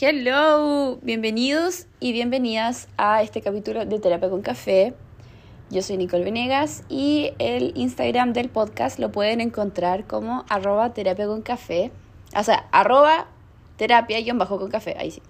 Hello, 0.00 0.98
bienvenidos 1.02 1.86
y 2.00 2.12
bienvenidas 2.12 2.88
a 2.96 3.22
este 3.22 3.42
capítulo 3.42 3.86
de 3.86 4.00
Terapia 4.00 4.28
con 4.28 4.42
Café. 4.42 4.92
Yo 5.70 5.82
soy 5.82 5.98
Nicole 5.98 6.24
Venegas 6.24 6.82
y 6.88 7.30
el 7.38 7.70
Instagram 7.76 8.32
del 8.32 8.48
podcast 8.48 8.98
lo 8.98 9.12
pueden 9.12 9.40
encontrar 9.40 10.04
como 10.04 10.44
arroba 10.48 10.92
terapia. 10.92 11.28
O 11.28 12.42
sea, 12.42 12.66
arroba 12.72 13.28
terapia 13.76 14.18
café, 14.68 14.96
ahí 14.98 15.12
sí. 15.12 15.22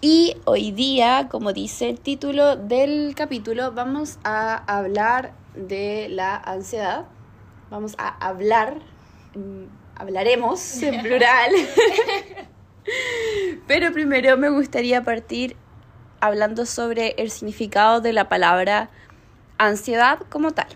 Y 0.00 0.36
hoy 0.44 0.70
día, 0.70 1.26
como 1.28 1.52
dice 1.52 1.88
el 1.88 1.98
título 1.98 2.54
del 2.54 3.16
capítulo, 3.16 3.72
vamos 3.72 4.20
a 4.22 4.54
hablar 4.72 5.32
de 5.56 6.08
la 6.10 6.36
ansiedad. 6.36 7.06
Vamos 7.70 7.96
a 7.98 8.06
hablar, 8.24 8.76
mm, 9.34 9.64
hablaremos 9.96 10.80
en 10.80 11.02
plural. 11.02 11.50
Pero 13.66 13.92
primero 13.92 14.36
me 14.36 14.48
gustaría 14.48 15.02
partir 15.02 15.56
hablando 16.20 16.66
sobre 16.66 17.14
el 17.18 17.30
significado 17.30 18.00
de 18.00 18.12
la 18.12 18.28
palabra 18.28 18.90
ansiedad 19.58 20.20
como 20.28 20.52
tal. 20.52 20.68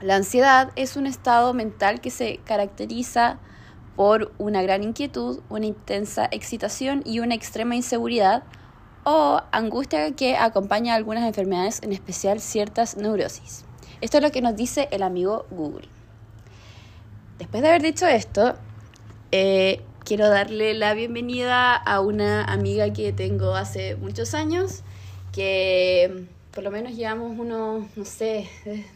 La 0.00 0.16
ansiedad 0.16 0.70
es 0.76 0.96
un 0.96 1.06
estado 1.06 1.54
mental 1.54 2.00
que 2.00 2.10
se 2.10 2.38
caracteriza 2.44 3.38
por 3.96 4.32
una 4.38 4.62
gran 4.62 4.84
inquietud, 4.84 5.40
una 5.48 5.66
intensa 5.66 6.28
excitación 6.30 7.02
y 7.04 7.18
una 7.18 7.34
extrema 7.34 7.74
inseguridad 7.74 8.44
o 9.02 9.42
angustia 9.50 10.12
que 10.12 10.36
acompaña 10.36 10.92
a 10.92 10.96
algunas 10.96 11.24
enfermedades, 11.24 11.82
en 11.82 11.92
especial 11.92 12.40
ciertas 12.40 12.96
neurosis. 12.96 13.64
Esto 14.00 14.18
es 14.18 14.22
lo 14.22 14.30
que 14.30 14.40
nos 14.40 14.54
dice 14.54 14.86
el 14.92 15.02
amigo 15.02 15.46
Google. 15.50 15.88
Después 17.38 17.62
de 17.62 17.68
haber 17.70 17.82
dicho 17.82 18.06
esto, 18.06 18.54
eh, 19.32 19.82
quiero 20.08 20.30
darle 20.30 20.72
la 20.72 20.94
bienvenida 20.94 21.74
a 21.76 22.00
una 22.00 22.42
amiga 22.44 22.90
que 22.94 23.12
tengo 23.12 23.54
hace 23.54 23.94
muchos 23.96 24.32
años, 24.32 24.80
que 25.34 26.24
por 26.50 26.64
lo 26.64 26.70
menos 26.70 26.96
llevamos 26.96 27.38
unos, 27.38 27.84
no 27.94 28.04
sé, 28.06 28.48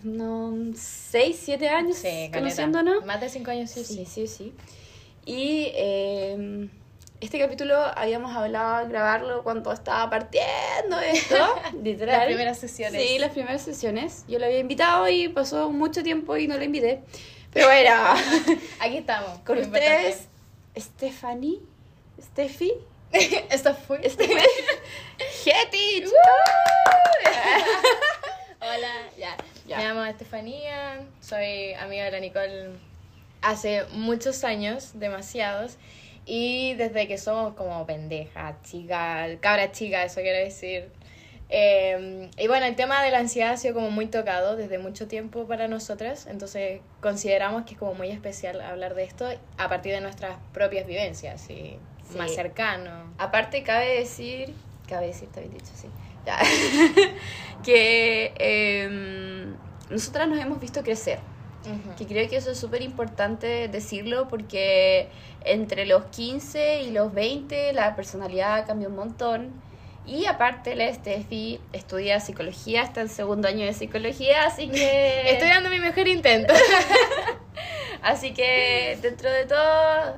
unos 0.04 0.78
6, 0.78 1.38
7 1.38 1.68
años 1.68 1.98
Sí, 1.98 2.30
conociéndonos. 2.32 3.04
Más 3.04 3.20
de 3.20 3.28
cinco 3.28 3.50
años, 3.50 3.70
sí, 3.70 3.84
Sí, 3.84 4.06
sí, 4.06 4.06
sí. 4.06 4.26
sí. 4.26 4.54
Y 5.26 5.66
eh, 5.74 6.70
este 7.20 7.38
capítulo 7.38 7.76
habíamos 7.94 8.34
hablado 8.34 8.82
de 8.82 8.88
grabarlo 8.90 9.42
cuando 9.42 9.70
estaba 9.70 10.08
partiendo 10.08 10.98
esto, 10.98 11.36
literal. 11.84 12.20
Las 12.20 12.26
primeras 12.26 12.58
sesiones. 12.58 13.02
Sí, 13.02 13.18
las 13.18 13.32
primeras 13.32 13.60
sesiones. 13.60 14.24
Yo 14.28 14.38
la 14.38 14.46
había 14.46 14.60
invitado 14.60 15.06
y 15.10 15.28
pasó 15.28 15.68
mucho 15.70 16.02
tiempo 16.02 16.38
y 16.38 16.48
no 16.48 16.56
la 16.56 16.64
invité. 16.64 17.02
Pero 17.52 17.66
bueno, 17.66 17.90
Aquí 18.80 18.96
estamos. 18.96 19.38
con 19.46 19.58
ustedes, 19.58 20.28
Stephanie, 20.76 21.60
Steffi. 22.20 22.72
Esto 23.50 23.74
fue. 23.74 24.08
Steffi, 24.08 24.34
Getich. 25.44 26.06
Hola, 28.60 29.10
ya. 29.18 29.36
Ya. 29.66 29.78
Me 29.78 29.84
llamo 29.84 30.04
Estefanía, 30.04 31.00
soy 31.20 31.74
amiga 31.74 32.04
de 32.04 32.10
la 32.12 32.20
Nicole 32.20 32.70
hace 33.42 33.84
muchos 33.92 34.44
años, 34.44 34.92
demasiados. 34.94 35.76
Y 36.24 36.74
desde 36.74 37.08
que 37.08 37.18
somos 37.18 37.54
como 37.54 37.84
pendeja, 37.84 38.56
chica, 38.62 39.26
cabra 39.40 39.72
chica, 39.72 40.04
eso 40.04 40.20
quiero 40.20 40.38
decir. 40.38 40.88
Eh, 41.54 42.30
y 42.38 42.48
bueno, 42.48 42.64
el 42.64 42.76
tema 42.76 43.02
de 43.02 43.10
la 43.10 43.18
ansiedad 43.18 43.52
ha 43.52 43.56
sido 43.58 43.74
como 43.74 43.90
muy 43.90 44.06
tocado 44.06 44.56
desde 44.56 44.78
mucho 44.78 45.06
tiempo 45.06 45.46
para 45.46 45.68
nosotras, 45.68 46.26
entonces 46.26 46.80
consideramos 47.02 47.66
que 47.66 47.74
es 47.74 47.78
como 47.78 47.92
muy 47.92 48.08
especial 48.08 48.58
hablar 48.62 48.94
de 48.94 49.04
esto 49.04 49.28
a 49.58 49.68
partir 49.68 49.92
de 49.92 50.00
nuestras 50.00 50.38
propias 50.54 50.86
vivencias 50.86 51.50
y 51.50 51.76
Sí. 52.10 52.16
más 52.18 52.34
cercano. 52.34 53.14
Aparte, 53.18 53.62
cabe 53.62 53.98
decir, 53.98 54.54
cabe 54.88 55.08
decir, 55.08 55.24
está 55.28 55.40
bien 55.40 55.52
dicho, 55.52 55.72
sí, 55.74 55.88
que 57.62 58.32
em, 58.38 59.54
nosotras 59.90 60.28
nos 60.28 60.38
hemos 60.38 60.58
visto 60.58 60.82
crecer. 60.82 61.18
Ujú. 61.64 61.94
Que 61.96 62.06
creo 62.06 62.28
que 62.28 62.36
eso 62.36 62.50
es 62.50 62.58
súper 62.58 62.82
importante 62.82 63.68
decirlo 63.68 64.26
porque 64.28 65.08
entre 65.44 65.84
los 65.86 66.06
15 66.06 66.82
y 66.82 66.90
los 66.92 67.12
20 67.12 67.72
la 67.72 67.94
personalidad 67.94 68.66
cambia 68.66 68.88
un 68.88 68.96
montón. 68.96 69.52
Y 70.04 70.26
aparte 70.26 70.74
la 70.74 70.92
Steffi 70.92 71.60
estudia 71.72 72.18
psicología, 72.20 72.82
está 72.82 73.02
en 73.02 73.08
segundo 73.08 73.46
año 73.48 73.64
de 73.64 73.72
psicología, 73.72 74.44
así 74.46 74.68
que... 74.68 75.30
Estoy 75.32 75.48
dando 75.48 75.70
mi 75.70 75.78
mejor 75.78 76.08
intento. 76.08 76.52
Así 78.02 78.34
que 78.34 78.98
dentro 79.00 79.30
de 79.30 79.44
todo, 79.46 80.16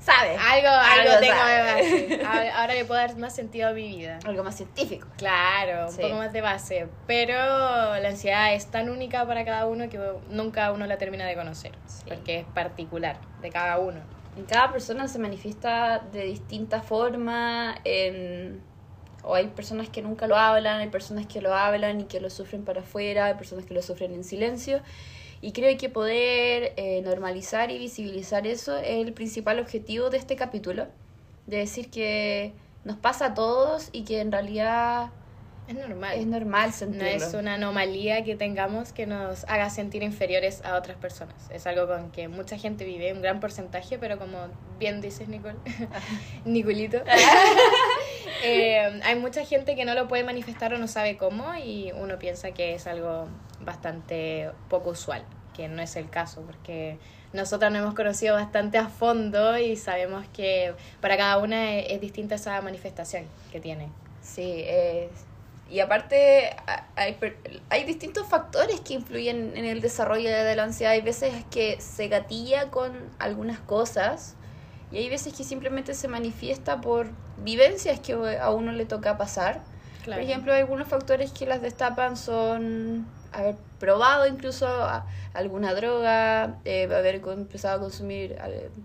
sabe. 0.00 0.36
algo, 0.36 0.68
algo, 0.68 1.12
Algo 1.12 1.20
tengo 1.20 1.44
de 1.46 1.62
base. 1.62 2.20
Ahora, 2.54 2.74
le 2.74 2.84
puedo 2.84 3.00
dar 3.00 3.16
más 3.16 3.34
sentido 3.34 3.68
a 3.68 3.72
mi 3.72 3.88
vida. 3.96 4.18
Algo 4.26 4.44
más 4.44 4.54
científico. 4.56 5.08
Claro, 5.16 5.86
un 5.86 5.92
Sí. 5.92 6.02
poco 6.02 6.16
más 6.16 6.32
de 6.34 6.40
base. 6.42 6.88
Pero 7.06 7.32
la 7.34 8.08
ansiedad 8.08 8.52
es 8.52 8.66
tan 8.70 8.90
única 8.90 9.26
para 9.26 9.46
cada 9.46 9.66
uno 9.66 9.88
que 9.88 9.98
nunca 10.28 10.72
uno 10.72 10.86
la 10.86 10.98
termina 10.98 11.24
de 11.24 11.34
conocer. 11.36 11.72
Sí. 11.86 12.02
Porque 12.06 12.40
es 12.40 12.44
particular 12.46 13.16
de 13.40 13.50
cada 13.50 13.78
uno. 13.78 14.00
En 14.36 14.44
cada 14.44 14.70
persona 14.70 15.08
se 15.08 15.18
manifiesta 15.18 16.00
de 16.12 16.24
distinta 16.24 16.82
forma. 16.82 17.76
en- 17.84 18.60
O 19.26 19.34
hay 19.34 19.48
personas 19.48 19.88
que 19.88 20.02
nunca 20.02 20.26
lo 20.26 20.36
hablan, 20.36 20.80
hay 20.80 20.88
personas 20.88 21.26
que 21.26 21.40
lo 21.40 21.52
hablan 21.54 22.00
y 22.00 22.04
que 22.04 22.20
lo 22.20 22.30
sufren 22.30 22.64
para 22.64 22.80
afuera, 22.80 23.26
hay 23.26 23.34
personas 23.34 23.66
que 23.66 23.74
lo 23.74 23.82
sufren 23.82 24.14
en 24.14 24.22
silencio. 24.24 24.80
Y 25.42 25.52
creo 25.52 25.76
que 25.76 25.88
poder 25.90 26.72
eh, 26.76 27.02
normalizar 27.02 27.70
y 27.70 27.78
visibilizar 27.78 28.46
eso 28.46 28.76
es 28.78 29.04
el 29.06 29.12
principal 29.12 29.58
objetivo 29.58 30.08
de 30.10 30.18
este 30.18 30.36
capítulo. 30.36 30.86
De 31.46 31.58
decir 31.58 31.90
que 31.90 32.52
nos 32.84 32.96
pasa 32.96 33.26
a 33.26 33.34
todos 33.34 33.88
y 33.92 34.04
que 34.04 34.20
en 34.20 34.32
realidad 34.32 35.10
Es 35.68 35.74
normal. 35.74 36.14
es 36.18 36.26
normal 36.26 36.68
no 36.70 36.76
sentirlo. 36.76 37.08
es 37.08 37.34
una 37.34 37.54
anomalía 37.54 38.22
que 38.24 38.36
tengamos 38.36 38.92
que 38.92 39.06
nos 39.06 39.44
haga 39.44 39.68
sentir 39.70 40.02
inferiores 40.04 40.64
a 40.64 40.76
otras 40.76 40.96
personas. 40.96 41.34
Es 41.50 41.66
algo 41.66 41.86
con 41.86 42.10
que 42.12 42.28
mucha 42.28 42.56
gente 42.56 42.84
vive, 42.84 43.12
un 43.12 43.20
gran 43.22 43.40
porcentaje, 43.40 43.98
pero 43.98 44.18
como 44.18 44.38
bien 44.78 45.00
dices, 45.00 45.28
Nicole, 45.28 45.56
Nicolito, 46.44 46.98
eh, 48.42 49.00
hay 49.04 49.16
mucha 49.16 49.44
gente 49.44 49.76
que 49.76 49.84
no 49.84 49.94
lo 49.94 50.08
puede 50.08 50.24
manifestar 50.24 50.74
o 50.74 50.78
no 50.78 50.88
sabe 50.88 51.16
cómo 51.16 51.54
y 51.56 51.92
uno 51.92 52.18
piensa 52.18 52.52
que 52.52 52.74
es 52.74 52.86
algo 52.86 53.28
bastante 53.60 54.50
poco 54.68 54.90
usual, 54.90 55.24
que 55.54 55.68
no 55.68 55.82
es 55.82 55.96
el 55.96 56.08
caso, 56.10 56.42
porque 56.42 56.98
nosotros 57.32 57.70
nos 57.72 57.82
hemos 57.82 57.94
conocido 57.94 58.34
bastante 58.34 58.78
a 58.78 58.88
fondo 58.88 59.58
y 59.58 59.76
sabemos 59.76 60.26
que 60.32 60.74
para 61.00 61.16
cada 61.16 61.38
una 61.38 61.76
es, 61.76 62.00
distinta 62.00 62.36
esa 62.36 62.60
manifestación 62.62 63.24
que 63.52 63.60
tiene. 63.60 63.88
Sí, 64.22 64.64
es- 64.66 65.10
y 65.68 65.80
aparte 65.80 66.54
hay, 66.94 67.16
hay 67.70 67.84
distintos 67.84 68.28
factores 68.28 68.80
que 68.82 68.94
influyen 68.94 69.56
en 69.56 69.64
el 69.64 69.80
desarrollo 69.80 70.30
de 70.30 70.54
la 70.54 70.62
ansiedad. 70.62 70.92
Hay 70.92 71.00
veces 71.00 71.34
que 71.50 71.80
se 71.80 72.06
gatilla 72.06 72.70
con 72.70 72.92
algunas 73.18 73.58
cosas 73.58 74.35
y 74.96 75.00
hay 75.00 75.08
veces 75.10 75.34
que 75.34 75.44
simplemente 75.44 75.92
se 75.92 76.08
manifiesta 76.08 76.80
por 76.80 77.10
vivencias 77.36 78.00
que 78.00 78.14
a 78.40 78.50
uno 78.50 78.72
le 78.72 78.86
toca 78.86 79.18
pasar. 79.18 79.60
Claro. 80.02 80.22
Por 80.22 80.30
ejemplo, 80.30 80.54
algunos 80.54 80.88
factores 80.88 81.32
que 81.32 81.44
las 81.44 81.60
destapan 81.60 82.16
son 82.16 83.06
haber 83.32 83.56
probado 83.78 84.26
incluso 84.26 84.66
alguna 85.34 85.74
droga, 85.74 86.56
eh, 86.64 86.84
haber 86.84 87.16
empezado 87.16 87.76
a 87.76 87.80
consumir 87.80 88.38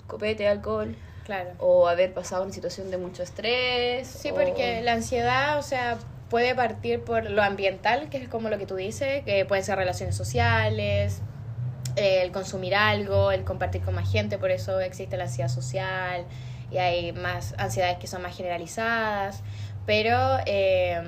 copete, 0.07 0.49
alcohol 0.49 0.97
claro. 1.25 1.51
o 1.59 1.87
haber 1.87 2.13
pasado 2.13 2.43
una 2.43 2.51
situación 2.51 2.91
de 2.91 2.97
mucho 2.97 3.23
estrés. 3.23 4.05
Sí, 4.07 4.31
o- 4.31 4.35
porque 4.35 4.81
la 4.81 4.91
ansiedad, 4.93 5.57
o 5.59 5.61
sea, 5.61 5.97
puede 6.29 6.53
partir 6.55 7.01
por 7.01 7.29
lo 7.29 7.41
ambiental, 7.41 8.09
que 8.09 8.17
es 8.17 8.27
como 8.27 8.49
lo 8.49 8.57
que 8.57 8.65
tú 8.65 8.75
dices, 8.75 9.23
que 9.23 9.45
pueden 9.45 9.63
ser 9.63 9.77
relaciones 9.77 10.15
sociales, 10.17 11.21
el 11.95 12.31
consumir 12.31 12.75
algo, 12.75 13.31
el 13.31 13.43
compartir 13.43 13.81
con 13.81 13.95
más 13.95 14.11
gente, 14.11 14.37
por 14.37 14.51
eso 14.51 14.79
existe 14.79 15.17
la 15.17 15.25
ansiedad 15.25 15.49
social 15.49 16.25
y 16.71 16.77
hay 16.77 17.11
más 17.11 17.53
ansiedades 17.57 17.97
que 17.97 18.07
son 18.07 18.21
más 18.21 18.35
generalizadas, 18.35 19.41
pero 19.85 20.37
eh, 20.45 21.01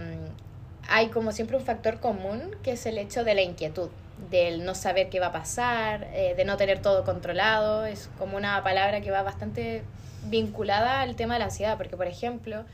hay 0.90 1.08
como 1.08 1.32
siempre 1.32 1.58
un 1.58 1.64
factor 1.64 2.00
común 2.00 2.56
que 2.64 2.74
es 2.74 2.86
el 2.86 2.98
hecho 2.98 3.24
de 3.24 3.36
la 3.36 3.42
inquietud, 3.42 3.90
del 4.30 4.66
no 4.66 4.76
saber 4.76 5.10
qué 5.10 5.20
va 5.20 5.28
a 5.28 5.32
pasar, 5.32 6.08
eh, 6.14 6.34
de 6.36 6.46
no 6.46 6.58
tener 6.58 6.82
todo 6.82 7.04
controlado, 7.04 7.86
es 7.86 8.10
como 8.18 8.38
una 8.38 8.62
palabra 8.64 9.02
que 9.02 9.12
va 9.12 9.24
bastante 9.24 9.84
vinculada 10.26 11.02
al 11.02 11.16
tema 11.16 11.36
de 11.36 11.40
la 11.40 11.46
ansiedad, 11.46 11.78
porque 11.78 11.98
por 11.98 12.08
ejemplo, 12.08 12.66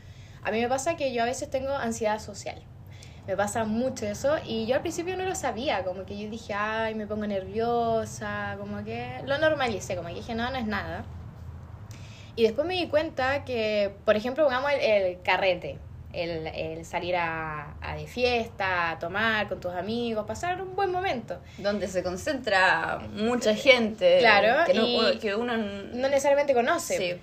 a 0.42 0.50
mí 0.50 0.60
me 0.60 0.68
pasa 0.68 0.96
que 0.96 1.12
yo 1.12 1.22
a 1.22 1.26
veces 1.26 1.50
tengo 1.50 1.72
ansiedad 1.74 2.18
social. 2.18 2.60
Me 3.26 3.36
pasa 3.36 3.64
mucho 3.64 4.06
eso 4.06 4.36
y 4.44 4.66
yo 4.66 4.74
al 4.76 4.80
principio 4.80 5.16
no 5.16 5.24
lo 5.24 5.34
sabía, 5.34 5.84
como 5.84 6.04
que 6.04 6.18
yo 6.18 6.28
dije, 6.30 6.52
ay, 6.54 6.94
me 6.94 7.06
pongo 7.06 7.26
nerviosa, 7.26 8.56
como 8.58 8.82
que 8.84 9.20
lo 9.24 9.38
normalicé, 9.38 9.94
como 9.94 10.08
que 10.08 10.14
dije, 10.14 10.34
no, 10.34 10.50
no 10.50 10.56
es 10.58 10.66
nada. 10.66 11.04
Y 12.36 12.42
después 12.44 12.66
me 12.66 12.74
di 12.74 12.88
cuenta 12.88 13.44
que, 13.44 13.94
por 14.04 14.16
ejemplo, 14.16 14.44
pongamos 14.44 14.70
el, 14.72 14.80
el 14.80 15.22
carrete, 15.22 15.78
el, 16.12 16.46
el 16.48 16.84
salir 16.84 17.14
a, 17.16 17.74
a 17.80 17.94
de 17.94 18.06
fiesta, 18.06 18.90
a 18.92 18.98
tomar 18.98 19.48
con 19.48 19.60
tus 19.60 19.72
amigos, 19.74 20.26
pasar 20.26 20.60
un 20.62 20.74
buen 20.74 20.90
momento. 20.90 21.38
donde 21.58 21.86
se 21.86 22.02
concentra 22.02 22.98
mucha 23.14 23.54
gente 23.54 24.18
Claro, 24.20 24.64
que, 24.64 24.74
no- 24.74 24.86
y- 25.12 25.18
que 25.18 25.34
uno 25.36 25.56
No 25.56 26.08
necesariamente 26.08 26.54
conoce. 26.54 26.96
sí, 26.96 27.20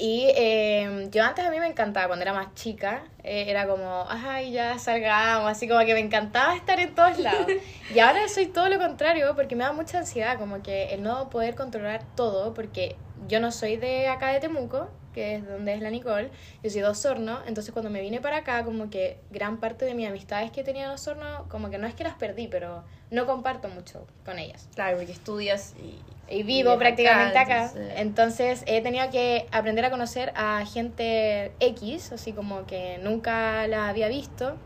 Y 0.00 0.30
eh, 0.36 1.08
yo 1.10 1.24
antes 1.24 1.44
a 1.44 1.50
mí 1.50 1.58
me 1.58 1.66
encantaba, 1.66 2.06
cuando 2.06 2.22
era 2.22 2.32
más 2.32 2.54
chica, 2.54 3.02
eh, 3.24 3.46
era 3.48 3.66
como, 3.66 4.06
ay, 4.08 4.52
ya 4.52 4.78
salgamos, 4.78 5.50
así 5.50 5.66
como 5.66 5.84
que 5.84 5.92
me 5.92 5.98
encantaba 5.98 6.54
estar 6.54 6.78
en 6.78 6.94
todos 6.94 7.18
lados. 7.18 7.46
Y 7.92 7.98
ahora 7.98 8.28
soy 8.28 8.46
todo 8.46 8.68
lo 8.68 8.78
contrario, 8.78 9.34
porque 9.34 9.56
me 9.56 9.64
da 9.64 9.72
mucha 9.72 9.98
ansiedad, 9.98 10.38
como 10.38 10.62
que 10.62 10.94
el 10.94 11.02
no 11.02 11.30
poder 11.30 11.56
controlar 11.56 12.02
todo, 12.14 12.54
porque 12.54 12.96
yo 13.28 13.40
no 13.40 13.52
soy 13.52 13.76
de 13.76 14.08
acá 14.08 14.32
de 14.32 14.40
Temuco, 14.40 14.88
que 15.12 15.36
es 15.36 15.46
donde 15.46 15.74
es 15.74 15.80
la 15.80 15.90
Nicole, 15.90 16.30
yo 16.62 16.70
soy 16.70 16.80
de 16.80 16.88
Osorno, 16.88 17.40
entonces 17.46 17.72
cuando 17.72 17.90
me 17.90 18.00
vine 18.00 18.20
para 18.20 18.38
acá, 18.38 18.64
como 18.64 18.90
que 18.90 19.18
gran 19.30 19.58
parte 19.58 19.84
de 19.84 19.94
mis 19.94 20.08
amistades 20.08 20.50
que 20.50 20.64
tenía 20.64 20.84
en 20.84 20.90
Osorno, 20.90 21.46
como 21.48 21.70
que 21.70 21.78
no 21.78 21.86
es 21.86 21.94
que 21.94 22.04
las 22.04 22.14
perdí, 22.14 22.48
pero 22.48 22.84
no 23.10 23.26
comparto 23.26 23.68
mucho 23.68 24.06
con 24.24 24.38
ellas. 24.38 24.68
Claro, 24.74 24.96
porque 24.96 25.12
estudias 25.12 25.74
y 25.82 25.98
y 26.30 26.42
vivo 26.42 26.78
prácticamente 26.78 27.38
acá. 27.38 27.72
Entonces... 27.96 28.62
he 28.66 28.80
tenido 28.80 29.10
que 29.10 29.46
aprender 29.50 29.84
a 29.84 29.90
conocer 29.90 30.32
a 30.36 30.64
gente 30.66 31.52
X, 31.60 32.12
así 32.12 32.32
como 32.32 32.66
que 32.66 32.98
nunca 32.98 33.66
la 33.66 33.88
había 33.88 34.08
visto. 34.08 34.56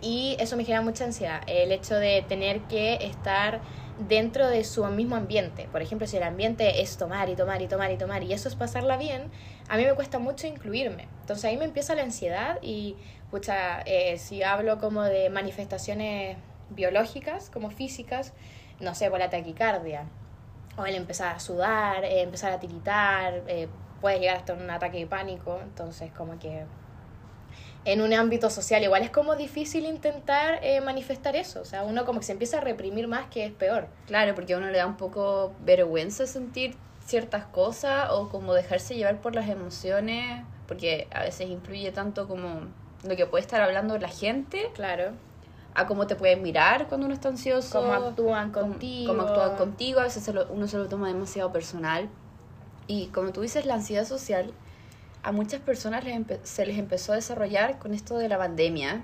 Y 0.00 0.36
eso 0.38 0.56
me 0.56 0.64
genera 0.64 0.82
mucha 0.82 1.04
ansiedad, 1.04 1.42
el 1.48 1.72
hecho 1.72 1.96
de 1.96 2.24
tener 2.28 2.60
que 2.62 2.94
estar 3.00 3.60
dentro 3.98 4.48
de 4.48 4.64
su 4.64 4.84
mismo 4.86 5.16
ambiente. 5.16 5.68
Por 5.70 5.82
ejemplo, 5.82 6.06
si 6.06 6.16
el 6.16 6.22
ambiente 6.22 6.80
es 6.82 6.96
tomar 6.96 7.28
y 7.28 7.36
tomar 7.36 7.62
y 7.62 7.66
tomar 7.66 7.90
y 7.90 7.96
tomar 7.96 8.22
y 8.22 8.32
eso 8.32 8.48
es 8.48 8.54
pasarla 8.54 8.96
bien, 8.96 9.30
a 9.68 9.76
mí 9.76 9.84
me 9.84 9.94
cuesta 9.94 10.18
mucho 10.18 10.46
incluirme. 10.46 11.08
Entonces 11.20 11.44
ahí 11.44 11.56
me 11.56 11.64
empieza 11.64 11.94
la 11.94 12.02
ansiedad 12.02 12.58
y, 12.62 12.96
pucha, 13.30 13.82
eh, 13.82 14.18
si 14.18 14.42
hablo 14.42 14.78
como 14.78 15.02
de 15.02 15.30
manifestaciones 15.30 16.36
biológicas, 16.70 17.50
como 17.50 17.70
físicas, 17.70 18.32
no 18.80 18.94
sé, 18.94 19.10
por 19.10 19.18
la 19.18 19.30
taquicardia, 19.30 20.04
o 20.76 20.86
el 20.86 20.94
empezar 20.94 21.34
a 21.34 21.40
sudar, 21.40 22.04
eh, 22.04 22.22
empezar 22.22 22.52
a 22.52 22.60
tiritar, 22.60 23.42
eh, 23.48 23.68
puede 24.00 24.20
llegar 24.20 24.36
hasta 24.36 24.54
un 24.54 24.70
ataque 24.70 24.98
de 24.98 25.06
pánico, 25.06 25.58
entonces 25.62 26.12
como 26.12 26.38
que 26.38 26.64
en 27.88 28.02
un 28.02 28.12
ámbito 28.12 28.50
social 28.50 28.82
igual 28.84 29.02
es 29.02 29.10
como 29.10 29.34
difícil 29.34 29.86
intentar 29.86 30.60
eh, 30.62 30.82
manifestar 30.82 31.36
eso, 31.36 31.62
o 31.62 31.64
sea, 31.64 31.84
uno 31.84 32.04
como 32.04 32.20
que 32.20 32.26
se 32.26 32.32
empieza 32.32 32.58
a 32.58 32.60
reprimir 32.60 33.08
más 33.08 33.28
que 33.30 33.46
es 33.46 33.52
peor. 33.52 33.88
Claro, 34.06 34.34
porque 34.34 34.52
a 34.52 34.58
uno 34.58 34.68
le 34.68 34.76
da 34.76 34.86
un 34.86 34.98
poco 34.98 35.54
vergüenza 35.64 36.26
sentir 36.26 36.76
ciertas 37.06 37.46
cosas 37.46 38.10
o 38.10 38.28
como 38.28 38.52
dejarse 38.52 38.94
llevar 38.94 39.22
por 39.22 39.34
las 39.34 39.48
emociones, 39.48 40.44
porque 40.66 41.08
a 41.10 41.22
veces 41.22 41.48
influye 41.48 41.90
tanto 41.90 42.28
como 42.28 42.60
lo 43.04 43.16
que 43.16 43.24
puede 43.24 43.40
estar 43.40 43.62
hablando 43.62 43.96
la 43.98 44.08
gente. 44.08 44.70
Claro 44.74 45.12
a 45.74 45.86
cómo 45.86 46.08
te 46.08 46.16
pueden 46.16 46.42
mirar 46.42 46.88
cuando 46.88 47.06
uno 47.06 47.14
está 47.14 47.28
ansioso. 47.28 47.80
Cómo 47.80 47.92
actúan 47.92 48.50
contigo. 48.50 49.14
Cómo, 49.14 49.28
actúan 49.28 49.56
contigo. 49.56 50.00
A 50.00 50.04
veces 50.04 50.28
uno 50.50 50.66
se 50.66 50.76
lo 50.76 50.88
toma 50.88 51.06
demasiado 51.06 51.52
personal. 51.52 52.08
Y 52.88 53.06
como 53.08 53.30
tú 53.30 53.42
dices, 53.42 53.64
la 53.64 53.74
ansiedad 53.74 54.04
social 54.04 54.52
a 55.28 55.32
muchas 55.32 55.60
personas 55.60 56.04
les 56.04 56.18
se 56.44 56.64
les 56.64 56.78
empezó 56.78 57.12
a 57.12 57.16
desarrollar 57.16 57.78
con 57.78 57.92
esto 57.92 58.16
de 58.16 58.30
la 58.30 58.38
pandemia. 58.38 59.02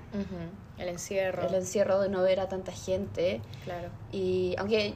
El 0.79 0.89
encierro. 0.89 1.47
El 1.47 1.53
encierro 1.53 1.99
de 1.99 2.09
no 2.09 2.23
ver 2.23 2.39
a 2.39 2.49
tanta 2.49 2.71
gente. 2.71 3.41
Claro. 3.63 3.89
Y 4.11 4.55
aunque 4.57 4.95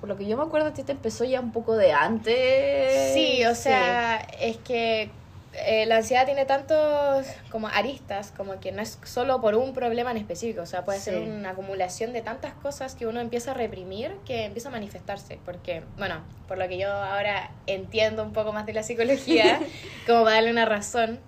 por 0.00 0.08
lo 0.08 0.16
que 0.16 0.24
yo 0.24 0.38
me 0.38 0.42
acuerdo, 0.42 0.68
a 0.68 0.72
ti 0.72 0.82
te 0.82 0.92
empezó 0.92 1.24
ya 1.24 1.40
un 1.40 1.52
poco 1.52 1.76
de 1.76 1.92
antes. 1.92 3.12
Sí, 3.12 3.44
o 3.44 3.54
sea, 3.54 4.16
es 4.40 4.56
que 4.56 5.10
eh, 5.56 5.86
la 5.86 5.98
ansiedad 5.98 6.26
tiene 6.26 6.44
tantos 6.46 7.26
como 7.50 7.68
aristas, 7.68 8.32
como 8.36 8.58
que 8.60 8.72
no 8.72 8.82
es 8.82 8.98
solo 9.04 9.40
por 9.40 9.54
un 9.54 9.72
problema 9.72 10.10
en 10.10 10.16
específico, 10.16 10.62
o 10.62 10.66
sea, 10.66 10.84
puede 10.84 10.98
ser 10.98 11.18
una 11.18 11.50
acumulación 11.50 12.12
de 12.12 12.22
tantas 12.22 12.54
cosas 12.54 12.94
que 12.94 13.06
uno 13.06 13.20
empieza 13.20 13.52
a 13.52 13.54
reprimir 13.54 14.16
que 14.26 14.44
empieza 14.44 14.68
a 14.68 14.72
manifestarse, 14.72 15.38
porque, 15.44 15.82
bueno, 15.96 16.16
por 16.48 16.58
lo 16.58 16.66
que 16.68 16.78
yo 16.78 16.90
ahora 16.90 17.50
entiendo 17.66 18.24
un 18.24 18.32
poco 18.32 18.52
más 18.52 18.66
de 18.66 18.72
la 18.72 18.82
psicología, 18.82 19.60
como 20.06 20.24
para 20.24 20.36
darle 20.36 20.50
una 20.50 20.64
razón, 20.64 21.20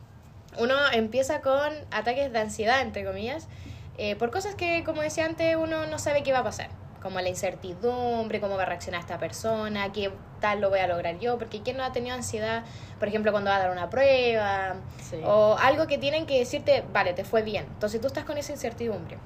uno 0.59 0.75
empieza 0.93 1.41
con 1.41 1.73
ataques 1.91 2.33
de 2.33 2.39
ansiedad, 2.39 2.81
entre 2.81 3.05
comillas, 3.05 3.47
eh, 3.99 4.17
por 4.17 4.31
cosas 4.31 4.55
que, 4.55 4.83
como 4.85 5.03
decía 5.03 5.25
antes, 5.25 5.57
uno 5.57 5.87
no 5.87 5.99
sabe 5.99 6.23
qué 6.23 6.33
va 6.33 6.41
a 6.41 6.45
pasar 6.45 6.69
como 7.03 7.21
la 7.21 7.29
incertidumbre, 7.29 8.41
cómo 8.41 8.57
va 8.57 8.63
a 8.63 8.67
reaccionar 8.67 9.01
esta 9.01 9.19
persona, 9.19 9.93
qué 9.93 10.11
tal 10.41 10.61
lo 10.61 10.71
voy 10.71 10.81
a 10.81 10.87
lograr 10.87 11.19
yo, 11.19 11.39
porque 11.39 11.63
¿quién 11.63 11.77
no 11.77 11.85
ha 11.85 11.93
tenido 11.93 12.15
ansiedad, 12.15 12.65
por 12.99 13.09
ejemplo, 13.09 13.33
cuando 13.33 13.51
va 13.51 13.57
a 13.57 13.61
dar 13.61 13.71
una 13.71 13.91
prueba? 13.91 14.77
O 15.25 15.57
algo 15.59 15.87
que 15.87 15.99
tienen 15.99 16.27
que 16.27 16.39
decirte, 16.39 16.85
vale, 16.93 17.13
te 17.13 17.25
fue 17.25 17.43
bien. 17.43 17.65
Entonces 17.65 18.01
tú 18.01 18.07
estás 18.07 18.25
con 18.25 18.39
esa 18.39 18.53
incertidumbre. 18.53 19.19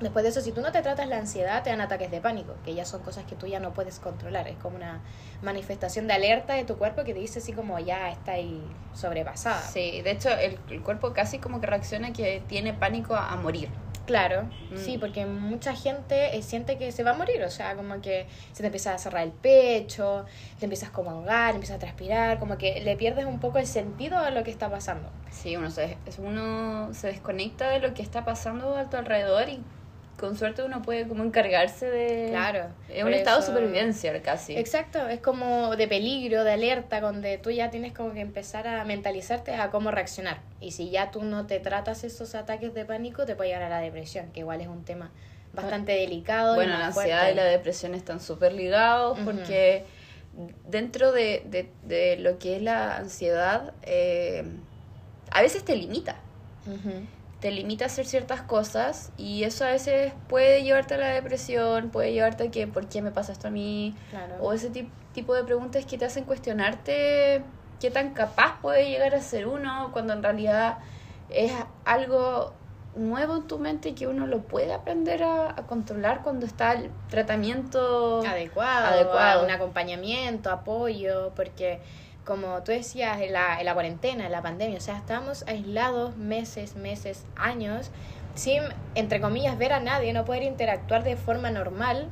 Después 0.00 0.24
de 0.24 0.28
eso, 0.28 0.42
si 0.42 0.52
tú 0.52 0.60
no 0.60 0.72
te 0.72 0.82
tratas 0.82 1.08
la 1.08 1.16
ansiedad, 1.16 1.62
te 1.62 1.70
dan 1.70 1.80
ataques 1.80 2.10
de 2.10 2.20
pánico, 2.20 2.54
que 2.66 2.74
ya 2.74 2.84
son 2.84 3.00
cosas 3.00 3.24
que 3.24 3.34
tú 3.34 3.46
ya 3.46 3.60
no 3.60 3.72
puedes 3.72 3.98
controlar. 3.98 4.46
Es 4.46 4.58
como 4.58 4.76
una 4.76 5.00
manifestación 5.40 6.06
de 6.06 6.12
alerta 6.12 6.52
de 6.52 6.64
tu 6.64 6.76
cuerpo 6.76 7.02
que 7.02 7.14
te 7.14 7.20
dice 7.20 7.38
así 7.38 7.54
como 7.54 7.78
ya 7.78 8.10
está 8.10 8.32
ahí 8.32 8.62
sobrepasada. 8.92 9.62
Sí, 9.62 10.02
de 10.02 10.10
hecho 10.10 10.28
el, 10.28 10.58
el 10.68 10.82
cuerpo 10.82 11.14
casi 11.14 11.38
como 11.38 11.62
que 11.62 11.66
reacciona 11.66 12.12
que 12.12 12.42
tiene 12.46 12.74
pánico 12.74 13.16
a 13.16 13.36
morir. 13.36 13.70
Claro, 14.06 14.44
mm. 14.70 14.76
sí, 14.76 14.98
porque 14.98 15.26
mucha 15.26 15.74
gente 15.74 16.36
eh, 16.36 16.42
siente 16.42 16.78
que 16.78 16.92
se 16.92 17.02
va 17.02 17.10
a 17.10 17.14
morir, 17.14 17.42
o 17.42 17.50
sea, 17.50 17.74
como 17.74 18.00
que 18.00 18.26
se 18.52 18.62
te 18.62 18.66
empieza 18.66 18.94
a 18.94 18.98
cerrar 18.98 19.24
el 19.24 19.32
pecho, 19.32 20.24
te 20.60 20.66
empiezas 20.66 20.90
como 20.90 21.10
a 21.10 21.14
ahogar, 21.14 21.54
empiezas 21.54 21.76
a 21.76 21.80
transpirar, 21.80 22.38
como 22.38 22.56
que 22.56 22.80
le 22.82 22.96
pierdes 22.96 23.26
un 23.26 23.40
poco 23.40 23.58
el 23.58 23.66
sentido 23.66 24.16
a 24.18 24.30
lo 24.30 24.44
que 24.44 24.52
está 24.52 24.70
pasando. 24.70 25.10
Sí, 25.30 25.56
uno 25.56 25.70
se, 25.70 25.98
uno 26.18 26.94
se 26.94 27.08
desconecta 27.08 27.68
de 27.70 27.80
lo 27.80 27.94
que 27.94 28.02
está 28.02 28.24
pasando 28.24 28.76
a 28.76 28.88
tu 28.88 28.96
alrededor 28.96 29.48
y 29.48 29.60
con 30.18 30.36
suerte 30.36 30.62
uno 30.62 30.82
puede 30.82 31.06
como 31.06 31.22
encargarse 31.22 31.86
de... 31.86 32.28
Claro. 32.30 32.68
Es 32.88 33.04
un 33.04 33.12
estado 33.12 33.40
de 33.40 33.46
supervivencia 33.46 34.20
casi. 34.22 34.56
Exacto, 34.56 35.06
es 35.08 35.20
como 35.20 35.76
de 35.76 35.86
peligro, 35.88 36.44
de 36.44 36.52
alerta, 36.52 37.00
donde 37.00 37.38
tú 37.38 37.50
ya 37.50 37.70
tienes 37.70 37.92
como 37.92 38.12
que 38.12 38.20
empezar 38.20 38.66
a 38.66 38.84
mentalizarte 38.84 39.54
a 39.54 39.70
cómo 39.70 39.90
reaccionar. 39.90 40.40
Y 40.60 40.72
si 40.72 40.90
ya 40.90 41.10
tú 41.10 41.22
no 41.22 41.46
te 41.46 41.60
tratas 41.60 42.04
esos 42.04 42.34
ataques 42.34 42.72
de 42.74 42.84
pánico, 42.84 43.26
te 43.26 43.36
puede 43.36 43.50
llegar 43.50 43.64
a 43.64 43.68
la 43.68 43.80
depresión, 43.80 44.30
que 44.32 44.40
igual 44.40 44.60
es 44.60 44.68
un 44.68 44.84
tema 44.84 45.10
bastante 45.52 45.92
delicado. 45.92 46.54
Bueno, 46.54 46.78
la 46.78 46.86
ansiedad 46.86 47.30
y 47.30 47.34
la 47.34 47.44
depresión 47.44 47.94
están 47.94 48.20
súper 48.20 48.52
ligados 48.52 49.18
porque 49.24 49.84
dentro 50.68 51.12
de, 51.12 51.42
de, 51.46 51.70
de, 51.84 52.16
lo 52.18 52.38
que 52.38 52.56
es 52.56 52.62
la 52.62 52.96
ansiedad, 52.96 53.72
eh, 53.82 54.44
a 55.30 55.42
veces 55.42 55.64
te 55.64 55.76
limita 55.76 56.16
te 57.46 57.52
limita 57.52 57.84
a 57.84 57.86
hacer 57.86 58.06
ciertas 58.06 58.42
cosas 58.42 59.12
y 59.16 59.44
eso 59.44 59.64
a 59.64 59.68
veces 59.68 60.12
puede 60.26 60.64
llevarte 60.64 60.94
a 60.94 60.98
la 60.98 61.10
depresión, 61.10 61.90
puede 61.90 62.12
llevarte 62.12 62.48
a 62.48 62.50
que, 62.50 62.66
¿por 62.66 62.88
qué 62.88 63.02
me 63.02 63.12
pasa 63.12 63.30
esto 63.30 63.46
a 63.46 63.50
mí? 63.52 63.94
O 64.40 64.52
ese 64.52 64.68
tipo 65.12 65.32
de 65.32 65.44
preguntas 65.44 65.86
que 65.86 65.96
te 65.96 66.06
hacen 66.06 66.24
cuestionarte 66.24 67.44
qué 67.78 67.90
tan 67.92 68.14
capaz 68.14 68.60
puede 68.60 68.90
llegar 68.90 69.14
a 69.14 69.20
ser 69.20 69.46
uno 69.46 69.90
cuando 69.92 70.12
en 70.12 70.24
realidad 70.24 70.78
es 71.30 71.52
algo 71.84 72.52
nuevo 72.96 73.36
en 73.36 73.46
tu 73.46 73.60
mente 73.60 73.94
que 73.94 74.08
uno 74.08 74.26
lo 74.26 74.40
puede 74.40 74.74
aprender 74.74 75.22
a, 75.22 75.54
controlar 75.68 76.22
cuando 76.24 76.46
está 76.46 76.72
el 76.72 76.90
tratamiento 77.08 78.26
adecuado, 78.26 78.86
adecuado, 78.86 79.44
un 79.44 79.52
acompañamiento, 79.52 80.50
apoyo, 80.50 81.30
porque 81.36 81.78
como 82.26 82.62
tú 82.64 82.72
decías, 82.72 83.20
en 83.20 83.32
la, 83.32 83.58
en 83.60 83.66
la 83.66 83.72
cuarentena, 83.72 84.26
en 84.26 84.32
la 84.32 84.42
pandemia, 84.42 84.78
o 84.78 84.80
sea, 84.80 84.96
estamos 84.96 85.44
aislados 85.46 86.16
meses, 86.16 86.74
meses, 86.74 87.24
años, 87.36 87.90
sin, 88.34 88.62
entre 88.94 89.20
comillas, 89.20 89.56
ver 89.56 89.72
a 89.72 89.80
nadie, 89.80 90.12
no 90.12 90.24
poder 90.24 90.42
interactuar 90.42 91.04
de 91.04 91.16
forma 91.16 91.50
normal. 91.50 92.08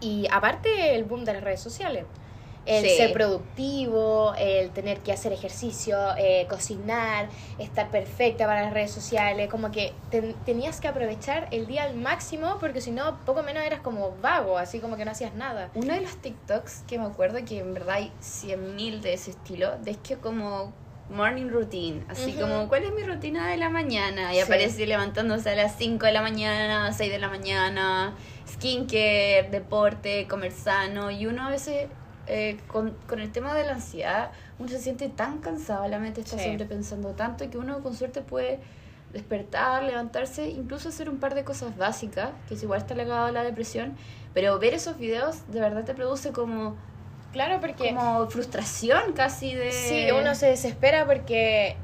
Y 0.00 0.26
aparte 0.32 0.94
el 0.94 1.04
boom 1.04 1.24
de 1.24 1.34
las 1.34 1.44
redes 1.44 1.60
sociales 1.60 2.06
el 2.70 2.88
ser 2.96 3.12
productivo, 3.12 4.34
el 4.38 4.70
tener 4.70 4.98
que 5.00 5.12
hacer 5.12 5.32
ejercicio, 5.32 5.96
eh, 6.16 6.46
cocinar, 6.48 7.28
estar 7.58 7.90
perfecta 7.90 8.46
para 8.46 8.62
las 8.62 8.72
redes 8.72 8.90
sociales, 8.90 9.48
como 9.50 9.70
que 9.70 9.92
tenías 10.44 10.80
que 10.80 10.88
aprovechar 10.88 11.48
el 11.50 11.66
día 11.66 11.84
al 11.84 11.96
máximo 11.96 12.58
porque 12.60 12.80
si 12.80 12.90
no, 12.90 13.18
poco 13.24 13.42
menos 13.42 13.64
eras 13.64 13.80
como 13.80 14.16
vago, 14.22 14.58
así 14.58 14.78
como 14.78 14.96
que 14.96 15.04
no 15.04 15.10
hacías 15.10 15.34
nada. 15.34 15.70
Uno 15.74 15.94
de 15.94 16.00
los 16.00 16.16
TikToks 16.16 16.84
que 16.86 16.98
me 16.98 17.06
acuerdo 17.06 17.38
que 17.44 17.58
en 17.58 17.74
verdad 17.74 17.96
hay 17.96 18.12
100.000 18.22 19.00
de 19.00 19.14
ese 19.14 19.32
estilo, 19.32 19.78
de 19.78 19.94
que 19.96 20.16
como 20.16 20.72
morning 21.10 21.48
routine, 21.48 22.04
así 22.08 22.32
como 22.34 22.68
cuál 22.68 22.84
es 22.84 22.92
mi 22.92 23.02
rutina 23.02 23.48
de 23.48 23.56
la 23.56 23.68
mañana 23.68 24.32
y 24.32 24.38
aparece 24.38 24.86
levantándose 24.86 25.50
a 25.50 25.56
las 25.56 25.76
5 25.76 26.06
de 26.06 26.12
la 26.12 26.22
mañana, 26.22 26.92
6 26.92 27.10
de 27.10 27.18
la 27.18 27.28
mañana, 27.28 28.14
skincare, 28.46 29.48
deporte, 29.50 30.26
comer 30.28 30.52
sano 30.52 31.10
y 31.10 31.26
uno 31.26 31.46
a 31.46 31.50
veces 31.50 31.88
eh, 32.32 32.58
con, 32.68 32.96
con, 33.08 33.18
el 33.18 33.32
tema 33.32 33.54
de 33.54 33.64
la 33.64 33.72
ansiedad, 33.72 34.30
uno 34.60 34.68
se 34.68 34.78
siente 34.78 35.08
tan 35.08 35.38
cansado, 35.38 35.88
la 35.88 35.98
mente 35.98 36.20
está 36.20 36.38
siempre 36.38 36.64
pensando 36.64 37.10
tanto 37.10 37.50
que 37.50 37.58
uno 37.58 37.82
con 37.82 37.92
suerte 37.94 38.20
puede 38.20 38.60
despertar, 39.12 39.82
levantarse, 39.82 40.48
incluso 40.48 40.90
hacer 40.90 41.10
un 41.10 41.18
par 41.18 41.34
de 41.34 41.42
cosas 41.42 41.76
básicas, 41.76 42.30
que 42.46 42.54
es 42.54 42.62
igual 42.62 42.80
está 42.80 42.94
ligado 42.94 43.26
a 43.26 43.32
la 43.32 43.42
depresión, 43.42 43.96
pero 44.32 44.60
ver 44.60 44.74
esos 44.74 44.96
videos 44.96 45.50
de 45.50 45.60
verdad 45.60 45.84
te 45.84 45.92
produce 45.92 46.30
como... 46.30 46.76
Claro, 47.32 47.60
porque... 47.60 47.88
Como 47.88 48.30
frustración 48.30 49.12
casi 49.12 49.52
de... 49.54 49.72
Sí, 49.72 50.08
uno 50.12 50.36
se 50.36 50.46
desespera 50.46 51.06
porque 51.06 51.76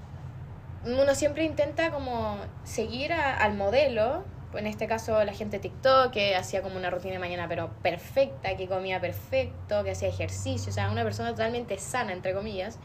uno 0.84 1.12
siempre 1.16 1.44
intenta 1.44 1.90
como 1.90 2.38
seguir 2.62 3.12
al 3.12 3.54
modelo 3.54 4.22
en 4.58 4.66
este 4.66 4.86
caso 4.86 5.22
la 5.24 5.32
gente 5.32 5.58
de 5.58 5.62
TikTok, 5.62 6.12
que 6.12 6.34
hacía 6.36 6.62
como 6.62 6.76
una 6.76 6.90
rutina 6.90 7.14
de 7.14 7.18
mañana, 7.18 7.46
pero 7.48 7.70
perfecta, 7.82 8.56
que 8.56 8.66
comía 8.66 9.00
perfecto, 9.00 9.84
que 9.84 9.92
hacía 9.92 10.08
ejercicio, 10.08 10.70
o 10.70 10.72
sea, 10.72 10.90
una 10.90 11.04
persona 11.04 11.30
totalmente 11.30 11.78
sana, 11.78 12.12
entre 12.12 12.34
comillas. 12.34 12.78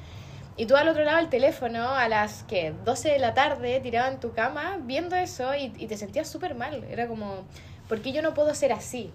Y 0.57 0.65
tú 0.65 0.75
al 0.75 0.87
otro 0.89 1.03
lado 1.03 1.17
del 1.17 1.29
teléfono 1.29 1.89
a 1.89 2.07
las 2.07 2.43
que 2.43 2.73
12 2.83 3.09
de 3.09 3.19
la 3.19 3.33
tarde 3.33 3.79
tirado 3.79 4.11
en 4.11 4.19
tu 4.19 4.33
cama 4.33 4.77
viendo 4.81 5.15
eso 5.15 5.55
y, 5.55 5.69
te 5.69 5.97
sentías 5.97 6.27
súper 6.27 6.55
mal. 6.55 6.83
Era 6.89 7.07
como, 7.07 7.45
¿por 7.87 8.01
qué 8.01 8.11
yo 8.11 8.21
no 8.21 8.33
puedo 8.33 8.53
ser 8.53 8.73
así? 8.73 9.11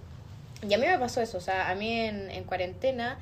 Y 0.66 0.72
a 0.72 0.78
mí 0.78 0.86
me 0.86 0.98
pasó 0.98 1.20
eso, 1.20 1.38
o 1.38 1.40
sea, 1.40 1.70
a 1.70 1.74
mí 1.74 1.92
en 2.00 2.44
cuarentena 2.44 3.18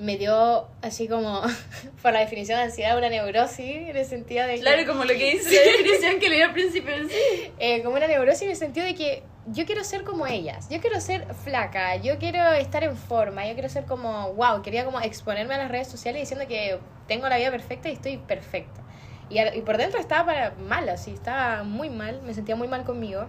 me 0.00 0.16
dio 0.16 0.68
así 0.82 1.08
como, 1.08 1.42
por 2.02 2.12
la 2.12 2.20
definición 2.20 2.58
de 2.58 2.64
ansiedad, 2.64 2.96
una 2.96 3.08
neurosis, 3.08 3.88
en 3.88 3.96
el 3.96 4.04
sentido 4.06 4.46
de 4.46 4.54
que... 4.56 4.60
Claro, 4.60 4.86
como 4.86 5.04
lo 5.04 5.10
que 5.10 5.32
dice 5.32 5.54
la 5.54 5.72
definición 5.72 6.20
que 6.20 6.28
leí 6.28 6.40
al 6.40 6.52
principio. 6.52 6.92
Sí. 7.08 7.52
eh, 7.58 7.82
como 7.82 7.96
una 7.96 8.06
neurosis 8.06 8.42
en 8.42 8.50
el 8.50 8.56
sentido 8.56 8.86
de 8.86 8.94
que 8.94 9.22
yo 9.46 9.64
quiero 9.64 9.84
ser 9.84 10.04
como 10.04 10.26
ellas, 10.26 10.68
yo 10.68 10.80
quiero 10.80 11.00
ser 11.00 11.26
flaca, 11.34 11.96
yo 11.96 12.18
quiero 12.18 12.52
estar 12.52 12.84
en 12.84 12.96
forma, 12.96 13.46
yo 13.46 13.54
quiero 13.54 13.68
ser 13.68 13.84
como, 13.84 14.32
wow, 14.34 14.62
quería 14.62 14.84
como 14.84 15.00
exponerme 15.00 15.54
a 15.54 15.58
las 15.58 15.70
redes 15.70 15.88
sociales 15.88 16.22
diciendo 16.22 16.46
que 16.46 16.78
tengo 17.06 17.28
la 17.28 17.38
vida 17.38 17.50
perfecta 17.50 17.88
y 17.88 17.92
estoy 17.92 18.18
perfecta. 18.18 18.82
Y, 19.30 19.40
y 19.40 19.62
por 19.62 19.76
dentro 19.76 20.00
estaba 20.00 20.26
para 20.26 20.50
mal, 20.52 20.88
así, 20.88 21.12
estaba 21.12 21.62
muy 21.62 21.90
mal, 21.90 22.20
me 22.22 22.34
sentía 22.34 22.56
muy 22.56 22.68
mal 22.68 22.84
conmigo. 22.84 23.26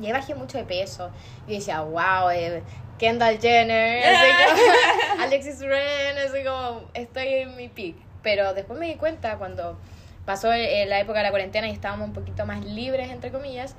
Y 0.00 0.06
ahí 0.06 0.12
bajé 0.12 0.34
mucho 0.34 0.58
de 0.58 0.64
peso. 0.64 1.10
Y 1.46 1.54
decía, 1.56 1.80
wow, 1.82 2.30
eh, 2.32 2.62
Kendall 2.98 3.38
Jenner, 3.40 4.04
así 4.06 4.30
como, 4.48 5.22
Alexis 5.22 5.60
Ren, 5.60 6.18
así 6.18 6.44
como, 6.44 6.82
estoy 6.94 7.26
en 7.28 7.56
mi 7.56 7.68
peak. 7.68 7.96
Pero 8.22 8.54
después 8.54 8.78
me 8.78 8.86
di 8.86 8.94
cuenta 8.96 9.36
cuando 9.38 9.78
pasó 10.24 10.52
eh, 10.52 10.84
la 10.86 11.00
época 11.00 11.18
de 11.18 11.24
la 11.24 11.30
cuarentena 11.30 11.68
y 11.68 11.70
estábamos 11.72 12.08
un 12.08 12.14
poquito 12.14 12.44
más 12.46 12.64
libres, 12.64 13.10
entre 13.10 13.30
comillas, 13.32 13.74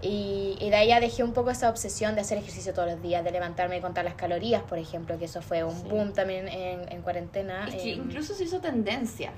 y, 0.00 0.56
y 0.58 0.70
de 0.70 0.76
ahí 0.76 0.88
ya 0.88 0.98
dejé 0.98 1.22
un 1.22 1.32
poco 1.32 1.50
esa 1.50 1.68
obsesión 1.70 2.16
de 2.16 2.22
hacer 2.22 2.36
ejercicio 2.38 2.74
todos 2.74 2.90
los 2.90 3.00
días, 3.02 3.22
de 3.22 3.30
levantarme 3.30 3.76
y 3.76 3.80
contar 3.80 4.04
las 4.04 4.14
calorías, 4.14 4.60
por 4.62 4.78
ejemplo, 4.78 5.16
que 5.18 5.26
eso 5.26 5.42
fue 5.42 5.62
un 5.62 5.76
Sí. 5.76 5.86
boom 5.88 6.12
también 6.12 6.48
en, 6.48 6.90
en 6.90 7.02
cuarentena. 7.02 7.68
Es 7.68 7.76
que 7.76 7.92
em, 7.92 8.00
incluso 8.00 8.34
se 8.34 8.42
hizo 8.44 8.60
tendencia. 8.60 9.30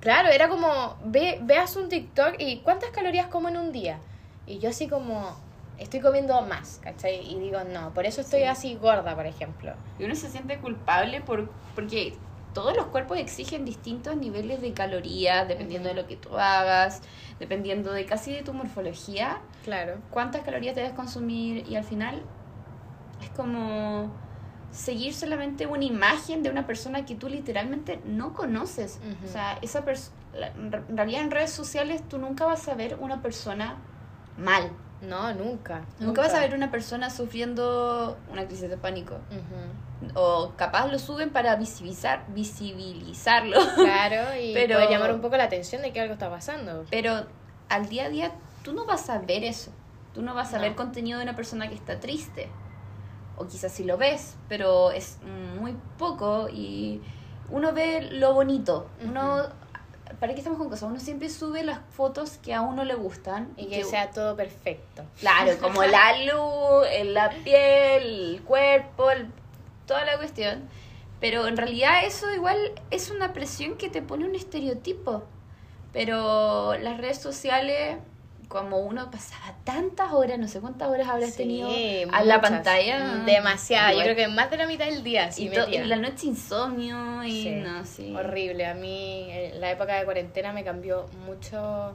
Claro, 0.00 0.28
era 0.30 0.48
como, 0.48 0.96
ve, 1.04 1.38
veas 1.42 1.76
un 1.76 1.88
TikTok 1.88 2.34
y 2.38 2.58
¿cuántas 2.60 2.90
calorías 2.90 3.28
como 3.28 3.48
en 3.48 3.56
un 3.58 3.70
día? 3.70 3.98
Y 4.46 4.58
yo 4.58 4.70
así 4.70 4.88
como, 4.88 5.36
estoy 5.78 6.00
comiendo 6.00 6.40
más, 6.42 6.80
¿cachai? 6.82 7.30
Y 7.30 7.38
digo, 7.38 7.60
no, 7.64 7.94
por 7.94 8.04
eso 8.06 8.20
estoy 8.20 8.40
Sí. 8.40 8.46
así 8.46 8.74
gorda, 8.76 9.14
por 9.14 9.26
ejemplo. 9.26 9.72
Y 9.98 10.04
uno 10.04 10.14
se 10.14 10.28
siente 10.30 10.58
culpable 10.58 11.20
por, 11.20 11.50
porque 11.74 12.16
todos 12.54 12.76
los 12.76 12.86
cuerpos 12.86 13.18
exigen 13.18 13.64
distintos 13.64 14.16
niveles 14.16 14.60
de 14.60 14.72
calorías, 14.72 15.46
dependiendo 15.46 15.88
de 15.88 15.94
lo 15.94 16.06
que 16.06 16.16
tú 16.16 16.36
hagas, 16.36 17.02
dependiendo 17.38 17.92
de 17.92 18.04
casi 18.06 18.32
de 18.32 18.42
tu 18.42 18.52
morfología, 18.52 19.38
Claro. 19.64 19.98
cuántas 20.10 20.42
calorías 20.42 20.74
debes 20.74 20.92
consumir 20.92 21.64
y 21.68 21.76
al 21.76 21.84
final 21.84 22.22
es 23.22 23.28
como 23.30 24.10
seguir 24.72 25.14
solamente 25.14 25.66
una 25.66 25.84
imagen 25.84 26.42
de 26.42 26.50
una 26.50 26.66
persona 26.66 27.04
que 27.04 27.14
tú 27.14 27.28
literalmente 27.28 28.00
no 28.04 28.34
conoces. 28.34 29.00
O 29.24 29.28
sea, 29.28 29.58
esa 29.62 29.84
pers- 29.84 30.10
la- 30.34 30.48
en 30.48 30.96
realidad 30.96 31.22
en 31.22 31.30
redes 31.30 31.50
sociales 31.52 32.02
tú 32.08 32.18
nunca 32.18 32.44
vas 32.46 32.66
a 32.68 32.74
ver 32.74 32.96
una 33.00 33.22
persona 33.22 33.76
mal. 34.36 34.70
No, 35.00 35.32
nunca. 35.34 35.82
Nunca 36.00 36.22
vas 36.22 36.34
a 36.34 36.40
ver 36.40 36.54
una 36.54 36.70
persona 36.70 37.08
sufriendo 37.10 38.16
una 38.32 38.46
crisis 38.46 38.68
de 38.68 38.76
pánico. 38.76 39.16
O 40.14 40.52
capaz 40.56 40.86
lo 40.90 40.98
suben 40.98 41.30
para 41.30 41.56
visibilizar, 41.56 42.24
visibilizarlo. 42.28 43.56
Claro, 43.76 44.36
y 44.40 44.54
Pero- 44.54 44.88
llamar 44.90 45.12
un 45.12 45.20
poco 45.20 45.36
la 45.36 45.44
atención 45.44 45.82
de 45.82 45.92
que 45.92 46.00
algo 46.00 46.14
está 46.14 46.30
pasando. 46.30 46.84
Pero 46.90 47.26
al 47.68 47.88
día 47.88 48.06
a 48.06 48.08
día 48.08 48.32
tú 48.62 48.72
no 48.72 48.86
vas 48.86 49.08
a 49.10 49.18
ver 49.18 49.44
eso. 49.44 49.70
Tú 50.14 50.22
no 50.22 50.34
vas 50.34 50.52
a 50.54 50.56
No. 50.56 50.62
ver 50.62 50.74
contenido 50.74 51.18
de 51.18 51.24
una 51.24 51.36
persona 51.36 51.68
que 51.68 51.74
está 51.74 52.00
triste. 52.00 52.48
O 53.36 53.46
quizás 53.46 53.70
sí 53.72 53.84
lo 53.84 53.96
ves, 53.98 54.36
pero 54.48 54.90
es 54.90 55.18
muy 55.60 55.76
poco 55.96 56.48
y 56.48 57.00
uno 57.50 57.72
ve 57.72 58.08
lo 58.12 58.34
bonito. 58.34 58.88
Uno, 59.04 59.44
¿para 60.20 60.32
qué 60.32 60.38
estamos 60.40 60.58
con 60.58 60.68
cosas? 60.68 60.88
Uno 60.90 61.00
siempre 61.00 61.28
sube 61.28 61.62
las 61.64 61.78
fotos 61.96 62.38
que 62.42 62.54
a 62.54 62.60
uno 62.62 62.84
le 62.84 62.94
gustan. 62.94 63.52
Y 63.56 63.66
que 63.66 63.84
sea 63.84 64.10
todo 64.10 64.36
perfecto. 64.36 65.04
Claro, 65.20 65.52
como 65.60 65.82
la 65.84 66.16
luz, 66.24 66.86
la 67.04 67.30
piel, 67.44 68.34
el 68.34 68.42
cuerpo, 68.42 69.10
el- 69.10 69.30
toda 69.86 70.04
la 70.04 70.16
cuestión. 70.16 70.68
Pero 71.20 71.46
en 71.48 71.56
realidad 71.56 72.04
eso 72.04 72.32
igual 72.32 72.56
es 72.90 73.10
una 73.10 73.32
presión 73.32 73.76
que 73.76 73.88
te 73.90 74.02
pone 74.02 74.24
un 74.24 74.34
estereotipo. 74.34 75.24
Pero 75.92 76.76
las 76.78 76.98
redes 76.98 77.18
sociales, 77.18 77.96
como 78.48 78.78
uno 78.78 79.10
pasaba 79.10 79.54
tantas 79.64 80.12
horas, 80.12 80.38
no 80.38 80.48
sé 80.48 80.60
cuántas 80.60 80.88
horas 80.88 81.06
habrás 81.08 81.32
Sí, 81.32 81.36
tenido 81.36 81.68
a 82.12 82.22
la 82.24 82.40
pantalla. 82.40 83.22
Demasiada. 83.26 83.92
Yo 83.92 84.00
creo 84.00 84.16
que 84.16 84.28
más 84.28 84.50
de 84.50 84.56
la 84.56 84.66
mitad 84.66 84.86
del 84.86 85.02
día. 85.04 85.30
Sí, 85.30 85.50
y, 85.52 85.78
la 85.84 85.96
noche 85.96 86.26
insomnio 86.28 87.22
y 87.24 87.42
Sí, 87.42 87.50
no, 87.50 87.84
sí. 87.84 88.14
Horrible. 88.16 88.66
A 88.66 88.74
mí 88.74 89.28
eh, 89.30 89.52
la 89.58 89.70
época 89.70 89.96
de 89.98 90.04
cuarentena 90.04 90.52
me 90.52 90.64
cambió 90.64 91.06
mucho. 91.26 91.94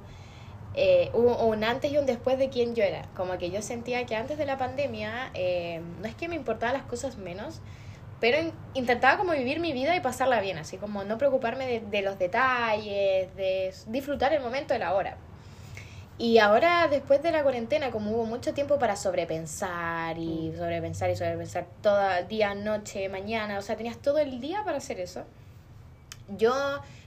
eh, 0.75 1.09
hubo 1.13 1.37
un 1.45 1.63
antes 1.63 1.91
y 1.91 1.97
un 1.97 2.05
después 2.05 2.37
de 2.37 2.49
quién 2.49 2.75
yo 2.75 2.83
era. 2.83 3.03
Como 3.15 3.37
que 3.37 3.49
yo 3.51 3.61
sentía 3.61 4.05
que 4.05 4.15
antes 4.15 4.37
de 4.37 4.45
la 4.45 4.57
pandemia 4.57 5.31
eh, 5.33 5.81
no 6.01 6.07
es 6.07 6.15
que 6.15 6.27
me 6.27 6.35
importaban 6.35 6.73
las 6.75 6.83
cosas 6.85 7.17
menos, 7.17 7.61
pero 8.19 8.39
in- 8.39 8.53
intentaba 8.73 9.17
como 9.17 9.33
vivir 9.33 9.59
mi 9.59 9.73
vida 9.73 9.95
y 9.95 9.99
pasarla 10.01 10.39
bien, 10.39 10.57
así 10.57 10.77
como 10.77 11.03
no 11.03 11.17
preocuparme 11.17 11.65
de, 11.67 11.79
de 11.81 12.01
los 12.03 12.17
detalles, 12.19 13.35
de 13.35 13.73
disfrutar 13.87 14.33
el 14.33 14.41
momento 14.41 14.73
de 14.73 14.79
la 14.79 14.93
hora. 14.93 15.17
Y 16.17 16.37
ahora, 16.37 16.87
después 16.89 17.23
de 17.23 17.31
la 17.31 17.41
cuarentena, 17.41 17.89
como 17.89 18.11
hubo 18.11 18.25
mucho 18.25 18.53
tiempo 18.53 18.77
para 18.77 18.95
sobrepensar 18.95 20.17
y 20.19 20.53
sobrepensar 20.55 21.09
y 21.09 21.15
sobrepensar 21.15 21.65
todo 21.81 21.99
día, 22.29 22.53
noche, 22.53 23.09
mañana, 23.09 23.57
o 23.57 23.61
sea, 23.61 23.75
tenías 23.75 23.97
todo 23.97 24.19
el 24.19 24.39
día 24.39 24.63
para 24.63 24.77
hacer 24.77 24.99
eso. 24.99 25.23
Yo 26.37 26.53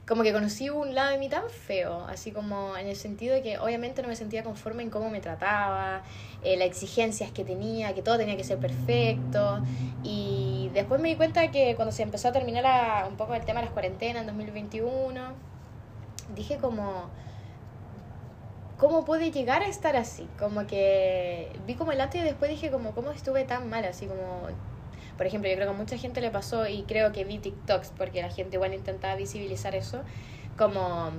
como 0.08 0.22
que 0.22 0.32
conocí 0.32 0.70
un 0.70 0.94
lado 0.94 1.10
de 1.10 1.18
mí 1.18 1.28
tan 1.28 1.48
feo, 1.50 2.04
así 2.06 2.30
como 2.30 2.76
en 2.76 2.86
el 2.86 2.96
sentido 2.96 3.34
de 3.34 3.42
que 3.42 3.58
obviamente 3.58 4.02
no 4.02 4.08
me 4.08 4.14
sentía 4.16 4.44
conforme 4.44 4.84
en 4.84 4.90
cómo 4.90 5.10
me 5.10 5.20
trataba, 5.20 6.02
eh, 6.44 6.56
las 6.56 6.68
exigencias 6.68 7.32
que 7.32 7.44
tenía, 7.44 7.92
que 7.94 8.02
todo 8.02 8.16
tenía 8.16 8.36
que 8.36 8.44
ser 8.44 8.58
perfecto. 8.58 9.62
Y 10.02 10.70
después 10.74 11.00
me 11.00 11.08
di 11.08 11.16
cuenta 11.16 11.50
que 11.50 11.74
cuando 11.76 11.92
se 11.92 12.02
empezó 12.02 12.28
a 12.28 12.32
terminar 12.32 13.08
un 13.08 13.16
poco 13.16 13.34
el 13.34 13.44
tema 13.44 13.60
de 13.60 13.66
las 13.66 13.72
cuarentenas 13.72 14.22
en 14.22 14.26
2021, 14.26 15.32
dije 16.36 16.58
como, 16.58 17.10
¿cómo 18.78 19.04
puede 19.04 19.30
llegar 19.30 19.62
a 19.62 19.68
estar 19.68 19.96
así? 19.96 20.28
Como 20.38 20.66
que 20.66 21.50
vi 21.66 21.74
como 21.74 21.92
el 21.92 22.00
antes 22.00 22.20
y 22.20 22.24
después 22.24 22.50
dije 22.50 22.70
como, 22.70 22.92
¿cómo 22.92 23.10
estuve 23.10 23.44
tan 23.44 23.68
mal? 23.68 23.84
Así 23.84 24.06
como, 24.06 24.48
por 25.16 25.26
ejemplo, 25.26 25.48
yo 25.48 25.56
creo 25.56 25.68
que 25.68 25.74
a 25.74 25.78
mucha 25.78 25.96
gente 25.96 26.20
le 26.20 26.30
pasó 26.30 26.66
y 26.66 26.82
creo 26.82 27.12
que 27.12 27.24
vi 27.24 27.38
TikToks 27.38 27.92
porque 27.96 28.22
la 28.22 28.30
gente 28.30 28.56
igual 28.56 28.74
intentaba 28.74 29.14
visibilizar 29.16 29.74
eso, 29.74 30.02
como 30.56 31.10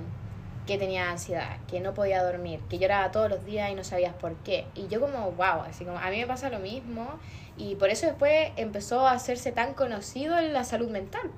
que 0.66 0.76
tenía 0.76 1.10
ansiedad, 1.10 1.56
que 1.66 1.80
no 1.80 1.94
podía 1.94 2.22
dormir, 2.22 2.60
que 2.68 2.78
lloraba 2.78 3.10
todos 3.10 3.30
los 3.30 3.44
días 3.46 3.70
y 3.70 3.74
no 3.74 3.84
sabías 3.84 4.14
por 4.14 4.36
qué. 4.36 4.66
Y 4.74 4.86
yo 4.88 5.00
como, 5.00 5.32
wow, 5.32 5.62
así 5.66 5.84
como, 5.84 5.98
a 5.98 6.10
mí 6.10 6.18
me 6.18 6.26
pasa 6.26 6.50
lo 6.50 6.58
mismo 6.58 7.08
y 7.56 7.74
por 7.76 7.88
eso 7.88 8.06
después 8.06 8.50
empezó 8.56 9.06
a 9.06 9.12
hacerse 9.12 9.50
tan 9.50 9.72
conocido 9.74 10.38
en 10.38 10.52
la 10.52 10.64
salud 10.64 10.90
mental. 10.90 11.30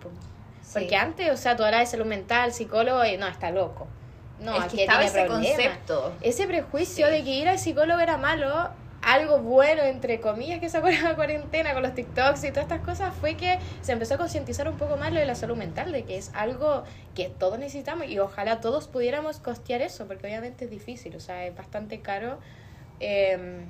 Sí. 0.63 0.81
Porque 0.81 0.97
antes, 0.97 1.31
o 1.31 1.37
sea, 1.37 1.57
tú 1.57 1.65
hablas 1.65 1.81
de 1.81 1.87
salud 1.87 2.07
mental, 2.07 2.53
psicólogo, 2.53 3.05
y 3.05 3.17
no, 3.17 3.27
está 3.29 3.51
loco. 3.51 3.87
No, 4.41 4.57
es 4.57 4.73
que 4.73 4.83
estaba 4.83 5.05
ese 5.05 5.27
concepto. 5.27 6.13
Ese 6.23 6.47
prejuicio 6.47 7.07
Sí. 7.07 7.13
de 7.13 7.25
que 7.25 7.31
ir 7.31 7.49
al 7.49 7.59
psicólogo 7.59 8.01
era 8.01 8.17
malo, 8.17 8.71
algo 9.03 9.39
bueno, 9.39 9.83
entre 9.83 10.21
comillas, 10.21 10.61
que 10.61 10.69
sacó 10.69 10.89
la 10.91 11.15
cuarentena 11.15 11.73
con 11.73 11.83
los 11.83 11.95
TikToks 11.95 12.45
y 12.45 12.49
todas 12.49 12.65
estas 12.65 12.81
cosas, 12.81 13.15
fue 13.15 13.35
que 13.37 13.59
se 13.83 13.93
empezó 13.93 14.15
a 14.15 14.19
concientizar 14.19 14.69
un 14.69 14.77
poco 14.77 14.97
más 14.97 15.13
lo 15.13 15.21
de 15.21 15.27
la 15.27 15.35
salud 15.35 15.57
mental, 15.57 15.93
de 15.93 16.05
que 16.05 16.17
es 16.19 16.31
algo 16.35 16.85
que 17.15 17.29
todos 17.29 17.59
necesitamos 17.59 18.09
y 18.09 18.19
ojalá 18.19 18.61
todos 18.61 18.89
pudiéramos 18.89 19.39
costear 19.39 19.83
eso, 19.83 20.07
porque 20.07 20.27
obviamente 20.27 20.65
es 20.67 20.71
difícil, 20.71 21.17
o 21.17 21.21
sea, 21.21 21.47
es 21.47 21.55
bastante 21.57 22.01
caro 22.01 22.39
eh, 23.01 23.65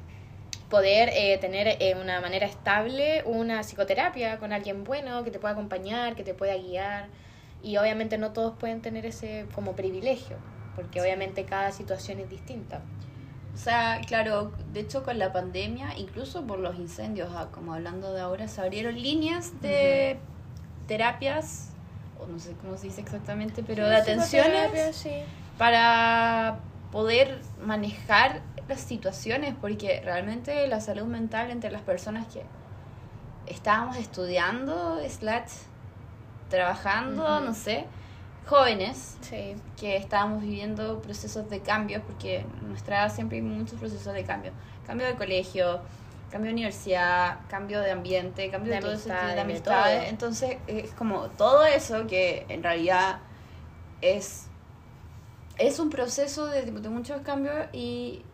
poder 0.69 1.11
eh, 1.15 1.39
tener 1.39 1.67
eh, 1.81 1.97
una 2.00 2.21
manera 2.21 2.47
estable 2.47 3.23
una 3.25 3.62
psicoterapia 3.62 4.39
con 4.39 4.53
alguien 4.53 4.85
bueno 4.85 5.25
que 5.25 5.31
te 5.33 5.39
pueda 5.41 5.53
acompañar, 5.55 6.15
que 6.15 6.23
te 6.23 6.35
pueda 6.35 6.57
guiar. 6.57 7.07
Y 7.62 7.77
obviamente 7.77 8.17
no 8.19 8.33
todos 8.33 8.55
pueden 8.57 8.81
tener 8.81 9.05
ese 9.05 9.47
como 9.55 9.77
privilegio, 9.77 10.37
porque 10.77 11.00
obviamente 11.00 11.45
cada 11.45 11.73
situación 11.73 12.21
es 12.21 12.31
distinta. 12.31 12.81
O 13.55 13.59
sea, 13.59 14.00
claro, 14.07 14.53
de 14.73 14.81
hecho 14.81 15.03
con 15.03 15.19
la 15.19 15.33
pandemia, 15.33 15.97
incluso 15.99 16.47
por 16.47 16.59
los 16.59 16.77
incendios, 16.79 17.31
ah, 17.35 17.49
como 17.50 17.75
hablando 17.75 18.12
de 18.12 18.21
ahora, 18.21 18.49
se 18.49 18.61
abrieron 18.61 18.95
líneas 18.95 19.61
de 19.61 20.19
terapias, 20.87 21.71
o 22.19 22.27
no 22.27 22.39
sé 22.39 22.53
cómo 22.61 22.77
se 22.77 22.87
dice 22.87 23.00
exactamente, 23.00 23.62
pero 23.62 23.89
de 23.89 23.97
atenciones 23.97 24.97
sí. 24.97 25.12
para 25.59 26.61
poder 26.93 27.41
manejar 27.62 28.41
las 28.69 28.81
situaciones, 28.81 29.55
porque 29.61 30.00
realmente 30.05 30.67
la 30.69 30.81
salud 30.81 31.07
mental 31.07 31.50
entre 31.50 31.71
las 31.71 31.83
personas 31.83 32.27
que 32.29 32.45
estábamos 33.47 33.97
estudiando, 33.97 35.00
slash, 35.09 35.50
trabajando, 36.49 37.41
no 37.41 37.55
sé, 37.55 37.87
jóvenes, 38.50 39.16
Sí. 39.23 39.54
que 39.78 39.97
estábamos 39.97 40.42
viviendo 40.42 41.00
procesos 41.00 41.49
de 41.49 41.61
cambio, 41.61 42.02
porque 42.02 42.38
en 42.38 42.69
nuestra 42.69 42.99
edad 43.04 43.14
siempre 43.14 43.38
hay 43.38 43.42
muchos 43.42 43.78
procesos 43.78 44.12
de 44.12 44.25
cambio. 44.25 44.50
Cambio 44.87 45.07
de 45.07 45.14
colegio, 45.14 45.80
cambio 46.33 46.49
de 46.49 46.54
universidad, 46.54 47.38
cambio 47.49 47.80
de 47.80 47.92
ambiente, 47.92 48.50
cambio 48.50 48.73
de, 48.73 48.80
De 48.80 48.83
todo 48.83 49.40
amistades, 49.40 50.02
de. 50.02 50.09
Entonces 50.09 50.57
es 50.66 50.90
como 50.95 51.28
todo 51.30 51.64
eso 51.64 52.09
que 52.09 52.45
en 52.49 52.64
realidad 52.64 53.21
es, 54.00 54.47
es 55.57 55.78
un 55.78 55.88
proceso 55.90 56.47
de, 56.47 56.62
de 56.62 56.88
muchos 56.88 57.21
cambios 57.23 57.54
y 57.73 58.25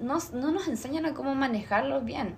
no, 0.00 0.18
no 0.32 0.52
nos 0.52 0.68
enseñan 0.68 1.06
a 1.06 1.14
cómo 1.14 1.34
manejarlos 1.34 2.04
bien. 2.04 2.36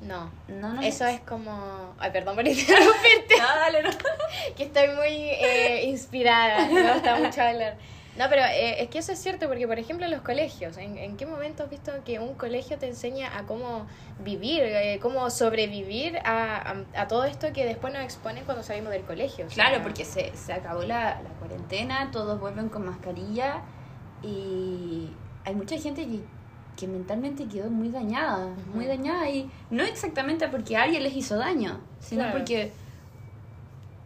No, 0.00 0.30
No 0.48 0.74
nos 0.74 0.84
eso 0.84 1.06
es 1.06 1.20
como... 1.20 1.94
Ay, 1.98 2.10
perdón 2.12 2.36
por 2.36 2.46
interrumpirte. 2.48 3.36
No, 3.38 3.46
dale, 3.46 3.82
no. 3.82 3.90
que 4.56 4.64
estoy 4.64 4.88
muy 4.88 5.06
eh, 5.08 5.84
inspirada, 5.86 6.66
me 6.68 6.92
gusta 6.92 7.16
mucho 7.16 7.42
hablar. 7.42 7.76
No, 8.16 8.28
pero 8.28 8.42
eh, 8.42 8.82
es 8.82 8.88
que 8.90 8.98
eso 8.98 9.12
es 9.12 9.18
cierto, 9.20 9.46
porque 9.46 9.68
por 9.68 9.78
ejemplo 9.78 10.04
en 10.04 10.10
los 10.10 10.22
colegios, 10.22 10.76
¿en, 10.76 10.98
en 10.98 11.16
qué 11.16 11.24
momento 11.24 11.62
has 11.62 11.70
visto 11.70 11.92
que 12.04 12.18
un 12.18 12.34
colegio 12.34 12.76
te 12.76 12.88
enseña 12.88 13.38
a 13.38 13.44
cómo 13.44 13.86
vivir, 14.18 14.62
eh, 14.64 14.98
cómo 15.00 15.30
sobrevivir 15.30 16.18
a, 16.24 16.56
a, 16.94 17.02
a 17.02 17.06
todo 17.06 17.24
esto 17.24 17.52
que 17.52 17.64
después 17.64 17.92
nos 17.92 18.02
exponen 18.02 18.44
cuando 18.44 18.64
salimos 18.64 18.90
del 18.90 19.04
colegio? 19.04 19.46
O 19.46 19.50
sea, 19.50 19.66
Claro, 19.66 19.84
porque 19.84 20.04
se, 20.04 20.36
se 20.36 20.52
acabó 20.52 20.82
la, 20.82 21.20
la 21.22 21.30
cuarentena, 21.38 22.10
todos 22.10 22.40
vuelven 22.40 22.68
con 22.70 22.86
mascarilla 22.86 23.62
y 24.22 25.10
hay 25.44 25.54
mucha 25.54 25.78
gente 25.78 26.04
que, 26.04 26.20
que 26.78 26.86
mentalmente 26.86 27.46
quedó 27.46 27.68
muy 27.70 27.88
dañada, 27.88 28.54
muy 28.72 28.86
dañada 28.86 29.28
y 29.28 29.50
no 29.70 29.82
exactamente 29.82 30.46
porque 30.48 30.76
alguien 30.76 31.02
les 31.02 31.14
hizo 31.16 31.36
daño, 31.36 31.80
sino 32.00 32.22
Claro. 32.22 32.38
porque 32.38 32.70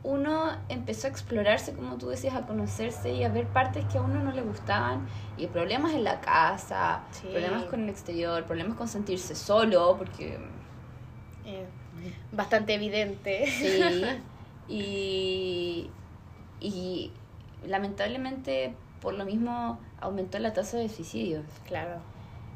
uno 0.04 0.50
empezó 0.68 1.06
a 1.06 1.10
explorarse, 1.10 1.74
como 1.74 1.96
tú 1.96 2.08
decías, 2.08 2.34
a 2.34 2.46
conocerse 2.46 3.12
y 3.12 3.22
a 3.24 3.28
ver 3.28 3.46
partes 3.46 3.84
que 3.84 3.98
a 3.98 4.00
uno 4.00 4.22
no 4.22 4.32
le 4.32 4.42
gustaban 4.42 5.06
y 5.36 5.46
problemas 5.48 5.92
en 5.92 6.02
la 6.02 6.20
casa, 6.20 7.02
Sí. 7.12 7.28
problemas 7.30 7.64
con 7.64 7.82
el 7.82 7.90
exterior, 7.90 8.42
problemas 8.44 8.76
con 8.78 8.88
sentirse 8.88 9.34
solo, 9.34 9.94
porque 9.98 10.38
eh, 11.44 11.66
bastante 12.32 12.74
evidente. 12.74 13.46
Sí, 13.46 14.02
y, 14.68 15.90
y 16.60 17.12
lamentablemente 17.68 18.74
por 19.00 19.14
lo 19.14 19.24
mismo 19.24 19.78
aumentó 20.00 20.38
la 20.38 20.52
tasa 20.52 20.78
de 20.78 20.88
suicidios, 20.88 21.44
Claro. 21.68 22.00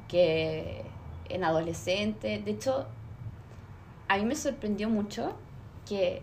Que 0.09 0.85
en 1.29 1.45
adolescentes, 1.45 2.45
de 2.45 2.51
hecho, 2.51 2.87
a 4.09 4.17
mí 4.17 4.25
me 4.25 4.37
sorprendió 4.37 4.89
mucho 4.89 5.35
que 5.89 6.23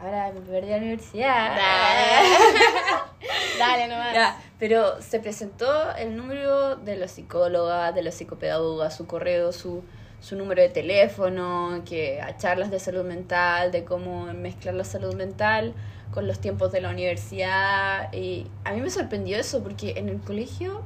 ahora 0.00 0.32
me 0.32 0.40
perdí 0.40 0.70
la 0.70 0.76
universidad. 0.76 1.56
Dale 3.58 3.88
nomás. 3.88 4.14
Ya, 4.14 4.40
pero 4.58 5.00
se 5.00 5.20
presentó 5.20 5.94
el 5.96 6.16
número 6.16 6.76
de 6.76 6.96
la 6.96 7.08
psicóloga, 7.08 7.92
de 7.92 8.02
la 8.02 8.10
psicopedagoga, 8.10 8.90
su 8.90 9.06
correo, 9.06 9.52
su, 9.52 9.82
su 10.20 10.36
número 10.36 10.62
de 10.62 10.68
teléfono, 10.68 11.82
que 11.84 12.20
a 12.20 12.36
charlas 12.36 12.70
de 12.70 12.78
salud 12.78 13.04
mental, 13.04 13.72
de 13.72 13.84
cómo 13.84 14.26
mezclar 14.32 14.74
la 14.74 14.84
salud 14.84 15.14
mental 15.14 15.74
con 16.12 16.26
los 16.26 16.38
tiempos 16.38 16.72
de 16.72 16.80
la 16.80 16.90
universidad. 16.90 18.12
Y 18.12 18.46
a 18.64 18.72
mí 18.72 18.80
me 18.80 18.90
sorprendió 18.90 19.36
eso, 19.36 19.62
porque 19.62 19.94
en 19.96 20.08
el 20.08 20.20
colegio 20.20 20.82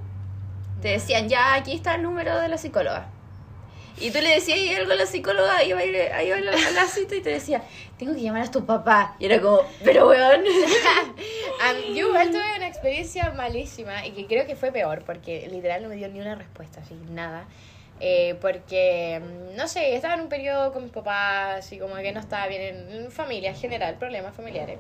te 0.80 0.88
decían, 0.88 1.28
ya, 1.28 1.54
aquí 1.54 1.72
está 1.72 1.94
el 1.94 2.02
número 2.02 2.40
de 2.40 2.48
la 2.48 2.58
psicóloga. 2.58 3.08
Y 4.00 4.12
tú 4.12 4.20
le 4.20 4.28
decías 4.28 4.58
"¿Y 4.58 4.72
algo 4.74 4.92
a 4.92 4.94
la 4.94 5.06
psicóloga, 5.06 5.64
iba 5.64 5.80
a 5.80 5.84
ir, 5.84 5.94
iba 5.94 6.16
a, 6.16 6.22
ir 6.22 6.48
a 6.48 6.70
la 6.70 6.86
cita 6.86 7.16
y 7.16 7.20
te 7.20 7.30
decía, 7.30 7.62
tengo 7.98 8.14
que 8.14 8.20
llamar 8.20 8.42
a 8.42 8.50
tu 8.50 8.64
papá. 8.64 9.16
Y 9.18 9.26
era 9.26 9.40
como, 9.40 9.62
pero 9.84 10.08
weón. 10.08 10.42
Am, 11.60 11.76
yo 11.94 12.08
igual 12.08 12.30
tuve 12.30 12.56
una 12.56 12.68
experiencia 12.68 13.30
malísima 13.32 14.06
y 14.06 14.12
que 14.12 14.26
creo 14.26 14.46
que 14.46 14.54
fue 14.54 14.70
peor 14.70 15.02
porque 15.04 15.48
literal 15.50 15.82
no 15.82 15.88
me 15.88 15.96
dio 15.96 16.08
ni 16.08 16.20
una 16.20 16.36
respuesta, 16.36 16.80
así, 16.80 16.94
nada. 17.10 17.46
Eh, 18.00 18.36
porque, 18.40 19.20
no 19.56 19.66
sé, 19.66 19.96
estaba 19.96 20.14
en 20.14 20.20
un 20.20 20.28
periodo 20.28 20.72
con 20.72 20.84
mis 20.84 20.92
papás 20.92 21.72
y 21.72 21.78
como 21.80 21.96
que 21.96 22.12
no 22.12 22.20
estaba 22.20 22.46
bien 22.46 22.62
en, 22.62 22.92
en 22.92 23.10
familia 23.10 23.50
en 23.50 23.56
general, 23.56 23.96
problemas 23.98 24.36
familiares. 24.36 24.78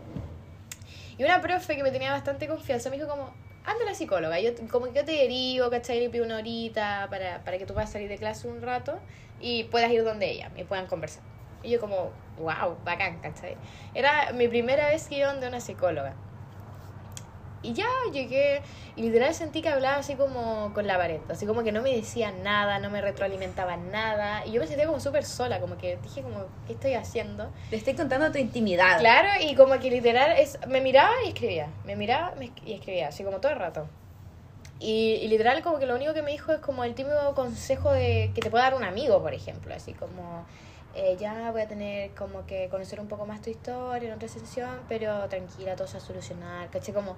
Y 1.18 1.24
una 1.24 1.40
profe 1.40 1.74
que 1.74 1.82
me 1.82 1.90
tenía 1.90 2.12
bastante 2.12 2.46
confianza 2.46 2.88
me 2.90 2.96
dijo 2.96 3.08
como, 3.08 3.34
anda 3.68 3.84
a 3.84 3.86
la 3.86 3.94
psicóloga, 3.94 4.40
yo, 4.40 4.50
como 4.70 4.86
que 4.86 4.94
yo 4.94 5.04
te 5.04 5.12
derivo, 5.12 5.68
¿cachai? 5.70 6.00
Le 6.00 6.10
pido 6.10 6.24
una 6.24 6.38
horita 6.38 7.06
para, 7.10 7.44
para 7.44 7.58
que 7.58 7.66
tú 7.66 7.74
puedas 7.74 7.92
salir 7.92 8.08
de 8.08 8.16
clase 8.16 8.48
un 8.48 8.62
rato 8.62 8.98
y 9.40 9.64
puedas 9.64 9.90
ir 9.90 10.04
donde 10.04 10.30
ella 10.30 10.50
y 10.56 10.64
puedan 10.64 10.86
conversar. 10.86 11.22
Y 11.62 11.70
yo 11.70 11.80
como, 11.80 12.10
wow, 12.38 12.76
bacán, 12.84 13.20
¿cachai? 13.20 13.56
Era 13.94 14.32
mi 14.32 14.48
primera 14.48 14.88
vez 14.88 15.08
que 15.08 15.18
iba 15.18 15.30
donde 15.30 15.48
una 15.48 15.60
psicóloga. 15.60 16.14
Y 17.62 17.72
ya 17.72 17.86
llegué 18.12 18.62
y 18.96 19.02
literal 19.02 19.34
sentí 19.34 19.62
que 19.62 19.68
hablaba 19.68 19.96
así 19.96 20.14
como 20.14 20.72
con 20.74 20.86
la 20.86 20.96
pared, 20.96 21.20
así 21.28 21.46
como 21.46 21.62
que 21.62 21.72
no 21.72 21.82
me 21.82 21.94
decía 21.94 22.30
nada, 22.30 22.78
no 22.78 22.90
me 22.90 23.00
retroalimentaba 23.00 23.76
nada. 23.76 24.46
Y 24.46 24.52
yo 24.52 24.60
me 24.60 24.66
sentía 24.66 24.86
como 24.86 25.00
súper 25.00 25.24
sola, 25.24 25.60
como 25.60 25.76
que 25.76 25.98
dije 26.02 26.22
como, 26.22 26.46
¿qué 26.66 26.74
estoy 26.74 26.94
haciendo? 26.94 27.50
Te 27.70 27.76
estoy 27.76 27.94
contando 27.94 28.30
tu 28.30 28.38
intimidad. 28.38 28.98
Claro, 29.00 29.28
y 29.40 29.54
como 29.54 29.78
que 29.78 29.90
literal 29.90 30.36
es, 30.38 30.58
me 30.68 30.80
miraba 30.80 31.12
y 31.24 31.28
escribía, 31.28 31.68
me 31.84 31.96
miraba 31.96 32.34
y 32.64 32.72
escribía, 32.74 33.08
así 33.08 33.24
como 33.24 33.38
todo 33.38 33.52
el 33.52 33.58
rato. 33.58 33.88
Y, 34.80 35.14
y 35.22 35.28
literal 35.28 35.60
como 35.62 35.80
que 35.80 35.86
lo 35.86 35.96
único 35.96 36.14
que 36.14 36.22
me 36.22 36.30
dijo 36.30 36.52
es 36.52 36.60
como 36.60 36.84
el 36.84 36.94
típico 36.94 37.34
consejo 37.34 37.90
de 37.90 38.30
que 38.34 38.40
te 38.40 38.50
puede 38.50 38.62
dar 38.62 38.74
un 38.74 38.84
amigo, 38.84 39.20
por 39.20 39.34
ejemplo, 39.34 39.74
así 39.74 39.92
como 39.92 40.46
eh, 40.94 41.16
ya 41.18 41.52
voy 41.52 41.60
a 41.60 41.68
tener 41.68 42.12
como 42.14 42.46
que 42.46 42.68
conocer 42.68 42.98
un 42.98 43.08
poco 43.08 43.26
más 43.26 43.40
tu 43.40 43.50
historia 43.50 44.08
en 44.08 44.14
otra 44.14 44.28
sesión, 44.28 44.80
pero 44.88 45.28
tranquila, 45.28 45.76
todo 45.76 45.86
se 45.86 45.98
va 45.98 46.02
a 46.02 46.06
solucionar, 46.06 46.70
caché 46.70 46.92
como 46.92 47.16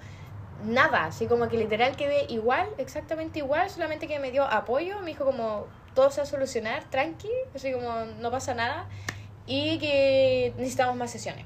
nada, 0.65 1.07
así 1.07 1.27
como 1.27 1.49
que 1.49 1.57
literal 1.57 1.97
quedé 1.97 2.27
igual, 2.29 2.69
exactamente 2.79 3.39
igual, 3.39 3.69
solamente 3.71 4.07
que 4.07 4.19
me 4.19 4.31
dio 4.31 4.45
apoyo, 4.45 5.01
me 5.01 5.07
dijo 5.07 5.25
como 5.25 5.67
todo 5.95 6.11
se 6.11 6.21
va 6.21 6.23
a 6.25 6.27
solucionar, 6.27 6.85
tranqui, 6.91 7.31
así 7.55 7.73
como 7.73 8.05
no 8.19 8.31
pasa 8.31 8.55
nada 8.55 8.87
y 9.47 9.79
que 9.79 10.55
necesitamos 10.57 10.97
más 10.97 11.11
sesiones. 11.11 11.45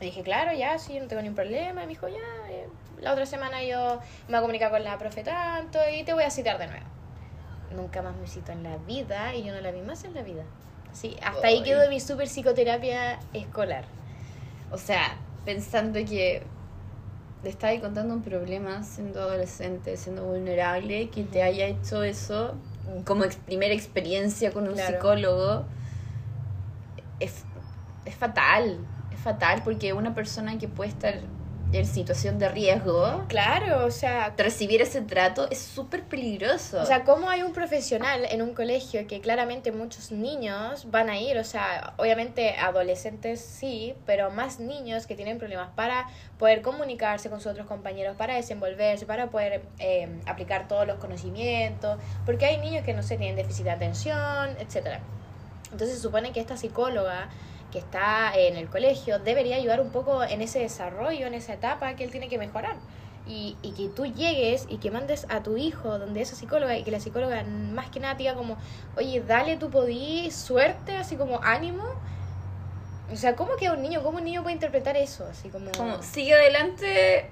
Le 0.00 0.06
dije, 0.06 0.22
claro, 0.22 0.52
ya, 0.52 0.78
sí, 0.78 0.98
no 0.98 1.06
tengo 1.06 1.22
ningún 1.22 1.36
problema. 1.36 1.82
Y 1.82 1.86
me 1.86 1.90
dijo, 1.90 2.08
ya, 2.08 2.50
eh, 2.50 2.68
la 3.00 3.12
otra 3.12 3.24
semana 3.24 3.62
yo 3.62 4.00
me 4.26 4.32
voy 4.32 4.36
a 4.36 4.40
comunicar 4.40 4.70
con 4.70 4.82
la 4.82 4.98
profe 4.98 5.22
tanto 5.22 5.78
y 5.94 6.02
te 6.04 6.12
voy 6.12 6.24
a 6.24 6.30
citar 6.30 6.58
de 6.58 6.66
nuevo. 6.66 6.86
Nunca 7.74 8.02
más 8.02 8.16
me 8.16 8.26
citó 8.26 8.52
en 8.52 8.64
la 8.64 8.76
vida 8.78 9.34
y 9.34 9.44
yo 9.44 9.54
no 9.54 9.60
la 9.60 9.70
vi 9.70 9.80
más 9.80 10.04
en 10.04 10.14
la 10.14 10.22
vida. 10.22 10.44
Sí, 10.92 11.16
hasta 11.22 11.46
ahí 11.46 11.62
quedó 11.62 11.88
mi 11.88 12.00
super 12.00 12.26
psicoterapia 12.26 13.18
escolar. 13.32 13.84
O 14.70 14.76
sea, 14.76 15.16
pensando 15.44 15.98
que 16.00 16.42
le 17.42 17.50
estaba 17.50 17.78
contando 17.80 18.14
un 18.14 18.22
problema 18.22 18.82
siendo 18.84 19.20
adolescente, 19.20 19.96
siendo 19.96 20.24
vulnerable, 20.24 21.10
que 21.10 21.24
te 21.24 21.42
haya 21.42 21.66
hecho 21.66 22.02
eso 22.04 22.54
como 23.04 23.24
ex- 23.24 23.36
primera 23.36 23.74
experiencia 23.74 24.52
con 24.52 24.68
un 24.68 24.74
Claro. 24.74 24.94
psicólogo, 24.96 25.64
es, 27.20 27.44
es 28.04 28.14
fatal. 28.14 28.78
Es 29.12 29.20
fatal 29.20 29.62
porque 29.64 29.92
una 29.92 30.14
persona 30.14 30.58
que 30.58 30.68
puede 30.68 30.90
estar 30.90 31.14
en 31.72 31.86
situación 31.86 32.38
de 32.38 32.48
riesgo, 32.48 33.24
Claro, 33.28 33.86
o 33.86 33.90
sea, 33.90 34.34
recibir 34.36 34.82
ese 34.82 35.00
trato 35.00 35.48
es 35.50 35.58
súper 35.58 36.02
peligroso. 36.02 36.80
O 36.80 36.86
sea, 36.86 37.04
¿cómo 37.04 37.30
hay 37.30 37.42
un 37.42 37.52
profesional 37.52 38.26
en 38.30 38.42
un 38.42 38.54
colegio 38.54 39.06
que 39.06 39.20
claramente 39.20 39.72
muchos 39.72 40.12
niños 40.12 40.90
van 40.90 41.08
a 41.08 41.18
ir? 41.18 41.38
O 41.38 41.44
sea, 41.44 41.94
obviamente 41.96 42.56
adolescentes 42.56 43.40
sí, 43.40 43.94
pero 44.06 44.30
más 44.30 44.60
niños 44.60 45.06
que 45.06 45.14
tienen 45.14 45.38
problemas 45.38 45.70
para 45.74 46.08
poder 46.38 46.62
comunicarse 46.62 47.30
con 47.30 47.40
sus 47.40 47.52
otros 47.52 47.66
compañeros, 47.66 48.16
para 48.16 48.34
desenvolverse, 48.34 49.06
para 49.06 49.30
poder 49.30 49.62
eh, 49.78 50.08
aplicar 50.26 50.68
todos 50.68 50.86
los 50.86 50.98
conocimientos, 50.98 51.98
porque 52.26 52.46
hay 52.46 52.58
niños 52.58 52.84
que 52.84 52.92
no 52.92 53.02
se 53.02 53.16
tienen 53.16 53.36
déficit 53.36 53.64
de 53.64 53.70
atención, 53.70 54.56
etcétera. 54.58 55.00
Entonces 55.70 55.96
se 55.96 56.02
supone 56.02 56.32
que 56.32 56.40
esta 56.40 56.56
psicóloga 56.56 57.30
que 57.72 57.78
está 57.78 58.32
en 58.36 58.56
el 58.56 58.68
colegio 58.68 59.18
debería 59.18 59.56
ayudar 59.56 59.80
un 59.80 59.90
poco 59.90 60.22
en 60.22 60.42
ese 60.42 60.60
desarrollo, 60.60 61.26
en 61.26 61.34
esa 61.34 61.54
etapa 61.54 61.94
que 61.96 62.04
él 62.04 62.10
tiene 62.10 62.28
que 62.28 62.38
mejorar. 62.38 62.76
Y, 63.26 63.56
y 63.62 63.70
que 63.72 63.88
tú 63.88 64.04
llegues 64.04 64.66
y 64.68 64.78
que 64.78 64.90
mandes 64.90 65.26
a 65.28 65.44
tu 65.44 65.56
hijo 65.56 65.98
donde 65.98 66.20
esa 66.20 66.34
psicóloga 66.34 66.76
y 66.76 66.82
que 66.82 66.90
la 66.90 66.98
psicóloga 66.98 67.44
más 67.44 67.88
que 67.88 68.00
nada 68.00 68.16
te 68.16 68.24
diga 68.24 68.34
como, 68.34 68.56
oye, 68.96 69.20
dale 69.20 69.56
tu 69.56 69.70
podí, 69.70 70.30
suerte, 70.32 70.96
así 70.96 71.16
como 71.16 71.40
ánimo. 71.42 71.84
O 73.12 73.16
sea, 73.16 73.36
¿cómo 73.36 73.56
queda 73.56 73.74
un 73.74 73.82
niño? 73.82 74.02
¿Cómo 74.02 74.18
un 74.18 74.24
niño 74.24 74.42
puede 74.42 74.54
interpretar 74.54 74.96
eso? 74.96 75.24
Así 75.30 75.50
como... 75.50 75.70
como 75.70 76.02
sigue 76.02 76.34
adelante, 76.34 77.30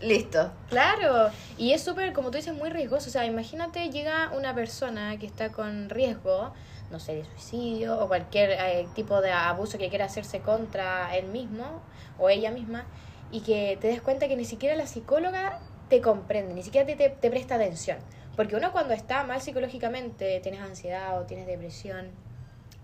listo. 0.00 0.52
Claro, 0.68 1.30
y 1.56 1.72
es 1.72 1.82
súper, 1.82 2.12
como 2.12 2.30
tú 2.30 2.36
dices, 2.36 2.54
muy 2.54 2.68
riesgoso. 2.68 3.08
O 3.08 3.12
sea, 3.12 3.24
imagínate, 3.24 3.90
llega 3.90 4.30
una 4.36 4.54
persona 4.54 5.16
que 5.18 5.26
está 5.26 5.50
con 5.50 5.88
riesgo, 5.88 6.52
no 6.94 7.00
sé, 7.00 7.16
de 7.16 7.24
suicidio 7.24 7.98
o 7.98 8.06
cualquier 8.06 8.50
eh, 8.52 8.86
tipo 8.94 9.20
de 9.20 9.32
abuso 9.32 9.78
que 9.78 9.88
quiera 9.88 10.04
hacerse 10.04 10.38
contra 10.40 11.16
él 11.16 11.26
mismo 11.26 11.82
o 12.18 12.30
ella 12.30 12.52
misma, 12.52 12.86
y 13.32 13.40
que 13.40 13.76
te 13.80 13.88
des 13.88 14.00
cuenta 14.00 14.28
que 14.28 14.36
ni 14.36 14.44
siquiera 14.44 14.76
la 14.76 14.86
psicóloga 14.86 15.58
te 15.88 16.00
comprende, 16.00 16.54
ni 16.54 16.62
siquiera 16.62 16.86
te, 16.86 16.94
te, 16.94 17.10
te 17.10 17.30
presta 17.30 17.56
atención. 17.56 17.98
Porque 18.36 18.54
uno 18.54 18.70
cuando 18.70 18.94
está 18.94 19.24
mal 19.24 19.40
psicológicamente, 19.40 20.38
tienes 20.40 20.60
ansiedad 20.60 21.20
o 21.20 21.24
tienes 21.24 21.48
depresión, 21.48 22.12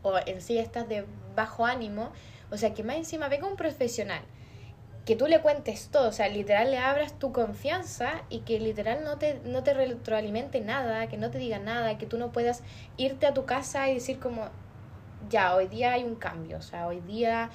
o 0.02 0.18
en 0.26 0.40
sí 0.40 0.58
estás 0.58 0.88
de 0.88 1.04
bajo 1.36 1.64
ánimo, 1.64 2.10
o 2.50 2.56
sea, 2.56 2.74
que 2.74 2.82
más 2.82 2.96
encima 2.96 3.28
venga 3.28 3.46
un 3.46 3.54
profesional 3.54 4.22
que 5.04 5.16
tú 5.16 5.26
le 5.26 5.40
cuentes 5.40 5.88
todo, 5.88 6.08
o 6.08 6.12
sea, 6.12 6.28
literal 6.28 6.70
le 6.70 6.78
abras 6.78 7.18
tu 7.18 7.32
confianza 7.32 8.22
y 8.28 8.40
que 8.40 8.60
literal 8.60 9.02
no 9.02 9.18
te, 9.18 9.40
no 9.44 9.62
te 9.62 9.74
retroalimente 9.74 10.60
nada, 10.60 11.08
que 11.08 11.16
no 11.16 11.30
te 11.30 11.38
diga 11.38 11.58
nada, 11.58 11.98
que 11.98 12.06
tú 12.06 12.18
no 12.18 12.32
puedas 12.32 12.62
irte 12.96 13.26
a 13.26 13.34
tu 13.34 13.46
casa 13.46 13.88
y 13.88 13.94
decir 13.94 14.18
como, 14.18 14.50
ya, 15.28 15.54
hoy 15.54 15.68
día 15.68 15.92
hay 15.92 16.04
un 16.04 16.14
cambio, 16.16 16.58
o 16.58 16.62
sea, 16.62 16.86
hoy 16.86 17.00
día 17.00 17.50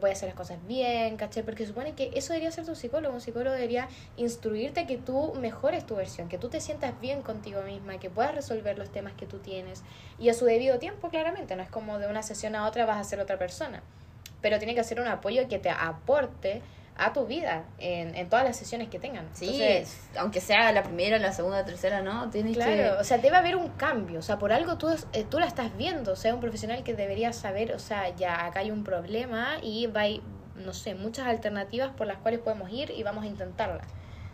voy 0.00 0.10
a 0.10 0.12
hacer 0.12 0.28
las 0.28 0.36
cosas 0.36 0.58
bien, 0.66 1.16
¿cachai? 1.16 1.42
Porque 1.42 1.66
supone 1.66 1.94
que 1.94 2.10
eso 2.14 2.32
debería 2.32 2.50
ser 2.50 2.66
tu 2.66 2.74
psicólogo, 2.74 3.14
un 3.14 3.20
psicólogo 3.20 3.54
debería 3.54 3.88
instruirte 4.16 4.86
que 4.86 4.98
tú 4.98 5.34
mejores 5.34 5.86
tu 5.86 5.96
versión, 5.96 6.28
que 6.28 6.38
tú 6.38 6.48
te 6.48 6.60
sientas 6.60 6.98
bien 7.00 7.22
contigo 7.22 7.62
misma, 7.62 7.98
que 7.98 8.10
puedas 8.10 8.34
resolver 8.34 8.78
los 8.78 8.90
temas 8.90 9.14
que 9.14 9.26
tú 9.26 9.38
tienes 9.38 9.82
y 10.18 10.28
a 10.28 10.34
su 10.34 10.44
debido 10.44 10.78
tiempo, 10.78 11.08
claramente, 11.08 11.56
no 11.56 11.62
es 11.62 11.70
como 11.70 11.98
de 11.98 12.06
una 12.06 12.22
sesión 12.22 12.54
a 12.54 12.66
otra 12.66 12.86
vas 12.86 12.98
a 12.98 13.04
ser 13.04 13.20
otra 13.20 13.38
persona, 13.38 13.82
pero 14.40 14.58
tiene 14.58 14.74
que 14.74 14.84
ser 14.84 15.00
un 15.00 15.08
apoyo 15.08 15.48
que 15.48 15.58
te 15.58 15.70
aporte 15.70 16.62
a 16.98 17.12
tu 17.12 17.26
vida 17.26 17.64
en, 17.78 18.14
en 18.14 18.28
todas 18.28 18.44
las 18.44 18.56
sesiones 18.56 18.88
que 18.88 18.98
tengan. 18.98 19.26
Sí, 19.32 19.60
aunque 20.18 20.40
sea 20.40 20.72
la 20.72 20.82
primera, 20.82 21.18
la 21.18 21.32
segunda, 21.32 21.64
tercera, 21.64 22.00
¿no? 22.00 22.30
Tienes 22.30 22.56
claro, 22.56 23.00
o 23.00 23.04
sea, 23.04 23.18
debe 23.18 23.36
haber 23.36 23.56
un 23.56 23.68
cambio, 23.70 24.18
o 24.18 24.22
sea, 24.22 24.38
por 24.38 24.52
algo 24.52 24.78
tú, 24.78 24.88
eh, 25.12 25.26
tú 25.28 25.38
la 25.38 25.46
estás 25.46 25.76
viendo, 25.76 26.12
o 26.12 26.16
sea, 26.16 26.34
un 26.34 26.40
profesional 26.40 26.82
que 26.82 26.94
debería 26.94 27.32
saber, 27.32 27.72
o 27.72 27.78
sea, 27.78 28.14
ya 28.16 28.46
acá 28.46 28.60
hay 28.60 28.70
un 28.70 28.82
problema 28.82 29.58
y 29.62 29.86
va 29.88 30.06
hay, 30.06 30.22
no 30.54 30.72
sé, 30.72 30.94
muchas 30.94 31.26
alternativas 31.26 31.90
por 31.90 32.06
las 32.06 32.18
cuales 32.18 32.40
podemos 32.40 32.70
ir 32.70 32.90
y 32.90 33.02
vamos 33.02 33.24
a 33.24 33.26
intentarla. 33.26 33.82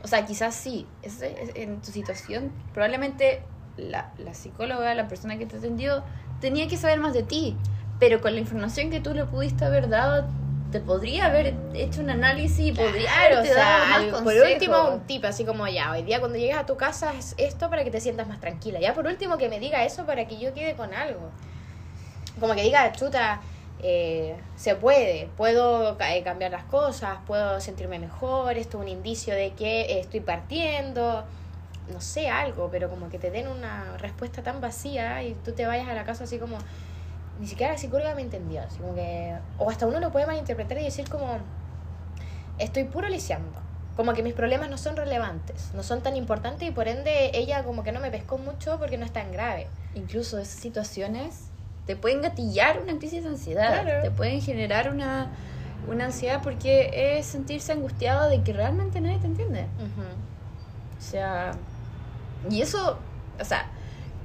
O 0.03 0.09
sea, 0.09 0.25
quizás 0.27 0.55
sí, 0.55 0.87
es, 1.03 1.23
en 1.23 1.81
tu 1.81 1.91
situación, 1.91 2.53
probablemente 2.73 3.43
la, 3.77 4.13
la 4.19 4.35
psicóloga, 4.35 4.95
la 4.95 5.09
persona 5.09 5.39
que 5.39 5.47
te 5.47 5.57
atendió, 5.57 6.05
tenía 6.41 6.69
que 6.69 6.77
saber 6.77 6.99
más 6.99 7.13
de 7.15 7.23
ti, 7.23 7.57
pero 7.99 8.21
con 8.21 8.35
la 8.35 8.41
información 8.41 8.91
que 8.91 9.01
tú 9.01 9.15
le 9.15 9.25
pudiste 9.25 9.65
haber 9.65 9.89
dado, 9.89 10.27
te 10.73 10.81
podría 10.81 11.27
haber 11.27 11.55
hecho 11.75 12.01
un 12.01 12.11
análisis 12.11 12.67
y 12.67 12.73
podría 12.73 13.11
claro, 13.13 13.43
o 13.43 13.45
sea, 13.45 14.23
por 14.25 14.35
último 14.35 14.89
un 14.89 15.07
tip 15.07 15.25
así 15.27 15.45
como 15.45 15.69
ya 15.69 15.93
hoy 15.93 16.03
día 16.03 16.19
cuando 16.19 16.39
llegues 16.39 16.57
a 16.57 16.67
tu 16.67 16.77
casa 16.77 17.13
es 17.17 17.35
esto 17.37 17.71
para 17.71 17.85
que 17.85 17.91
te 17.91 18.01
sientas 18.01 18.27
más 18.27 18.41
tranquila. 18.41 18.81
Ya 18.81 18.95
por 18.95 19.07
último 19.07 19.37
que 19.37 19.49
me 19.49 19.61
diga 19.61 19.85
eso 19.85 20.07
para 20.07 20.27
que 20.27 20.39
yo 20.39 20.55
quede 20.55 20.75
con 20.75 20.95
algo. 20.95 21.31
Como 22.41 22.55
que 22.55 22.63
diga 22.63 22.91
chuta 22.93 23.43
eh, 23.85 24.37
se 24.57 24.75
puede 24.77 25.29
puedo 25.37 25.99
eh, 26.01 26.23
cambiar 26.23 26.53
las 26.53 26.65
cosas 26.65 27.19
puedo 27.27 27.61
sentirme 27.61 27.99
mejor 27.99 28.57
esto 28.57 28.79
es 28.79 28.83
un 28.83 28.89
indicio 28.89 29.35
de 29.35 29.55
que 29.55 29.99
estoy 29.99 30.21
partiendo 30.21 31.25
no 31.93 32.01
sé 32.01 32.29
algo 32.29 32.69
pero 32.71 32.89
como 32.89 33.09
que 33.09 33.19
te 33.19 33.33
den 33.33 33.49
una 33.49 33.97
respuesta 33.99 34.41
tan 34.45 34.61
vacía 34.61 35.25
y 35.25 35.35
tú 35.35 35.51
te 35.51 35.67
vayas 35.67 35.89
a 35.89 35.95
la 35.95 36.05
casa 36.05 36.25
así 36.25 36.39
como 36.39 36.59
ni 37.41 37.47
siquiera 37.47 37.73
la 37.73 37.79
psicóloga 37.79 38.15
me 38.15 38.23
entendió. 38.23 38.63
Así 38.63 38.79
como 38.79 38.95
que, 38.95 39.35
o 39.59 39.71
hasta 39.71 39.87
uno 39.87 40.01
lo 40.01 40.11
puede 40.13 40.27
malinterpretar 40.27 40.79
y 40.79 40.85
decir 40.85 41.09
como, 41.09 41.39
estoy 42.59 42.85
puro 42.85 43.09
lisiando. 43.09 43.61
Como 43.97 44.15
que 44.15 44.23
mis 44.23 44.33
problemas 44.33 44.71
no 44.71 44.79
son 44.79 44.97
relevantes, 44.97 45.73
no 45.75 45.83
son 45.83 46.01
tan 46.03 46.17
importantes 46.17 46.67
y 46.67 46.71
por 46.71 46.89
ende 46.89 47.31
ella 47.35 47.63
como 47.63 47.83
que 47.83 47.93
no 47.93 48.01
me 48.01 48.11
pescó 48.11 48.39
mucho 48.39 48.79
porque 48.79 48.97
no 48.97 49.05
es 49.05 49.13
tan 49.13 49.33
grave. 49.33 49.67
Incluso 49.95 50.39
esas 50.39 50.59
situaciones 50.59 51.49
te 51.87 51.97
pueden 51.97 52.23
gatillar 52.23 52.81
una 52.81 52.97
crisis 52.99 53.23
de 53.23 53.29
ansiedad, 53.29 54.03
te 54.03 54.11
pueden 54.11 54.41
generar 54.41 54.91
una, 54.91 55.31
una 55.89 56.07
ansiedad 56.07 56.41
porque 56.43 57.19
es 57.19 57.27
sentirse 57.27 57.73
angustiado 57.73 58.31
de 58.31 58.43
que 58.43 58.53
realmente 58.53 59.01
nadie 59.01 59.19
te 59.19 59.27
entiende. 59.27 59.67
O 60.99 61.03
sea, 61.03 61.53
y 62.49 62.63
eso, 62.63 62.99
o 63.39 63.45
sea, 63.45 63.67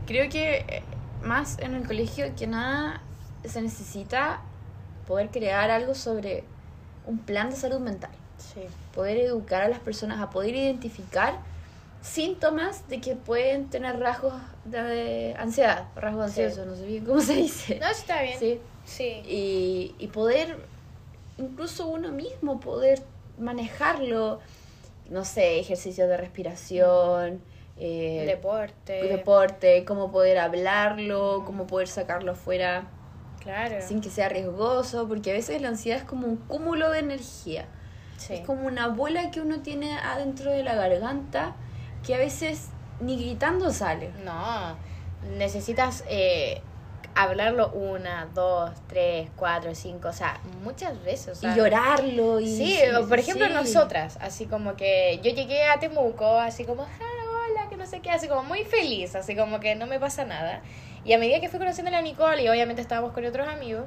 creo 0.05 0.29
que 0.29 0.83
más 1.23 1.57
en 1.59 1.73
el 1.73 1.85
colegio 1.85 2.25
que 2.35 2.47
nada 2.47 3.01
se 3.45 3.61
necesita 3.61 4.41
poder 5.07 5.29
crear 5.29 5.71
algo 5.71 5.95
sobre 5.95 6.43
un 7.05 7.19
plan 7.19 7.49
de 7.49 7.55
salud 7.55 7.79
mental. 7.79 8.11
Poder 8.93 9.17
educar 9.17 9.61
a 9.61 9.69
las 9.69 9.79
personas 9.79 10.19
a 10.19 10.29
poder 10.29 10.55
identificar 10.55 11.39
síntomas 12.01 12.87
de 12.87 13.01
que 13.01 13.15
pueden 13.15 13.69
tener 13.69 13.99
rasgos 13.99 14.33
de 14.65 15.35
ansiedad, 15.37 15.87
rasgos 15.95 16.25
ansiosos, 16.25 16.65
no 16.65 16.75
sé 16.75 16.85
bien 16.85 17.05
cómo 17.05 17.21
se 17.21 17.35
dice. 17.35 17.79
No, 17.79 17.87
está 17.87 18.21
bien. 18.21 18.39
Sí. 18.39 18.59
sí. 18.85 19.21
Y, 19.25 19.95
y 19.99 20.07
poder, 20.07 20.57
incluso 21.37 21.87
uno 21.87 22.11
mismo, 22.11 22.59
poder 22.59 23.01
manejarlo, 23.37 24.39
no 25.09 25.25
sé, 25.25 25.59
ejercicios 25.59 26.07
de 26.07 26.17
respiración. 26.17 27.41
Eh, 27.79 28.23
deporte. 28.25 29.03
Deporte, 29.03 29.85
cómo 29.85 30.11
poder 30.11 30.39
hablarlo, 30.39 31.43
cómo 31.45 31.67
poder 31.67 31.87
sacarlo 31.87 32.33
fuera 32.35 32.87
claro. 33.41 33.75
sin 33.81 34.01
que 34.01 34.09
sea 34.09 34.29
riesgoso, 34.29 35.07
porque 35.07 35.31
a 35.31 35.33
veces 35.33 35.61
la 35.61 35.69
ansiedad 35.69 35.99
es 35.99 36.05
como 36.05 36.27
un 36.27 36.37
cúmulo 36.37 36.89
de 36.91 36.99
energía. 36.99 37.65
Es 38.29 38.41
como 38.41 38.65
una 38.65 38.87
bola 38.87 39.29
que 39.29 39.41
uno 39.41 39.61
tiene 39.61 39.97
adentro 39.97 40.51
de 40.51 40.63
la 40.63 40.75
garganta 40.75 41.55
que 42.05 42.15
a 42.15 42.17
veces 42.17 42.69
ni 42.99 43.15
gritando 43.15 43.71
sale. 43.71 44.11
No, 44.25 44.75
necesitas 45.37 46.03
eh, 46.09 46.61
hablarlo 47.15 47.69
una, 47.69 48.27
dos, 48.33 48.71
tres, 48.87 49.29
cuatro, 49.35 49.73
cinco, 49.75 50.09
o 50.09 50.13
sea, 50.13 50.39
muchas 50.63 51.03
veces. 51.03 51.41
y 51.43 51.53
llorarlo. 51.55 52.39
Y, 52.39 52.47
sí, 52.47 52.79
por 53.07 53.19
ejemplo 53.19 53.49
nosotras, 53.49 54.17
así 54.21 54.45
como 54.45 54.75
que 54.75 55.19
yo 55.23 55.31
llegué 55.31 55.65
a 55.65 55.79
Temuco, 55.79 56.39
así 56.39 56.63
como, 56.63 56.85
que 57.77 57.83
no 57.83 57.89
sé 57.89 58.01
qué, 58.01 58.11
así 58.11 58.27
como 58.27 58.43
muy 58.43 58.63
feliz, 58.63 59.15
así 59.15 59.35
como 59.35 59.59
que 59.59 59.75
no 59.75 59.85
me 59.85 59.99
pasa 59.99 60.25
nada. 60.25 60.61
Y 61.05 61.13
a 61.13 61.17
medida 61.17 61.39
que 61.39 61.49
fui 61.49 61.59
conociendo 61.59 61.89
a 61.89 61.93
la 61.93 62.01
Nicole 62.01 62.43
y 62.43 62.49
obviamente 62.49 62.81
estábamos 62.81 63.13
con 63.13 63.25
otros 63.25 63.47
amigos, 63.47 63.85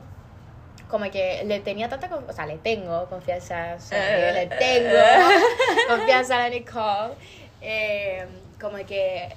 como 0.88 1.10
que 1.10 1.42
le 1.44 1.60
tenía 1.60 1.88
tanta 1.88 2.08
o 2.14 2.32
sea, 2.32 2.46
le 2.46 2.58
tengo 2.58 3.06
confianza, 3.08 3.76
le 3.90 4.46
tengo 4.46 4.98
confianza 5.88 6.36
a 6.36 6.38
la 6.38 6.48
Nicole. 6.50 7.14
Eh, 7.60 8.26
como 8.60 8.76
que 8.86 9.28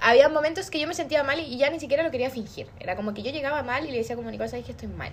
había 0.00 0.28
momentos 0.28 0.70
que 0.70 0.78
yo 0.78 0.86
me 0.86 0.94
sentía 0.94 1.22
mal 1.22 1.40
y 1.40 1.56
ya 1.56 1.70
ni 1.70 1.80
siquiera 1.80 2.02
lo 2.02 2.10
quería 2.10 2.30
fingir. 2.30 2.68
Era 2.78 2.96
como 2.96 3.14
que 3.14 3.22
yo 3.22 3.30
llegaba 3.30 3.62
mal 3.62 3.86
y 3.86 3.90
le 3.90 3.98
decía 3.98 4.16
como 4.16 4.30
Nicole, 4.30 4.48
sabes 4.48 4.66
que 4.66 4.72
estoy 4.72 4.88
mal. 4.88 5.12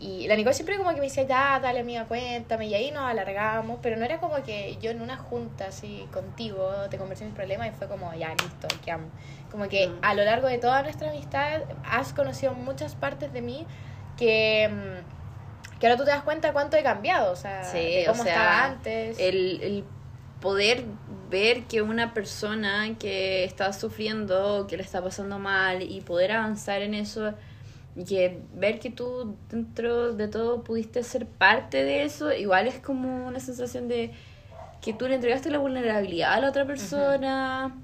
Y 0.00 0.26
la 0.28 0.34
Nicole 0.34 0.54
siempre 0.54 0.78
como 0.78 0.90
que 0.90 0.96
me 0.96 1.06
decía, 1.06 1.24
ya, 1.24 1.60
dale 1.60 1.80
amiga, 1.80 2.06
cuéntame. 2.06 2.66
Y 2.66 2.74
ahí 2.74 2.90
nos 2.90 3.04
alargamos, 3.04 3.78
pero 3.82 3.96
no 3.96 4.04
era 4.04 4.18
como 4.18 4.42
que 4.42 4.78
yo 4.80 4.90
en 4.90 5.02
una 5.02 5.16
junta 5.16 5.66
así 5.66 6.08
contigo 6.10 6.72
te 6.90 6.96
conversé 6.96 7.26
mis 7.26 7.34
problemas 7.34 7.68
y 7.68 7.70
fue 7.72 7.86
como, 7.86 8.12
ya, 8.14 8.30
listo, 8.30 8.68
que 8.82 8.90
amo. 8.90 9.08
Como 9.50 9.68
que 9.68 9.88
mm. 9.88 9.98
a 10.02 10.14
lo 10.14 10.24
largo 10.24 10.48
de 10.48 10.58
toda 10.58 10.82
nuestra 10.82 11.10
amistad 11.10 11.62
has 11.84 12.14
conocido 12.14 12.54
muchas 12.54 12.94
partes 12.94 13.32
de 13.32 13.42
mí 13.42 13.66
que, 14.16 14.70
mm, 14.72 15.78
que 15.78 15.86
ahora 15.86 15.98
tú 15.98 16.04
te 16.04 16.10
das 16.10 16.22
cuenta 16.22 16.52
cuánto 16.52 16.78
he 16.78 16.82
cambiado, 16.82 17.32
o 17.32 17.36
sea, 17.36 17.70
de 17.70 18.04
cómo 18.06 18.24
estaba 18.24 18.64
antes. 18.64 19.18
El, 19.18 19.60
el 19.62 19.84
poder 20.40 20.84
ver 21.28 21.64
que 21.64 21.82
una 21.82 22.14
persona 22.14 22.96
que 22.98 23.44
está 23.44 23.72
sufriendo, 23.72 24.66
que 24.66 24.76
le 24.76 24.82
está 24.82 25.02
pasando 25.02 25.38
mal 25.38 25.82
y 25.82 26.00
poder 26.00 26.32
avanzar 26.32 26.80
en 26.82 26.94
eso 26.94 27.34
y 27.96 28.04
que 28.04 28.40
ver 28.54 28.78
que 28.78 28.90
tú 28.90 29.36
dentro 29.50 30.12
de 30.14 30.28
todo 30.28 30.62
pudiste 30.62 31.02
ser 31.02 31.26
parte 31.26 31.82
de 31.84 32.04
eso, 32.04 32.32
igual 32.32 32.66
es 32.66 32.78
como 32.78 33.26
una 33.26 33.40
sensación 33.40 33.88
de 33.88 34.12
que 34.80 34.92
tú 34.92 35.08
le 35.08 35.16
entregaste 35.16 35.50
la 35.50 35.58
vulnerabilidad 35.58 36.32
a 36.32 36.40
la 36.40 36.48
otra 36.48 36.64
persona, 36.66 37.74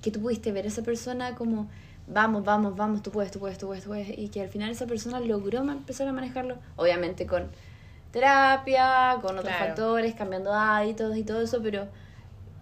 que 0.00 0.10
tú 0.10 0.20
pudiste 0.20 0.50
ver 0.50 0.64
a 0.64 0.68
esa 0.68 0.82
persona 0.82 1.34
como, 1.34 1.68
vamos, 2.06 2.44
vamos, 2.44 2.74
vamos, 2.74 3.02
tú 3.02 3.10
puedes, 3.10 3.30
tú 3.30 3.38
puedes, 3.38 3.58
tú 3.58 3.66
puedes, 3.66 3.84
tú 3.84 3.90
puedes, 3.90 4.18
y 4.18 4.28
que 4.28 4.42
al 4.42 4.48
final 4.48 4.70
esa 4.70 4.86
persona 4.86 5.20
logró 5.20 5.60
empezar 5.60 6.08
a 6.08 6.12
manejarlo, 6.12 6.56
obviamente 6.76 7.26
con 7.26 7.50
terapia, 8.10 9.18
con 9.22 9.38
otros 9.38 9.54
factores, 9.54 10.14
cambiando 10.14 10.52
hábitos 10.52 11.16
y 11.16 11.22
todo 11.22 11.40
eso, 11.42 11.60
pero 11.62 11.88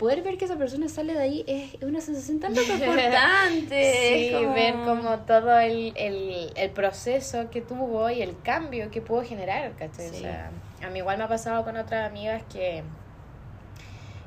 poder 0.00 0.22
ver 0.22 0.38
que 0.38 0.46
esa 0.46 0.56
persona 0.56 0.88
sale 0.88 1.12
de 1.12 1.20
ahí 1.20 1.44
es 1.46 1.82
una 1.82 2.00
sensación 2.00 2.40
tan 2.40 2.52
importante. 2.56 3.92
sí, 3.94 4.29
ver 4.72 4.84
como 4.84 5.18
todo 5.20 5.58
el, 5.58 5.92
el, 5.96 6.52
el, 6.54 6.70
proceso 6.70 7.50
que 7.50 7.60
tuvo 7.60 8.10
y 8.10 8.22
el 8.22 8.40
cambio 8.42 8.90
que 8.90 9.00
pudo 9.00 9.22
generar, 9.22 9.72
¿cachai? 9.72 10.10
O 10.10 10.14
sea, 10.14 10.50
a 10.82 10.90
mí 10.90 10.98
igual 10.98 11.18
me 11.18 11.24
ha 11.24 11.28
pasado 11.28 11.64
con 11.64 11.76
otras 11.76 12.08
amigas 12.08 12.42
que, 12.52 12.82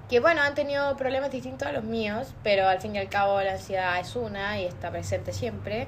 que, 0.09 0.19
bueno, 0.19 0.41
han 0.41 0.55
tenido 0.55 0.95
problemas 0.97 1.31
distintos 1.31 1.67
a 1.67 1.71
los 1.71 1.83
míos, 1.83 2.33
pero 2.43 2.67
al 2.67 2.79
fin 2.79 2.95
y 2.95 2.99
al 2.99 3.09
cabo 3.09 3.41
la 3.41 3.53
ansiedad 3.53 3.99
es 3.99 4.15
una 4.15 4.59
y 4.59 4.65
está 4.65 4.91
presente 4.91 5.33
siempre. 5.33 5.87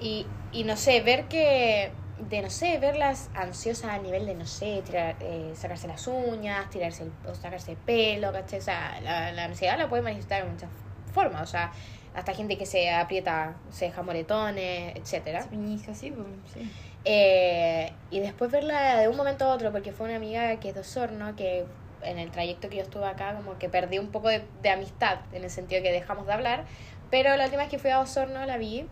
Y, 0.00 0.26
y 0.52 0.64
no 0.64 0.76
sé, 0.76 1.00
ver 1.00 1.24
que 1.28 1.92
de, 2.28 2.42
no 2.42 2.50
sé, 2.50 2.78
verlas 2.78 3.30
ansiosas 3.34 3.90
a 3.90 3.98
nivel 3.98 4.26
de, 4.26 4.34
no 4.34 4.46
sé, 4.46 4.82
tirar, 4.84 5.16
eh, 5.20 5.52
sacarse 5.54 5.88
las 5.88 6.06
uñas, 6.06 6.68
tirarse 6.70 7.04
el, 7.04 7.12
o 7.28 7.34
sacarse 7.34 7.72
el 7.72 7.76
pelo, 7.78 8.32
¿cachai? 8.32 8.58
O 8.58 8.62
sea, 8.62 9.00
la, 9.02 9.32
la, 9.32 9.44
ansiedad 9.44 9.78
la 9.78 9.88
puede 9.88 10.02
manifestar 10.02 10.44
de 10.44 10.50
muchas 10.50 10.70
formas, 11.12 11.42
o 11.42 11.46
sea, 11.46 11.72
hasta 12.14 12.34
gente 12.34 12.58
que 12.58 12.66
se 12.66 12.90
aprieta, 12.90 13.56
se 13.70 13.86
deja 13.86 14.02
moretones, 14.02 14.96
etcétera. 14.96 15.46
sí, 15.94 16.10
pues, 16.10 16.26
sí. 16.52 16.70
Eh, 17.04 17.92
y 18.10 18.20
después 18.20 18.50
verla 18.50 18.98
de 18.98 19.08
un 19.08 19.16
momento 19.16 19.44
a 19.46 19.54
otro, 19.54 19.72
porque 19.72 19.92
fue 19.92 20.06
una 20.06 20.16
amiga 20.16 20.56
que 20.60 20.68
es 20.68 20.74
de 20.74 20.80
Osorno, 20.80 21.34
que 21.36 21.64
en 22.02 22.18
el 22.18 22.30
trayecto 22.30 22.68
que 22.68 22.76
yo 22.76 22.82
estuve 22.82 23.06
acá, 23.06 23.34
como 23.34 23.58
que 23.58 23.68
perdí 23.68 23.98
un 23.98 24.10
poco 24.10 24.28
de, 24.28 24.44
de 24.62 24.70
amistad, 24.70 25.18
en 25.32 25.44
el 25.44 25.50
sentido 25.50 25.82
que 25.82 25.92
dejamos 25.92 26.26
de 26.26 26.32
hablar, 26.32 26.64
pero 27.10 27.36
la 27.36 27.44
última 27.44 27.62
vez 27.62 27.70
que 27.70 27.78
fui 27.78 27.90
a 27.90 28.00
Osorno 28.00 28.44
la 28.46 28.56
vi 28.58 28.86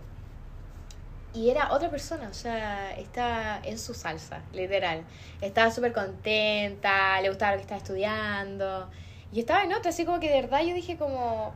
y 1.33 1.51
era 1.51 1.73
otra 1.73 1.91
persona, 1.91 2.29
o 2.29 2.35
sea, 2.35 2.93
está 2.99 3.61
en 3.63 3.79
su 3.79 3.95
salsa, 3.95 4.43
literal. 4.53 5.05
Estaba 5.41 5.71
súper 5.71 5.93
contenta, 5.93 7.21
le 7.21 7.29
gustaba 7.29 7.53
lo 7.53 7.59
que 7.59 7.63
estaba 7.63 7.79
estudiando. 7.79 8.91
Y 9.33 9.41
estaba 9.41 9.63
en 9.63 9.73
otra, 9.73 9.91
así 9.91 10.05
como 10.05 10.19
que 10.19 10.29
de 10.29 10.43
verdad 10.43 10.63
yo 10.63 10.75
dije 10.75 10.97
como, 10.97 11.55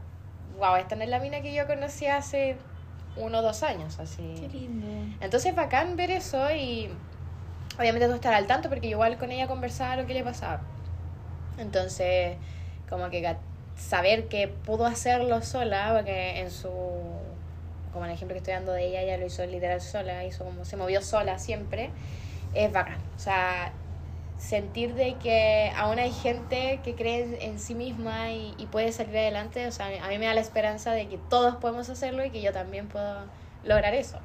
wow, 0.59 0.77
esta 0.77 0.97
no 0.97 1.03
es 1.03 1.09
la 1.09 1.19
mina 1.19 1.41
que 1.41 1.55
yo 1.55 1.67
conocí 1.67 2.07
hace 2.07 2.57
uno 3.17 3.39
o 3.39 3.43
dos 3.43 3.63
años, 3.63 3.99
así. 3.99 4.35
Qué 4.41 4.49
lindo. 4.49 4.87
Entonces 5.21 5.55
bacán 5.55 5.97
ver 5.97 6.11
eso 6.11 6.51
y 6.51 6.91
obviamente 7.79 8.09
tú 8.09 8.15
estar 8.15 8.35
al 8.35 8.47
tanto 8.47 8.69
porque 8.69 8.89
igual 8.89 9.19
con 9.19 9.31
ella 9.31 9.47
conversaba 9.47 9.97
lo 9.97 10.07
que 10.07 10.15
le 10.15 10.25
pasaba. 10.25 10.61
Entonces, 11.59 12.37
como 12.89 13.11
que 13.11 13.37
saber 13.77 14.29
que 14.29 14.49
pudo 14.49 14.87
hacerlo 14.87 15.43
sola, 15.43 15.93
porque 15.95 16.41
en 16.41 16.51
su, 16.51 16.71
como 17.93 18.05
el 18.05 18.11
ejemplo 18.11 18.35
que 18.35 18.39
estoy 18.39 18.55
dando 18.55 18.73
de 18.73 18.87
ella, 18.87 19.03
ella 19.03 19.19
lo 19.19 19.27
hizo 19.27 19.45
literal 19.47 19.81
sola, 19.81 20.25
hizo 20.25 20.45
como, 20.45 20.65
se 20.65 20.77
movió 20.77 21.01
sola 21.01 21.39
siempre, 21.39 21.91
es 22.55 22.73
bacán. 22.73 22.99
O 23.17 23.19
sea, 23.19 23.73
sentir 24.39 24.95
de 24.95 25.15
que 25.15 25.73
aún 25.77 25.99
hay 25.99 26.13
gente 26.13 26.81
que 26.83 26.95
cree 26.95 27.47
en 27.47 27.59
sí 27.59 27.75
misma 27.75 28.31
y, 28.31 28.55
y 28.59 28.67
puede 28.67 28.93
salir 28.93 29.17
adelante, 29.17 29.67
o 29.67 29.73
sea, 29.73 29.87
a 29.87 30.09
mí 30.09 30.19
me 30.19 30.27
da 30.27 30.35
la 30.35 30.41
esperanza 30.41 30.93
de 30.93 31.09
que 31.09 31.19
todos 31.19 31.57
podemos 31.57 31.89
hacerlo 31.89 32.25
y 32.25 32.31
que 32.31 32.43
yo 32.43 32.53
también 32.53 32.89
puedo 32.89 33.25
lograr 33.65 33.95
eso. 33.95 34.19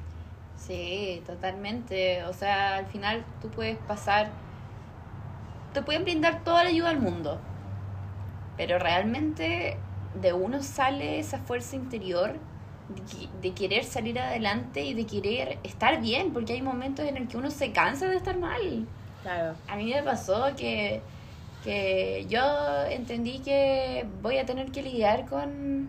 Sí, 0.56 1.22
totalmente. 1.26 2.24
O 2.24 2.32
sea, 2.32 2.76
al 2.76 2.86
final 2.86 3.24
tú 3.40 3.50
puedes 3.50 3.78
pasar, 3.78 4.30
te 5.72 5.82
pueden 5.82 6.04
brindar 6.04 6.44
toda 6.44 6.64
la 6.64 6.70
ayuda 6.70 6.90
del 6.90 7.00
mundo, 7.00 7.40
pero 8.56 8.78
realmente 8.78 9.78
de 10.20 10.32
uno 10.32 10.62
sale 10.62 11.18
esa 11.18 11.38
fuerza 11.38 11.76
interior 11.76 12.36
de 13.40 13.52
querer 13.52 13.84
salir 13.84 14.18
adelante 14.18 14.84
y 14.84 14.94
de 14.94 15.06
querer 15.06 15.58
estar 15.62 16.00
bien, 16.00 16.32
porque 16.32 16.54
hay 16.54 16.62
momentos 16.62 17.06
en 17.06 17.16
el 17.16 17.28
que 17.28 17.36
uno 17.36 17.50
se 17.50 17.72
cansa 17.72 18.06
de 18.08 18.16
estar 18.16 18.36
mal. 18.36 18.86
Claro. 19.22 19.54
A 19.68 19.76
mí 19.76 19.92
me 19.92 20.02
pasó 20.02 20.54
que, 20.56 21.02
que 21.64 22.26
yo 22.28 22.40
entendí 22.88 23.40
que 23.40 24.06
voy 24.22 24.38
a 24.38 24.46
tener 24.46 24.70
que 24.72 24.82
lidiar 24.82 25.26
con, 25.26 25.88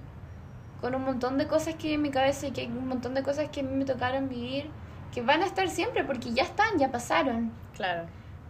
con 0.82 0.96
un 0.96 1.04
montón 1.04 1.38
de 1.38 1.48
cosas 1.48 1.76
que 1.76 1.94
en 1.94 2.02
mi 2.02 2.10
cabeza 2.12 2.48
y 2.48 2.52
que 2.52 2.62
hay 2.62 2.68
un 2.68 2.88
montón 2.88 3.14
de 3.14 3.24
cosas 3.24 3.50
que 3.50 3.62
a 3.62 3.64
mí 3.64 3.74
me 3.74 3.86
tocaron 3.86 4.30
vivir 4.30 4.70
que 5.14 5.22
van 5.22 5.42
a 5.44 5.46
estar 5.46 5.70
siempre 5.70 6.04
porque 6.04 6.32
ya 6.32 6.44
están, 6.44 6.78
ya 6.78 6.90
pasaron. 6.92 7.52
Claro. 7.76 8.08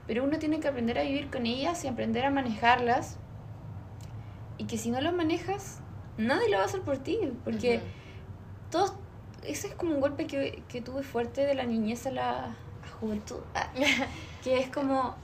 Pero 0.07 0.23
uno 0.23 0.37
tiene 0.39 0.59
que 0.59 0.67
aprender 0.67 0.97
a 0.99 1.03
vivir 1.03 1.29
con 1.29 1.45
ellas 1.45 1.83
y 1.83 1.87
aprender 1.87 2.25
a 2.25 2.29
manejarlas. 2.29 3.17
Y 4.57 4.65
que 4.65 4.77
si 4.77 4.91
no 4.91 5.01
lo 5.01 5.11
manejas, 5.11 5.79
nadie 6.17 6.49
lo 6.49 6.57
va 6.57 6.63
a 6.63 6.65
hacer 6.65 6.81
por 6.81 6.97
ti. 6.97 7.17
Porque 7.43 7.77
Ujú. 7.77 7.85
todos, 8.71 8.93
ese 9.43 9.67
es 9.67 9.75
como 9.75 9.95
un 9.95 10.01
golpe 10.01 10.27
que, 10.27 10.63
que 10.67 10.81
tuve 10.81 11.03
fuerte 11.03 11.45
de 11.45 11.55
la 11.55 11.63
niñez 11.63 12.05
a 12.05 12.11
la 12.11 12.31
a 12.45 12.89
juventud. 12.99 13.39
Ah, 13.55 13.69
que 14.43 14.59
es 14.59 14.69
como, 14.69 15.15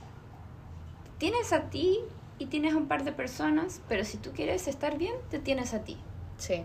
tienes 1.18 1.52
a 1.52 1.70
ti 1.70 1.98
y 2.38 2.46
tienes 2.46 2.74
a 2.74 2.76
un 2.76 2.86
par 2.86 3.04
de 3.04 3.12
personas, 3.12 3.80
pero 3.88 4.04
si 4.04 4.16
tú 4.16 4.32
quieres 4.32 4.68
estar 4.68 4.96
bien, 4.96 5.14
te 5.30 5.38
tienes 5.38 5.74
a 5.74 5.80
ti. 5.80 5.98
Sí. 6.38 6.64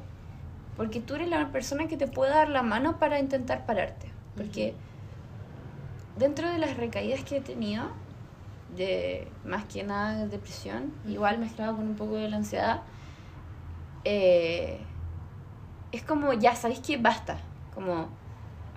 Porque 0.78 1.02
tú 1.02 1.16
eres 1.16 1.30
la 1.30 1.52
persona 1.52 1.88
que 1.88 1.98
te 1.98 2.08
puede 2.08 2.32
dar 2.32 2.50
la 2.50 2.63
mano 2.63 3.00
para 3.00 3.20
intentar 3.20 3.66
pararte. 3.66 4.08
Porque 4.36 4.76
dentro 6.18 6.50
de 6.52 6.58
las 6.58 6.78
recaídas 6.78 7.24
que 7.24 7.38
he 7.38 7.42
tenido, 7.42 7.86
de 8.76 9.28
más 9.46 9.66
que 9.66 9.84
nada 9.84 10.18
de 10.18 10.28
depresión, 10.28 10.94
igual 11.08 11.38
mezclado 11.38 11.76
con 11.76 11.88
un 11.88 11.96
poco 11.96 12.16
de 12.16 12.30
la 12.30 12.38
ansiedad, 12.38 12.82
eh, 14.06 14.80
es 15.92 16.04
como, 16.04 16.34
ya 16.34 16.56
sabéis 16.56 16.80
que 16.80 16.98
basta. 16.98 17.39
Como, 17.74 18.10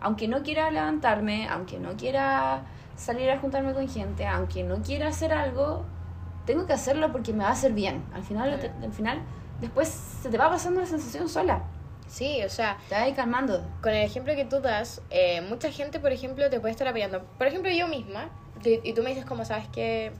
aunque 0.01 0.29
no 0.29 0.43
quiera 0.43 0.71
levantarme, 0.71 1.49
aunque 1.49 1.79
no 1.79 1.97
quiera 1.97 2.62
salir 2.96 3.30
a 3.30 3.38
juntarme 3.38 3.74
con 3.74 3.88
gente, 3.88 4.26
aunque 4.26 4.62
no 4.62 4.82
quiera 4.82 5.09
hacer 5.09 5.32
algo, 5.32 5.85
tengo 6.46 6.66
que 6.66 6.72
hacerlo 6.72 7.12
porque 7.12 7.32
me 7.32 7.44
va 7.44 7.50
a 7.50 7.52
hacer 7.52 7.72
bien. 7.72 8.04
Al 8.12 8.22
final, 8.22 8.72
al 8.82 8.92
final 8.92 9.22
después 9.61 9.88
se 9.88 10.28
te 10.28 10.38
va 10.38 10.50
pasando 10.50 10.80
la 10.80 10.87
sensación 10.87 11.28
sola. 11.28 11.62
Sí, 12.09 12.42
o 12.44 12.48
sea, 12.48 12.78
Te 12.88 12.94
va 12.94 13.02
a 13.02 13.09
ir 13.09 13.16
calmando. 13.16 13.64
con 13.82 13.92
el 13.92 14.04
ejemplo 14.04 14.35
que 14.35 14.44
tú 14.44 14.61
das, 14.61 15.02
eh, 15.11 15.40
mucha 15.42 15.70
gente, 15.72 15.98
por 15.98 16.12
ejemplo, 16.12 16.48
te 16.48 16.61
puede 16.61 16.70
estar 16.72 16.87
apoyando. 16.87 17.22
Por 17.37 17.48
ejemplo, 17.48 17.70
yo 17.70 17.88
misma, 17.88 18.30
y, 18.64 18.92
tú 18.94 19.02
me 19.02 19.11
dices 19.11 19.24
como, 19.24 19.44
¿sabes 19.44 19.68
que 19.68 20.12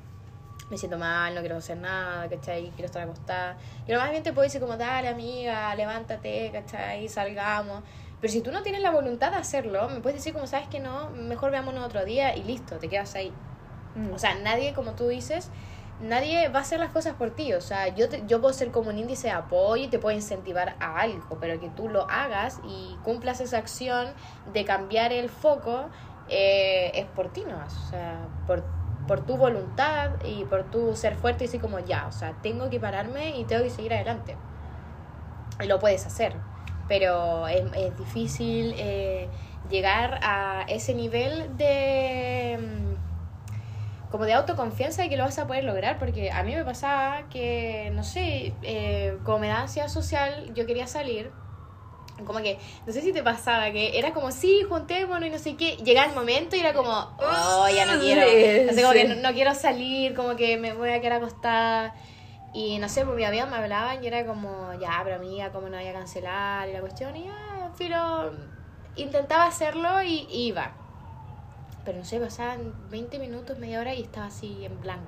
Me 0.69 0.77
siento 0.77 0.99
mal, 0.99 1.33
no 1.33 1.41
quiero 1.43 1.59
hacer 1.59 1.77
nada, 1.77 2.29
¿cachai? 2.29 2.71
Quiero 2.71 2.87
estar 2.87 3.01
acostada. 3.01 3.57
Y 3.87 3.93
lo 3.93 4.01
más 4.01 4.11
bien 4.11 4.25
te 4.25 4.33
puedo 4.33 4.43
decir 4.43 4.61
como, 4.61 4.77
dale 4.77 5.07
amiga, 5.07 5.73
levántate, 5.77 6.51
¿cachai? 6.53 7.09
Salgamos. 7.09 7.85
Pero 8.21 8.33
si 8.33 8.41
tú 8.43 8.51
no 8.51 8.63
tienes 8.63 8.83
la 8.83 8.91
voluntad 8.91 9.31
de 9.31 9.37
hacerlo, 9.39 9.89
me 9.89 10.01
puedes 10.01 10.17
decir 10.19 10.33
como, 10.33 10.47
¿sabes 10.47 10.69
que 10.69 10.81
no? 10.81 11.11
Mejor 11.11 11.51
veámonos 11.51 11.85
otro 11.85 12.05
día 12.05 12.35
y 12.37 12.45
listo, 12.45 12.79
te 12.79 12.89
quedas 12.89 13.15
ahí. 13.15 13.33
O 14.15 14.19
sea, 14.19 14.35
nadie, 14.37 14.75
como 14.75 14.95
tú 14.95 15.09
dices, 15.09 15.51
nadie 15.99 16.49
va 16.49 16.61
a 16.61 16.63
hacer 16.63 16.81
las 16.81 16.91
cosas 16.91 17.15
por 17.15 17.31
ti. 17.35 17.53
O 17.55 17.61
sea, 17.61 17.89
yo, 17.89 18.09
te- 18.09 18.27
yo 18.27 18.41
puedo 18.41 18.53
ser 18.55 18.71
como 18.71 18.91
un 18.91 18.99
índice 18.99 19.29
de 19.29 19.33
apoyo 19.35 19.85
y 19.85 19.89
te 19.89 19.99
puedo 19.99 20.17
incentivar 20.17 20.77
a 20.81 21.01
algo, 21.01 21.39
pero 21.41 21.59
que 21.61 21.71
tú 21.71 21.89
lo 21.89 22.11
hagas 22.11 22.61
y 22.63 22.99
cumplas 23.03 23.41
esa 23.41 23.59
acción 23.59 24.15
de 24.45 24.65
cambiar 24.65 25.13
el 25.13 25.29
foco 25.31 25.91
eh, 26.27 26.93
es 26.95 27.07
por 27.07 27.33
ti 27.33 27.45
nomás. 27.47 27.77
O 27.87 27.91
sea, 27.91 28.29
por, 28.47 28.65
por 29.07 29.25
tu 29.27 29.37
voluntad 29.37 30.11
y 30.25 30.45
por 30.45 30.71
tu 30.71 30.97
ser 30.97 31.17
fuerte 31.17 31.45
y 31.45 31.47
decir 31.49 31.61
como 31.61 31.79
ya, 31.81 32.07
o 32.09 32.13
sea, 32.13 32.35
tengo 32.43 32.71
que 32.71 32.81
pararme 32.81 33.37
y 33.39 33.45
tengo 33.45 33.63
que 33.63 33.71
seguir 33.71 33.95
adelante. 33.95 34.39
Y 35.61 35.67
lo 35.67 35.79
puedes 35.79 36.07
hacer, 36.07 36.43
pero 36.89 37.47
es, 37.49 37.63
es 37.77 37.99
difícil 37.99 38.75
eh, 38.79 39.29
llegar 39.71 40.21
a 40.23 40.65
ese 40.69 40.95
nivel 40.95 41.57
de... 41.57 42.59
mm, 42.61 44.11
como 44.11 44.25
de 44.25 44.35
autoconfianza 44.35 45.03
de 45.03 45.09
que 45.09 45.17
lo 45.17 45.25
vas 45.25 45.39
a 45.39 45.47
poder 45.47 45.65
lograr, 45.65 45.99
porque 45.99 46.31
a 46.31 46.43
mí 46.43 46.55
me 46.55 46.65
pasaba 46.65 47.29
que, 47.29 47.91
no 47.95 48.05
sé, 48.05 48.55
eh, 48.63 49.19
como 49.25 49.41
me 49.41 49.49
da 49.49 49.63
ansiedad 49.63 49.89
social, 49.89 50.53
yo 50.55 50.65
quería 50.65 50.87
salir, 50.87 51.31
como 52.25 52.39
que, 52.39 52.59
no 52.87 52.93
sé 52.93 53.03
si 53.03 53.13
te 53.13 53.23
pasaba, 53.23 53.71
que 53.73 53.99
era 53.99 54.15
como, 54.15 54.31
sí, 54.31 54.63
juntémonos 54.67 55.29
y 55.29 55.31
no 55.31 55.39
sé 55.39 55.57
qué, 55.57 55.77
llegaba 55.85 56.09
el 56.09 56.15
momento 56.15 56.57
y 56.57 56.61
era 56.61 56.73
como, 56.73 56.91
oh, 56.91 57.69
ya 57.75 57.85
no 57.85 58.01
quiero, 58.01 58.23
como 58.75 58.93
que 58.93 59.05
no, 59.05 59.17
no 59.17 59.35
quiero 59.35 59.55
salir, 59.55 60.15
como 60.15 60.35
que 60.37 60.57
me 60.57 60.73
voy 60.73 60.91
a 60.91 61.01
quedar 61.01 61.15
acostada. 61.15 61.95
Y 62.57 62.79
no 62.79 62.89
sé, 62.89 63.05
pues 63.05 63.15
mi 63.15 63.23
amiga 63.23 63.45
me 63.45 63.57
hablaban 63.57 64.03
y 64.03 64.07
era 64.07 64.25
como, 64.25 64.73
ya, 64.81 65.03
pero 65.05 65.17
amiga, 65.17 65.53
¿cómo 65.53 65.69
no 65.69 65.77
voy 65.77 65.87
a 65.89 65.93
cancelar? 65.93 66.67
Y 66.67 66.73
la 66.73 66.81
cuestión, 66.81 67.15
y 67.15 67.25
ya, 67.25 67.71
pero 67.77 68.33
intentaba 68.97 69.45
hacerlo 69.45 70.03
y 70.03 70.27
iba. 70.31 70.73
Pero 71.85 71.99
no 71.99 72.05
sé, 72.07 72.19
pasaban 72.19 72.73
20 72.91 73.19
minutos, 73.19 73.59
media 73.59 73.79
hora 73.79 73.95
y 73.95 74.01
estaba 74.01 74.29
así 74.29 74.65
en 74.65 74.81
blanco. 74.81 75.05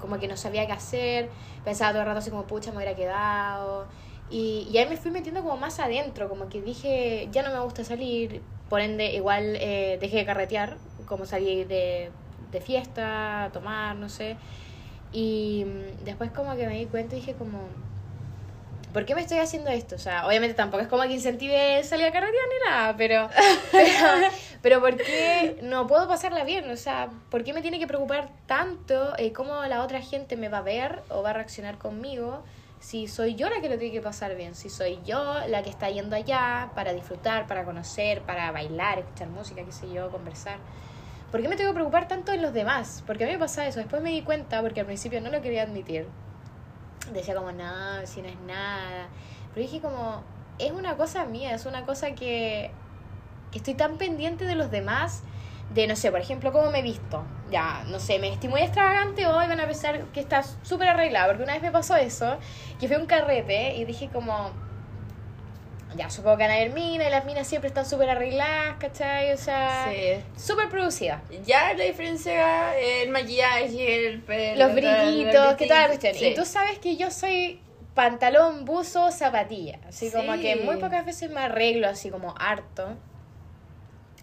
Como 0.00 0.18
que 0.18 0.26
no 0.26 0.38
sabía 0.38 0.66
qué 0.66 0.72
hacer, 0.72 1.28
pensaba 1.66 1.90
todo 1.92 2.00
el 2.00 2.06
rato 2.06 2.20
así 2.20 2.30
como, 2.30 2.44
pucha, 2.46 2.70
me 2.70 2.78
hubiera 2.78 2.96
quedado. 2.96 3.86
Y, 4.30 4.66
y 4.72 4.78
ahí 4.78 4.88
me 4.88 4.96
fui 4.96 5.10
metiendo 5.10 5.42
como 5.42 5.58
más 5.58 5.78
adentro, 5.80 6.30
como 6.30 6.48
que 6.48 6.62
dije, 6.62 7.28
ya 7.30 7.42
no 7.42 7.52
me 7.52 7.60
gusta 7.60 7.84
salir, 7.84 8.40
por 8.70 8.80
ende 8.80 9.12
igual 9.12 9.56
eh, 9.60 9.98
dejé 10.00 10.16
de 10.16 10.24
carretear, 10.24 10.78
como 11.04 11.26
salí 11.26 11.64
de, 11.64 12.10
de 12.50 12.60
fiesta, 12.62 13.44
a 13.44 13.52
tomar, 13.52 13.96
no 13.96 14.08
sé. 14.08 14.38
Y 15.14 15.64
mm, 15.64 16.04
después 16.04 16.30
como 16.32 16.54
que 16.56 16.66
me 16.66 16.78
di 16.78 16.86
cuenta 16.86 17.14
y 17.14 17.20
dije 17.20 17.34
como, 17.34 17.60
¿por 18.92 19.06
qué 19.06 19.14
me 19.14 19.20
estoy 19.20 19.38
haciendo 19.38 19.70
esto? 19.70 19.94
O 19.94 19.98
sea, 19.98 20.26
obviamente 20.26 20.54
tampoco 20.54 20.82
es 20.82 20.88
como 20.88 21.04
que 21.04 21.12
incentive 21.12 21.82
salir 21.84 22.06
a 22.06 22.12
carretear 22.12 22.44
ni 22.48 22.70
nada, 22.70 22.96
pero, 22.96 23.30
pero, 23.72 24.28
pero 24.60 24.80
¿por 24.80 24.96
qué 24.96 25.58
no 25.62 25.86
puedo 25.86 26.08
pasarla 26.08 26.42
bien? 26.44 26.68
O 26.68 26.76
sea, 26.76 27.10
¿por 27.30 27.44
qué 27.44 27.52
me 27.52 27.62
tiene 27.62 27.78
que 27.78 27.86
preocupar 27.86 28.28
tanto 28.46 29.16
eh, 29.16 29.32
cómo 29.32 29.64
la 29.66 29.82
otra 29.82 30.00
gente 30.00 30.36
me 30.36 30.48
va 30.48 30.58
a 30.58 30.62
ver 30.62 31.02
o 31.08 31.22
va 31.22 31.30
a 31.30 31.32
reaccionar 31.34 31.78
conmigo? 31.78 32.42
Si 32.80 33.06
soy 33.06 33.36
yo 33.36 33.48
la 33.48 33.60
que 33.60 33.68
lo 33.68 33.78
tiene 33.78 33.94
que 33.94 34.02
pasar 34.02 34.36
bien, 34.36 34.54
si 34.54 34.68
soy 34.68 34.98
yo 35.06 35.46
la 35.48 35.62
que 35.62 35.70
está 35.70 35.90
yendo 35.90 36.16
allá 36.16 36.70
para 36.74 36.92
disfrutar, 36.92 37.46
para 37.46 37.64
conocer, 37.64 38.20
para 38.22 38.52
bailar, 38.52 38.98
escuchar 38.98 39.28
música, 39.28 39.64
qué 39.64 39.72
sé 39.72 39.90
yo, 39.90 40.10
conversar. 40.10 40.58
¿Por 41.34 41.42
qué 41.42 41.48
me 41.48 41.56
tengo 41.56 41.70
que 41.70 41.74
preocupar 41.74 42.06
tanto 42.06 42.30
en 42.30 42.42
los 42.42 42.54
demás? 42.54 43.02
Porque 43.08 43.24
a 43.24 43.26
mí 43.26 43.32
me 43.32 43.40
pasa 43.40 43.66
eso. 43.66 43.80
Después 43.80 44.00
me 44.00 44.10
di 44.10 44.22
cuenta, 44.22 44.62
porque 44.62 44.78
al 44.78 44.86
principio 44.86 45.20
no 45.20 45.30
lo 45.30 45.42
quería 45.42 45.64
admitir. 45.64 46.06
Decía 47.12 47.34
como, 47.34 47.50
no, 47.50 48.06
si 48.06 48.22
no 48.22 48.28
es 48.28 48.38
nada. 48.46 49.08
Pero 49.52 49.66
dije 49.66 49.80
como, 49.80 50.22
es 50.60 50.70
una 50.70 50.96
cosa 50.96 51.24
mía, 51.24 51.52
es 51.52 51.66
una 51.66 51.84
cosa 51.84 52.14
que, 52.14 52.70
estoy 53.52 53.74
tan 53.74 53.98
pendiente 53.98 54.44
de 54.44 54.54
los 54.54 54.70
demás. 54.70 55.24
De, 55.74 55.88
no 55.88 55.96
sé, 55.96 56.12
por 56.12 56.20
ejemplo, 56.20 56.52
cómo 56.52 56.70
me 56.70 56.78
he 56.78 56.82
visto. 56.82 57.24
Ya, 57.50 57.82
no 57.88 57.98
sé, 57.98 58.20
me 58.20 58.30
vestí 58.30 58.46
muy 58.46 58.60
extravagante 58.60 59.26
hoy, 59.26 59.48
van 59.48 59.58
a 59.58 59.66
pensar 59.66 60.04
que 60.12 60.20
está 60.20 60.44
súper 60.62 60.86
arreglada. 60.86 61.26
Porque 61.26 61.42
una 61.42 61.54
vez 61.54 61.62
me 61.62 61.72
pasó 61.72 61.96
eso, 61.96 62.38
que 62.78 62.86
fue 62.86 62.96
un 62.96 63.06
carrete 63.06 63.74
y 63.74 63.84
dije 63.86 64.08
como, 64.08 64.52
ya, 65.96 66.10
supongo 66.10 66.36
que 66.38 66.42
van 66.44 66.50
a 66.52 66.54
haber 66.54 66.70
minas 66.70 67.06
y 67.06 67.10
las 67.10 67.24
minas 67.24 67.46
siempre 67.46 67.68
están 67.68 67.86
súper 67.86 68.10
arregladas, 68.10 68.76
¿cachai? 68.78 69.32
O 69.32 69.36
sea, 69.36 69.88
Sí. 69.90 70.22
súper 70.36 70.68
producidas. 70.68 71.20
Ya 71.46 71.72
la 71.74 71.84
diferencia 71.84 72.76
el 72.78 73.10
maquillaje, 73.10 74.08
el 74.08 74.20
pelo, 74.22 74.66
los 74.66 74.74
brillitos, 74.74 75.54
que 75.56 75.66
toda 75.66 75.82
la 75.82 75.86
cuestión. 75.88 76.14
Sí. 76.14 76.26
Y 76.28 76.34
tú 76.34 76.44
sabes 76.44 76.78
que 76.78 76.96
yo 76.96 77.10
soy 77.10 77.60
pantalón, 77.94 78.64
buzo, 78.64 79.10
zapatilla. 79.12 79.78
Así 79.88 80.10
como 80.10 80.34
Sí. 80.34 80.40
que 80.40 80.56
muy 80.56 80.76
pocas 80.78 81.04
veces 81.06 81.30
me 81.30 81.40
arreglo 81.40 81.88
así 81.88 82.10
como 82.10 82.34
harto. 82.38 82.96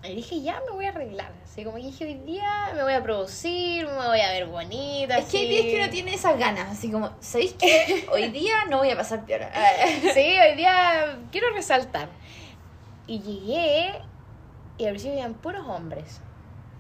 Y 0.04 0.16
dije, 0.16 0.42
ya 0.42 0.60
me 0.68 0.72
voy 0.72 0.86
a 0.86 0.90
arreglar. 0.90 1.32
Así 1.44 1.64
como 1.64 1.78
que 1.78 1.84
dije, 1.84 2.06
hoy 2.06 2.16
día 2.16 2.72
me 2.74 2.82
voy 2.82 2.94
a 2.94 3.04
producir, 3.04 3.86
me 3.86 4.08
voy 4.08 4.20
a 4.20 4.32
ver 4.32 4.48
bonita. 4.48 5.18
Es 5.20 5.26
que 5.26 5.38
hay 5.38 5.50
días 5.50 5.66
que 5.66 5.76
uno 5.82 5.90
tiene 5.90 6.14
esas 6.16 6.40
ganas, 6.40 6.72
así 6.72 6.92
como, 6.92 7.12
¿sabéis 7.20 7.54
qué? 7.54 8.08
Hoy 8.12 8.30
día 8.30 8.66
no 8.70 8.80
voy 8.80 8.90
a 8.90 8.98
pasar 8.98 9.26
peor. 9.26 9.42
Sí, 10.14 10.38
hoy 10.40 10.56
día 10.56 11.20
quiero 11.32 11.52
resaltar. 11.52 12.10
Y 13.06 13.20
llegué 13.20 14.02
y 14.78 14.86
al 14.86 14.92
principio 14.92 15.14
habían 15.14 15.34
puros 15.36 15.68
hombres. 15.68 16.22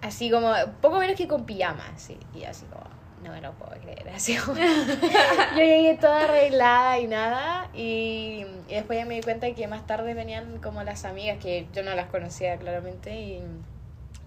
Así 0.01 0.31
como, 0.31 0.53
poco 0.81 0.97
menos 0.97 1.15
que 1.15 1.27
con 1.27 1.45
pijama, 1.45 1.85
así. 1.93 2.17
Y 2.33 2.43
así 2.43 2.65
como, 2.65 2.85
no 3.23 3.31
me 3.31 3.41
lo 3.41 3.53
puedo 3.53 3.71
creer. 3.81 4.09
Así 4.15 4.35
como, 4.37 4.57
yo 4.59 5.57
llegué 5.57 5.97
toda 5.99 6.25
arreglada 6.25 6.99
y 6.99 7.07
nada. 7.07 7.69
Y, 7.73 8.45
y 8.67 8.73
después 8.73 8.99
ya 8.99 9.05
me 9.05 9.15
di 9.15 9.21
cuenta 9.21 9.51
que 9.53 9.67
más 9.67 9.85
tarde 9.87 10.13
venían 10.13 10.59
como 10.59 10.83
las 10.83 11.05
amigas, 11.05 11.37
que 11.41 11.67
yo 11.73 11.83
no 11.83 11.95
las 11.95 12.07
conocía 12.09 12.57
claramente. 12.57 13.15
Y, 13.19 13.43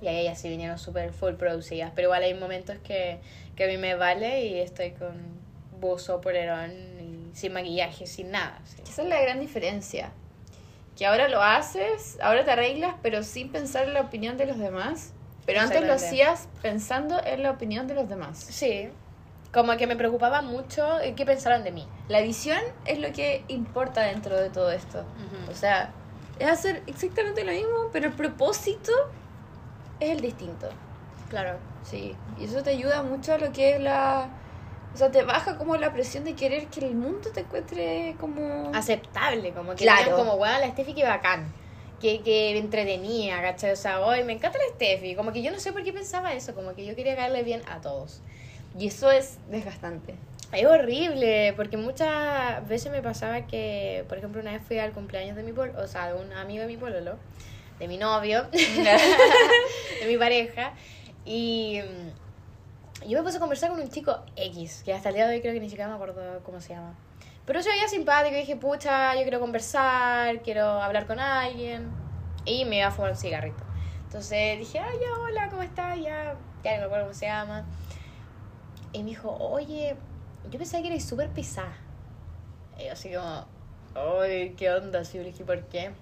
y 0.01 0.09
ahí 0.09 0.19
ellas 0.19 0.41
sí 0.41 0.49
vinieron 0.49 0.79
súper 0.79 1.13
full 1.13 1.35
producidas. 1.35 1.93
Pero 1.95 2.09
igual 2.09 2.23
hay 2.23 2.35
momentos 2.35 2.77
que, 2.85 3.19
que 3.57 3.65
a 3.65 3.67
mí 3.69 3.77
me 3.77 3.95
vale 3.95 4.45
y 4.45 4.61
estoy 4.61 4.93
con 4.93 5.15
buzo, 5.81 6.21
polerón 6.21 6.71
y 7.01 7.37
sin 7.37 7.53
maquillaje, 7.53 8.07
sin 8.07 8.31
nada. 8.31 8.61
así. 8.63 8.83
Esa 8.83 9.03
es 9.03 9.09
la 9.09 9.21
gran 9.21 9.41
diferencia. 9.41 10.13
Que 10.97 11.07
ahora 11.07 11.29
lo 11.29 11.43
haces, 11.43 12.19
ahora 12.23 12.45
te 12.45 12.53
arreglas, 12.53 12.95
pero 13.03 13.23
sin 13.25 13.51
pensar 13.51 13.89
en 13.89 13.95
la 13.95 14.03
opinión 14.03 14.37
de 14.37 14.47
los 14.47 14.59
demás. 14.59 15.13
Pero 15.47 15.61
antes 15.61 15.83
lo 15.87 15.93
hacías 15.93 16.49
pensando 16.63 17.21
en 17.25 17.43
la 17.43 17.51
opinión 17.51 17.87
de 17.87 17.95
los 17.95 18.09
demás. 18.09 18.39
Sí. 18.39 18.89
Como 19.53 19.77
que 19.77 19.87
me 19.87 19.95
preocupaba 19.95 20.43
mucho 20.43 20.87
qué 21.17 21.25
pensaron 21.25 21.63
de 21.63 21.71
mí. 21.71 21.87
La 22.09 22.21
visión 22.23 22.59
es 22.87 22.99
lo 22.99 23.13
que 23.13 23.45
importa 23.49 24.01
dentro 24.03 24.37
de 24.41 24.51
todo 24.51 24.71
esto. 24.73 25.05
O 25.51 25.55
sea, 25.55 25.93
es 26.39 26.49
hacer 26.49 26.83
exactamente 26.87 27.45
lo 27.45 27.53
mismo, 27.53 27.89
pero 27.93 28.07
el 28.07 28.13
propósito 28.15 28.91
es 30.01 30.11
el 30.11 30.21
distinto. 30.21 30.69
Claro. 31.29 31.59
Sí, 31.85 32.17
y 32.39 32.45
eso 32.45 32.63
te 32.63 32.71
ayuda 32.71 33.03
mucho 33.03 33.35
a 33.35 33.39
lo 33.39 33.53
que 33.53 33.77
es 33.77 33.81
la... 33.81 34.29
O 34.93 34.97
sea, 34.97 35.11
te 35.11 35.23
baja 35.25 35.59
como 35.59 35.77
la 35.77 35.93
presión 35.93 36.25
de 36.25 36.35
querer 36.35 36.67
que 36.69 36.81
el 36.87 36.95
mundo 36.95 37.31
te 37.31 37.41
encuentre 37.41 38.15
como... 38.21 38.71
Aceptable, 38.75 39.53
como 39.53 39.73
que 39.73 39.85
Claro. 39.85 40.17
como, 40.17 40.35
weón, 40.35 40.61
la 40.61 40.69
Steffi 40.69 40.95
que 40.95 41.05
bacán. 41.05 41.53
Que, 42.05 42.59
entretenía, 42.59 43.41
¿cachai? 43.41 43.73
O 43.73 43.77
sea, 43.77 44.05
hoy 44.05 44.25
me 44.25 44.35
encanta 44.35 44.59
la 44.59 44.75
Steffi. 44.75 45.15
Como 45.15 45.33
que 45.33 45.43
yo 45.43 45.51
no 45.51 45.59
sé 45.59 45.73
por 45.73 45.83
qué 45.83 45.91
pensaba 45.91 46.35
eso, 46.35 46.55
como 46.55 46.75
que 46.75 46.85
yo 46.85 46.95
quería 46.95 47.17
caerle 47.17 47.43
bien 47.45 47.63
a 47.67 47.81
todos. 47.81 48.21
Y 48.79 48.89
eso 48.89 49.11
es 49.11 49.39
desgastante. 49.49 50.15
Es 50.53 50.67
horrible, 50.67 51.55
porque 51.57 51.79
muchas 51.79 52.69
veces 52.69 52.93
me 52.93 53.01
pasaba 53.01 53.47
que, 53.47 54.05
por 54.07 54.19
ejemplo, 54.19 54.43
una 54.43 54.53
vez 54.53 54.61
fui 54.63 54.79
al 54.79 54.93
cumpleaños 54.93 55.35
de 55.35 55.45
mi 55.45 55.53
pololo, 55.53 55.81
o 55.81 55.87
sea, 55.87 56.13
de 56.13 56.21
un 56.21 56.31
amigo 56.35 56.61
de 56.61 56.69
mi 56.69 56.77
pololo, 56.77 57.17
de 57.79 57.89
mi 57.89 57.97
novio, 57.97 58.49
de 58.53 60.07
mi 60.07 60.19
pareja, 60.19 60.75
y 61.25 61.81
mm, 61.81 63.09
yo 63.09 63.19
me 63.19 63.25
puse 63.25 63.39
a 63.39 63.41
conversar 63.41 63.71
con 63.71 63.81
un 63.81 63.89
chico 63.89 64.21
X, 64.37 64.83
que 64.85 64.93
hasta 64.93 65.09
el 65.09 65.15
día 65.15 65.27
de 65.27 65.37
hoy 65.37 65.41
creo 65.41 65.55
que 65.55 65.61
ni 65.61 65.71
siquiera 65.71 65.89
me 65.89 65.95
acuerdo 65.95 66.41
cómo 66.45 66.61
se 66.61 66.75
llama. 66.75 66.95
Pero 67.47 67.63
se 67.63 67.69
veía 67.69 67.89
simpático 67.89 68.35
y 68.37 68.41
dije, 68.41 68.57
pucha, 68.57 69.15
yo 69.15 69.23
quiero 69.23 69.39
conversar, 69.39 70.41
quiero 70.43 70.65
hablar 70.65 71.07
con 71.07 71.21
alguien, 71.21 71.91
y 72.47 72.65
me 72.65 72.79
iba 72.79 72.87
a 72.87 72.91
fumar 72.91 73.11
un 73.11 73.17
cigarrito. 73.17 73.63
Entonces 74.05 74.59
dije, 74.59 74.79
ay, 74.79 74.97
ya, 75.01 75.21
hola, 75.21 75.51
¿cómo 75.51 75.63
estás? 75.63 75.99
Ya, 75.99 76.37
ya 76.63 76.73
no 76.75 76.79
me 76.79 76.85
acuerdo 76.85 77.05
cómo 77.05 77.15
se 77.15 77.27
llama. 77.27 77.65
Y 78.93 79.03
me 79.03 79.11
dijo, 79.11 79.31
oye, 79.31 79.97
yo 80.51 80.59
pensaba 80.59 80.83
que 80.83 80.89
eres 80.89 81.05
súper 81.05 81.29
pesada. 81.31 81.77
Y 82.79 82.87
yo 82.87 82.93
así 82.93 83.13
como, 83.13 83.45
ay, 83.95 84.55
¿qué 84.57 84.71
onda? 84.71 85.01
Así 85.01 85.19
le 85.19 85.25
dije, 85.25 85.45
¿por 85.45 85.65
qué? 85.65 85.93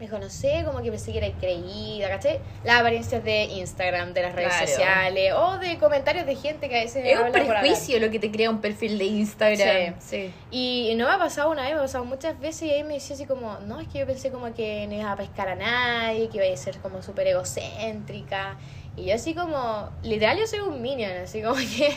Me 0.00 0.06
dijo, 0.06 0.18
no 0.18 0.28
sé, 0.28 0.62
como 0.64 0.82
que 0.82 0.90
pensé 0.90 1.12
que 1.12 1.18
era 1.18 1.30
creída, 1.38 2.08
¿cachai? 2.08 2.40
Las 2.64 2.80
apariencias 2.80 3.22
de 3.22 3.44
Instagram, 3.44 4.12
de 4.12 4.22
las 4.22 4.34
redes 4.34 4.48
Claro. 4.48 4.66
sociales, 4.66 5.32
o 5.36 5.58
de 5.58 5.78
comentarios 5.78 6.26
de 6.26 6.34
gente 6.34 6.68
que 6.68 6.76
a 6.80 6.82
veces 6.82 7.04
Es 7.06 7.16
un 7.16 7.26
habla 7.26 7.44
prejuicio 7.60 8.00
lo 8.00 8.10
que 8.10 8.18
te 8.18 8.32
crea 8.32 8.50
un 8.50 8.60
perfil 8.60 8.98
de 8.98 9.04
Instagram. 9.04 9.94
Sí. 10.00 10.32
Y 10.50 10.94
no 10.96 11.06
me 11.06 11.12
ha 11.12 11.18
pasado 11.18 11.48
una 11.52 11.62
vez, 11.62 11.74
me 11.74 11.78
ha 11.78 11.82
pasado 11.82 12.04
muchas 12.04 12.40
veces 12.40 12.62
y 12.62 12.70
ahí 12.72 12.82
me 12.82 12.94
decía 12.94 13.14
así 13.14 13.24
como, 13.24 13.56
no, 13.60 13.78
es 13.78 13.86
que 13.86 14.00
yo 14.00 14.06
pensé 14.06 14.32
como 14.32 14.52
que 14.52 14.84
no 14.88 14.94
ibas 14.94 15.12
a 15.12 15.16
pescar 15.16 15.48
a 15.48 15.54
nadie, 15.54 16.28
que 16.28 16.44
iba 16.44 16.52
a 16.52 16.56
ser 16.56 16.78
como 16.78 17.00
súper 17.00 17.28
egocéntrica. 17.28 18.56
Y 18.96 19.06
yo 19.06 19.14
así 19.14 19.32
como, 19.34 19.90
literal 20.02 20.36
yo 20.38 20.46
soy 20.48 20.58
un 20.60 20.82
minion, 20.82 21.12
así 21.18 21.40
como 21.40 21.54
que 21.76 21.96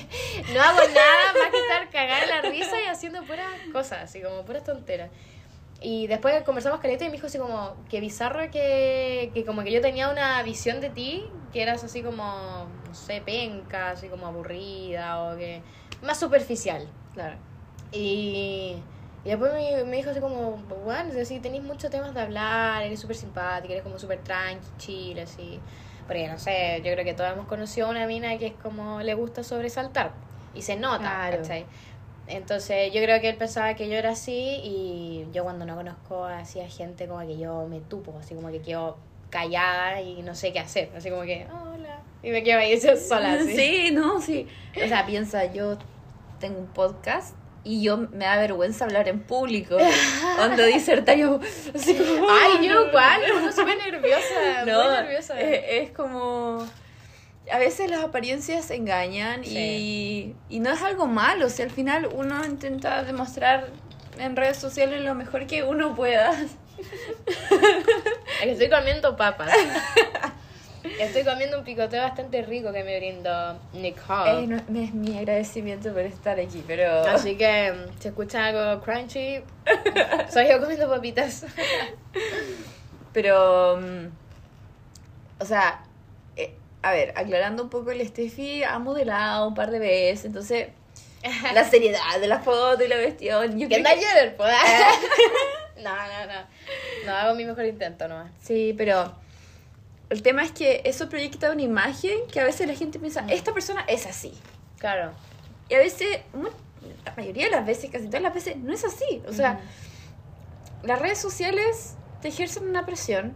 no 0.54 0.62
hago 0.62 0.80
nada 0.80 1.34
más 1.34 1.52
que 1.52 1.58
estar 1.60 1.90
cagada 1.92 2.24
en 2.24 2.30
la 2.30 2.42
risa 2.50 2.80
y 2.80 2.88
haciendo 2.88 3.24
puras 3.24 3.48
cosas, 3.74 4.04
así 4.04 4.22
como 4.22 4.44
puras 4.44 4.64
tonteras. 4.64 5.10
Y 5.82 6.08
después 6.08 6.42
conversamos 6.44 6.80
caleta 6.80 7.06
y 7.06 7.08
me 7.10 7.14
dijo 7.14 7.28
así 7.28 7.38
como, 7.38 7.76
que 7.90 8.00
bizarro 8.00 8.50
que, 8.52 9.32
que 9.34 9.46
como 9.46 9.64
que 9.64 9.72
yo 9.72 9.82
tenía 9.82 10.10
una 10.10 10.42
visión 10.44 10.82
de 10.82 10.90
ti, 10.90 11.26
que 11.54 11.62
eras 11.62 11.84
así 11.84 12.02
como, 12.02 12.68
no 12.88 12.96
sé, 12.96 13.22
penca, 13.22 13.92
así 13.92 14.08
como 14.08 14.26
aburrida 14.28 15.24
o 15.24 15.38
que... 15.38 15.62
Más 16.02 16.20
superficial. 16.20 16.88
Claro. 17.14 17.36
Y, 17.92 18.76
y 19.24 19.30
después 19.30 19.54
me, 19.54 19.84
me 19.86 19.98
dijo 19.98 20.10
así 20.10 20.20
como, 20.20 20.58
bueno, 20.84 21.12
tenéis 21.42 21.64
muchos 21.64 21.92
temas 21.92 22.14
de 22.14 22.22
hablar, 22.22 22.84
eres 22.84 23.00
súper 23.00 23.16
simpática, 23.16 23.74
eres 23.74 23.84
como 23.84 24.00
súper 24.00 24.20
tranqui, 24.20 24.66
chill, 24.78 25.20
así. 25.20 25.60
Porque 26.08 26.28
no 26.28 26.40
sé, 26.40 26.82
yo 26.84 26.92
creo 26.94 27.04
que 27.04 27.14
todos 27.14 27.32
hemos 27.34 27.48
conocido 27.48 27.88
a 27.88 27.90
una 27.92 28.08
mina 28.08 28.38
que 28.38 28.48
es 28.48 28.54
como 28.64 29.02
le 29.02 29.14
gusta 29.14 29.44
sobresaltar. 29.44 30.12
Y 30.56 30.62
se 30.62 30.76
nota, 30.76 31.00
Claro. 31.00 31.38
¿cachai? 31.38 31.66
Entonces 32.28 32.92
yo 32.94 33.02
creo 33.02 33.22
que 33.22 33.30
él 33.30 33.38
pensaba 33.38 33.74
que 33.76 33.88
yo 33.90 33.96
era 33.96 34.12
así 34.12 34.60
y 34.64 35.26
yo 35.34 35.44
cuando 35.44 35.66
no 35.66 35.76
conozco 35.76 36.26
así 36.26 36.60
a 36.60 36.68
gente 36.70 37.08
como 37.08 37.26
que 37.26 37.38
yo 37.38 37.68
me 37.68 37.80
tupo, 37.80 38.14
así 38.20 38.36
como 38.36 38.50
que 38.52 38.62
quedo 38.62 38.98
callada 39.30 40.02
y 40.02 40.22
no 40.24 40.36
sé 40.36 40.52
qué 40.54 40.60
hacer. 40.60 40.90
Así 40.96 41.10
como 41.10 41.24
que, 41.24 41.48
"Ah, 41.50 41.64
hola. 41.74 42.00
Y 42.24 42.32
me 42.32 42.44
quedo 42.44 42.60
ahí 42.60 42.78
sola. 43.10 43.34
Así. 43.34 43.56
Sí, 43.56 43.92
no, 43.92 44.22
sí. 44.22 44.48
O 44.84 44.88
sea, 44.88 45.06
piensa, 45.06 45.46
yo 45.54 45.78
tengo 46.40 46.60
un 46.60 46.68
podcast 46.68 47.36
y 47.64 47.82
yo 47.84 47.98
me 47.98 48.26
da 48.26 48.38
vergüenza 48.38 48.86
hablar 48.86 49.08
en 49.08 49.20
público. 49.22 49.78
Cuando 50.38 50.64
disertario, 50.66 51.40
así 51.76 51.94
como... 51.96 52.28
Ay, 52.30 52.66
yo 52.68 52.88
igual, 52.88 53.22
uno 53.40 53.52
súper 53.52 53.78
nerviosa, 53.78 54.66
No, 54.66 54.84
muy 54.84 54.92
nerviosa. 55.02 55.40
eh, 55.42 55.84
Es, 55.84 55.92
como... 55.92 56.66
A 57.52 57.60
veces 57.60 57.90
las 57.90 58.04
apariencias 58.04 58.70
engañan 58.72 59.44
y, 59.44 59.48
Sí. 59.48 60.36
y 60.50 60.60
no 60.60 60.72
es 60.72 60.82
algo 60.82 61.08
malo. 61.08 61.46
O 61.46 61.50
sea, 61.50 61.66
al 61.66 61.72
final 61.72 62.10
uno 62.14 62.46
intenta 62.46 63.04
demostrar 63.04 63.68
en 64.20 64.36
redes 64.36 64.58
sociales 64.58 65.02
lo 65.04 65.16
mejor 65.16 65.48
que 65.48 65.64
uno 65.64 65.96
pueda. 65.96 66.32
Estoy 68.44 68.70
comiendo 68.70 69.16
papas. 69.16 69.50
Estoy 71.00 71.24
comiendo 71.26 71.60
un 71.60 71.66
picoteo 71.66 72.02
bastante 72.02 72.42
rico 72.44 72.72
que 72.72 72.84
me 72.84 72.98
brindó 72.98 73.60
Nick 73.74 73.98
Hall. 74.10 74.44
Es, 74.44 74.50
no- 74.50 74.80
es 74.82 74.94
mi 74.94 75.18
agradecimiento 75.18 75.92
por 75.92 76.02
estar 76.02 76.40
aquí, 76.40 76.64
pero... 76.66 77.02
Así 77.08 77.36
que 77.36 77.74
mm, 77.74 78.00
si 78.00 78.08
escuchan 78.08 78.42
algo 78.56 78.82
crunchy, 78.84 79.40
soy 80.32 80.48
yo 80.50 80.60
comiendo 80.62 80.90
papitas. 80.90 81.46
Pero, 83.12 83.78
mm, 83.82 84.08
o 85.42 85.46
sea, 85.46 85.82
a 86.90 86.92
ver, 86.94 87.14
aclarando 87.16 87.64
un 87.64 87.70
poco, 87.70 87.92
el 87.92 88.06
Steffi 88.08 88.64
ha 88.64 88.78
modelado 88.80 89.48
un 89.48 89.54
par 89.56 89.72
de 89.72 89.80
veces, 89.80 90.26
entonces 90.26 90.70
la 91.54 91.64
seriedad 91.70 92.20
de 92.20 92.28
la 92.28 92.40
foto 92.40 92.84
y 92.84 92.88
la 92.88 92.98
vestión, 92.98 93.58
yo 93.60 93.68
¿Qué 93.70 93.82
tal 93.82 93.96
que- 94.00 94.06
Jenner? 94.06 94.36
Pues? 94.36 94.54
No, 95.84 95.92
no, 95.96 96.26
no. 96.34 96.42
No 97.06 97.14
hago 97.16 97.36
mi 97.36 97.46
mejor 97.46 97.66
intento 97.66 98.08
nomás. 98.08 98.32
Sí, 98.42 98.74
pero 98.78 99.14
el 100.10 100.24
tema 100.24 100.44
es 100.44 100.52
que 100.52 100.82
eso 100.86 101.08
proyecta 101.08 101.52
una 101.52 101.62
imagen 101.62 102.18
que 102.32 102.40
a 102.40 102.44
veces 102.44 102.68
la 102.68 102.74
gente 102.74 102.98
piensa, 102.98 103.26
esta 103.30 103.54
persona 103.54 103.86
es 103.88 104.08
así. 104.08 104.34
Claro. 104.80 105.12
Y 105.70 105.76
a 105.76 105.78
veces, 105.78 106.20
la 107.06 107.14
mayoría 107.16 107.46
de 107.46 107.52
las 107.52 107.66
veces, 107.66 107.92
casi 107.92 108.08
todas 108.08 108.24
las 108.24 108.34
veces, 108.34 108.58
no 108.58 108.74
es 108.74 108.84
así. 108.86 109.22
O 109.28 109.34
sea, 109.34 109.60
las 110.84 111.00
redes 111.00 111.20
sociales 111.20 111.96
te 112.22 112.30
ejercen 112.30 112.68
una 112.68 112.86
presión, 112.86 113.34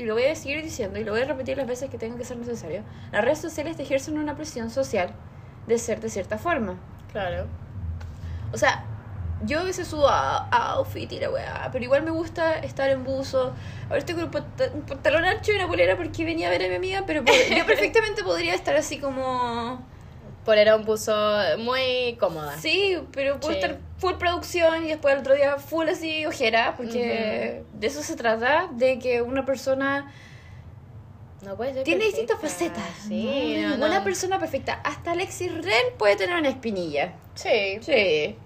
y 0.00 0.04
lo 0.06 0.14
voy 0.14 0.24
a 0.24 0.34
seguir 0.34 0.62
diciendo, 0.62 0.98
y 0.98 1.04
lo 1.04 1.12
voy 1.12 1.22
a 1.22 1.24
repetir 1.26 1.56
las 1.56 1.66
veces 1.66 1.90
que 1.90 1.98
tenga 1.98 2.16
que 2.16 2.24
ser 2.24 2.36
necesario. 2.38 2.82
Las 3.12 3.24
redes 3.24 3.38
sociales 3.40 3.76
te 3.76 3.82
ejercen 3.82 4.18
una 4.18 4.34
presión 4.36 4.70
social 4.70 5.10
de 5.66 5.78
ser 5.78 6.00
de 6.00 6.08
cierta 6.08 6.38
forma. 6.38 6.76
Claro. 7.12 7.46
O 8.52 8.56
sea, 8.58 8.84
yo 9.44 9.60
a 9.60 9.64
veces 9.64 9.88
subo 9.88 10.08
a, 10.08 10.48
a 10.50 10.72
outfit 10.72 11.10
y 11.12 11.20
la 11.20 11.30
weá, 11.30 11.68
pero 11.72 11.84
igual 11.84 12.02
me 12.02 12.10
gusta 12.10 12.58
estar 12.58 12.90
en 12.90 13.04
buzo. 13.04 13.52
Ahora 13.84 13.98
estoy 13.98 14.14
con 14.14 14.24
un, 14.24 14.30
panta- 14.30 14.70
un 14.74 14.82
pantalón 14.82 15.24
ancho 15.24 15.52
y 15.52 15.56
una 15.56 15.66
polera 15.68 15.96
porque 15.96 16.24
venía 16.24 16.48
a 16.48 16.50
ver 16.50 16.64
a 16.64 16.68
mi 16.68 16.74
amiga, 16.74 17.04
pero 17.06 17.22
yo 17.24 17.64
perfectamente 17.66 18.22
podría 18.24 18.54
estar 18.54 18.74
así 18.76 18.98
como... 18.98 19.86
Polera 20.44 20.74
un 20.76 20.84
puso 20.86 21.12
muy 21.58 22.16
cómoda. 22.18 22.56
Sí, 22.58 22.98
pero 23.12 23.38
puedo 23.38 23.52
Sí. 23.54 23.60
estar 23.60 23.78
full 24.00 24.14
producción 24.14 24.84
y 24.84 24.88
después 24.88 25.14
el 25.14 25.20
otro 25.20 25.34
día 25.34 25.56
full 25.58 25.88
así 25.88 26.26
ojera, 26.26 26.74
porque 26.76 27.62
de 27.74 27.86
eso 27.86 28.02
se 28.02 28.16
trata, 28.16 28.68
de 28.72 28.98
que 28.98 29.22
una 29.22 29.44
persona 29.46 30.10
No 31.44 31.56
puede 31.56 31.74
ser 31.74 31.84
tiene 31.84 32.04
perfecta. 32.06 32.34
distintas 32.34 32.40
facetas. 32.40 33.06
Sí, 33.06 33.56
no, 33.56 33.62
no, 33.62 33.74
ninguna 33.76 33.98
no. 33.98 34.04
persona 34.04 34.38
perfecta. 34.38 34.80
Hasta 34.84 35.12
Alexis 35.12 35.52
Ren 35.64 35.84
puede 35.98 36.16
tener 36.16 36.36
una 36.38 36.48
espinilla. 36.48 37.12
Sí. 37.34 37.78
Sí. 37.82 38.36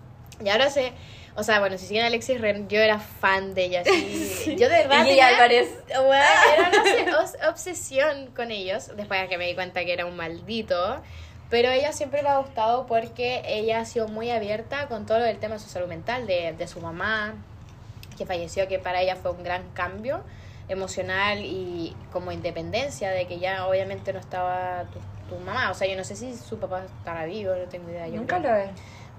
Y 0.45 0.49
ahora 0.49 0.69
sé, 0.71 0.93
o 1.37 1.43
sea, 1.45 1.61
bueno, 1.61 1.79
si 1.79 1.87
siguen 1.87 2.03
a 2.05 2.07
Alexis 2.09 2.41
Ren, 2.41 2.69
yo 2.69 2.81
era 2.81 2.99
fan 2.99 3.55
de 3.55 3.65
ella, 3.67 3.85
sí. 3.85 4.57
Yo 4.59 4.69
de 4.69 4.79
verdad 4.79 5.07
Y 5.07 5.21
Álvarez. 5.21 5.69
Bueno, 5.87 6.25
era 6.57 6.71
una 6.71 7.49
obsesión 7.51 8.33
con 8.35 8.51
ellos, 8.51 8.91
después 8.97 9.21
de 9.21 9.29
que 9.29 9.39
me 9.39 9.47
di 9.47 9.55
cuenta 9.55 9.85
que 9.85 9.93
era 9.93 10.05
un 10.07 10.17
maldito. 10.17 11.01
Pero 11.55 11.69
ella 11.71 11.93
siempre 11.93 12.21
le 12.25 12.31
ha 12.31 12.39
gustado 12.39 12.85
porque 12.87 13.43
ella 13.47 13.79
ha 13.79 13.85
sido 13.85 14.09
muy 14.09 14.29
abierta 14.33 14.89
con 14.89 15.07
todo 15.07 15.19
del 15.21 15.39
tema 15.39 15.55
de 15.55 15.61
su 15.61 15.69
salud 15.69 15.87
mental, 15.87 16.27
de, 16.27 16.53
de 16.53 16.67
su 16.67 16.81
mamá, 16.81 17.35
que 18.19 18.27
falleció, 18.27 18.67
que 18.67 18.81
para 18.81 19.01
ella 19.03 19.15
fue 19.15 19.31
un 19.31 19.45
gran 19.45 19.63
cambio. 19.71 20.25
emocional 20.69 21.39
y 21.45 21.95
como 22.11 22.33
independencia 22.33 23.11
de 23.11 23.27
que 23.29 23.39
ya 23.39 23.67
obviamente 23.69 24.13
no 24.13 24.19
estaba 24.19 24.85
tu, 24.93 24.99
tu 25.29 25.41
mamá. 25.45 25.71
O 25.71 25.75
sea, 25.75 25.87
yo 25.87 25.97
no 25.97 26.03
sé 26.03 26.17
si 26.17 26.35
su 26.35 26.59
papá 26.59 26.83
estará 26.85 27.25
vivo, 27.27 27.55
no 27.55 27.69
tengo 27.69 27.89
idea. 27.91 28.09
Yo 28.09 28.17
Nunca 28.17 28.39
creo. 28.41 28.51
lo 28.51 28.57
ves. 28.57 28.71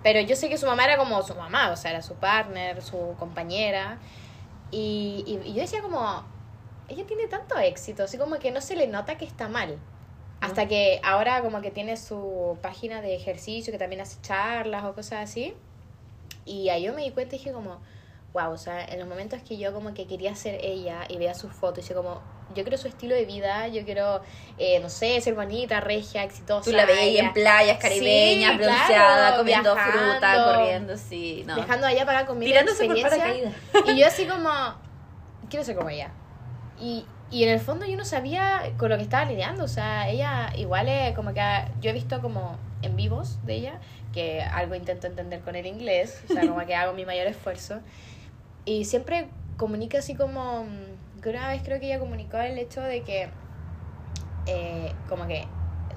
Pero 0.03 0.19
yo 0.21 0.35
sé 0.35 0.49
que 0.49 0.57
su 0.57 0.65
mamá 0.65 0.83
era 0.85 0.97
como 0.97 1.21
su 1.23 1.35
mamá, 1.35 1.71
o 1.71 1.75
sea, 1.77 1.91
era 1.91 2.01
su 2.01 2.15
partner, 2.15 2.81
su 2.81 3.15
compañera. 3.17 3.97
Y, 4.71 5.23
y, 5.25 5.49
y 5.49 5.53
yo 5.53 5.61
decía 5.61 5.81
como, 5.81 6.23
ella 6.89 7.05
tiene 7.05 7.27
tanto 7.27 7.57
éxito, 7.59 8.03
así 8.03 8.17
como 8.17 8.39
que 8.39 8.51
no 8.51 8.59
se 8.59 8.75
le 8.75 8.87
nota 8.87 9.17
que 9.17 9.25
está 9.25 9.47
mal. 9.47 9.77
Hasta 10.41 10.67
que 10.67 10.99
ahora 11.03 11.41
como 11.41 11.61
que 11.61 11.71
tiene 11.71 11.97
su 11.97 12.57
página 12.61 13.01
de 13.01 13.15
ejercicio, 13.15 13.71
que 13.71 13.79
también 13.79 14.01
hace 14.01 14.21
charlas 14.21 14.83
o 14.83 14.93
cosas 14.93 15.29
así. 15.29 15.53
Y 16.45 16.69
ahí 16.69 16.83
yo 16.83 16.93
me 16.93 17.03
di 17.03 17.11
cuenta 17.11 17.35
y 17.35 17.39
dije 17.39 17.51
como, 17.51 17.79
wow, 18.33 18.51
o 18.51 18.57
sea, 18.57 18.83
en 18.85 18.99
los 18.99 19.07
momentos 19.07 19.41
que 19.41 19.57
yo 19.57 19.73
como 19.73 19.93
que 19.93 20.05
quería 20.05 20.35
ser 20.35 20.59
ella 20.61 21.05
y 21.07 21.17
veía 21.17 21.33
sus 21.33 21.51
fotos, 21.51 21.79
y 21.79 21.81
dije 21.81 21.95
como, 21.95 22.21
yo 22.53 22.63
quiero 22.63 22.77
su 22.77 22.87
estilo 22.87 23.15
de 23.15 23.25
vida, 23.25 23.67
yo 23.69 23.83
quiero, 23.85 24.21
eh, 24.57 24.79
no 24.79 24.89
sé, 24.89 25.19
ser 25.21 25.33
bonita, 25.33 25.79
regia, 25.79 26.23
exitosa. 26.23 26.69
Tú 26.69 26.75
la 26.75 26.85
veías 26.85 27.27
en 27.27 27.33
playas 27.33 27.79
caribeñas, 27.79 28.51
Sí, 28.51 28.57
bronceada, 28.57 28.87
claro, 29.15 29.37
comiendo 29.37 29.73
viajando, 29.73 30.11
fruta, 30.11 30.45
corriendo, 30.45 30.97
sí, 30.97 31.43
no. 31.47 31.55
Dejando 31.55 31.87
allá 31.87 32.05
para 32.05 32.25
conmigo 32.25 32.49
Tirándose 32.49 32.85
por 32.85 33.01
paracaídas. 33.01 33.53
Y 33.87 33.97
yo 33.97 34.05
así 34.05 34.25
como, 34.25 34.49
quiero 35.49 35.65
ser 35.65 35.75
como 35.75 35.89
ella. 35.89 36.11
Y, 36.79 37.05
y 37.35 37.43
en 37.43 37.49
el 37.49 37.59
fondo 37.59 37.85
yo 37.85 37.97
no 37.97 38.05
sabía 38.05 38.61
con 38.77 38.89
lo 38.89 38.97
que 38.97 39.03
estaba 39.03 39.25
lidiando. 39.25 39.63
O 39.63 39.67
sea, 39.67 40.07
ella 40.09 40.51
igual 40.57 40.87
es 40.87 41.13
como 41.15 41.33
que 41.33 41.41
ha- 41.41 41.67
yo 41.81 41.89
he 41.89 41.93
visto 41.93 42.21
como 42.21 42.55
en 42.81 42.95
vivos 42.95 43.37
de 43.45 43.55
ella, 43.55 43.79
que 44.13 44.41
algo 44.41 44.75
intento 44.75 45.07
entender 45.07 45.41
con 45.41 45.55
el 45.55 45.65
inglés, 45.65 46.21
o 46.29 46.33
sea, 46.33 46.47
como 46.47 46.65
que 46.65 46.75
hago 46.75 46.93
mi 46.93 47.05
mayor 47.05 47.27
esfuerzo. 47.27 47.79
Y 48.65 48.85
siempre 48.85 49.27
comunica 49.57 49.99
así 49.99 50.15
como, 50.15 50.63
mm, 50.63 51.21
que 51.21 51.29
una 51.29 51.49
vez 51.49 51.61
creo 51.63 51.79
que 51.79 51.87
ella 51.87 51.99
comunicó 51.99 52.37
el 52.37 52.57
hecho 52.57 52.81
de 52.81 53.01
que, 53.03 53.29
eh, 54.47 54.91
como 55.09 55.27
que, 55.27 55.45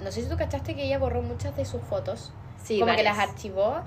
no 0.02 0.10
sé 0.10 0.22
si 0.22 0.28
tú 0.28 0.36
cachaste 0.36 0.74
que 0.74 0.84
ella 0.84 0.98
borró 0.98 1.22
muchas 1.22 1.56
de 1.56 1.64
sus 1.64 1.82
fotos 1.82 2.32
Sí, 2.62 2.80
como 2.80 2.90
que 2.92 3.02
varias. 3.02 3.16
las 3.16 3.28
archivó 3.28 3.80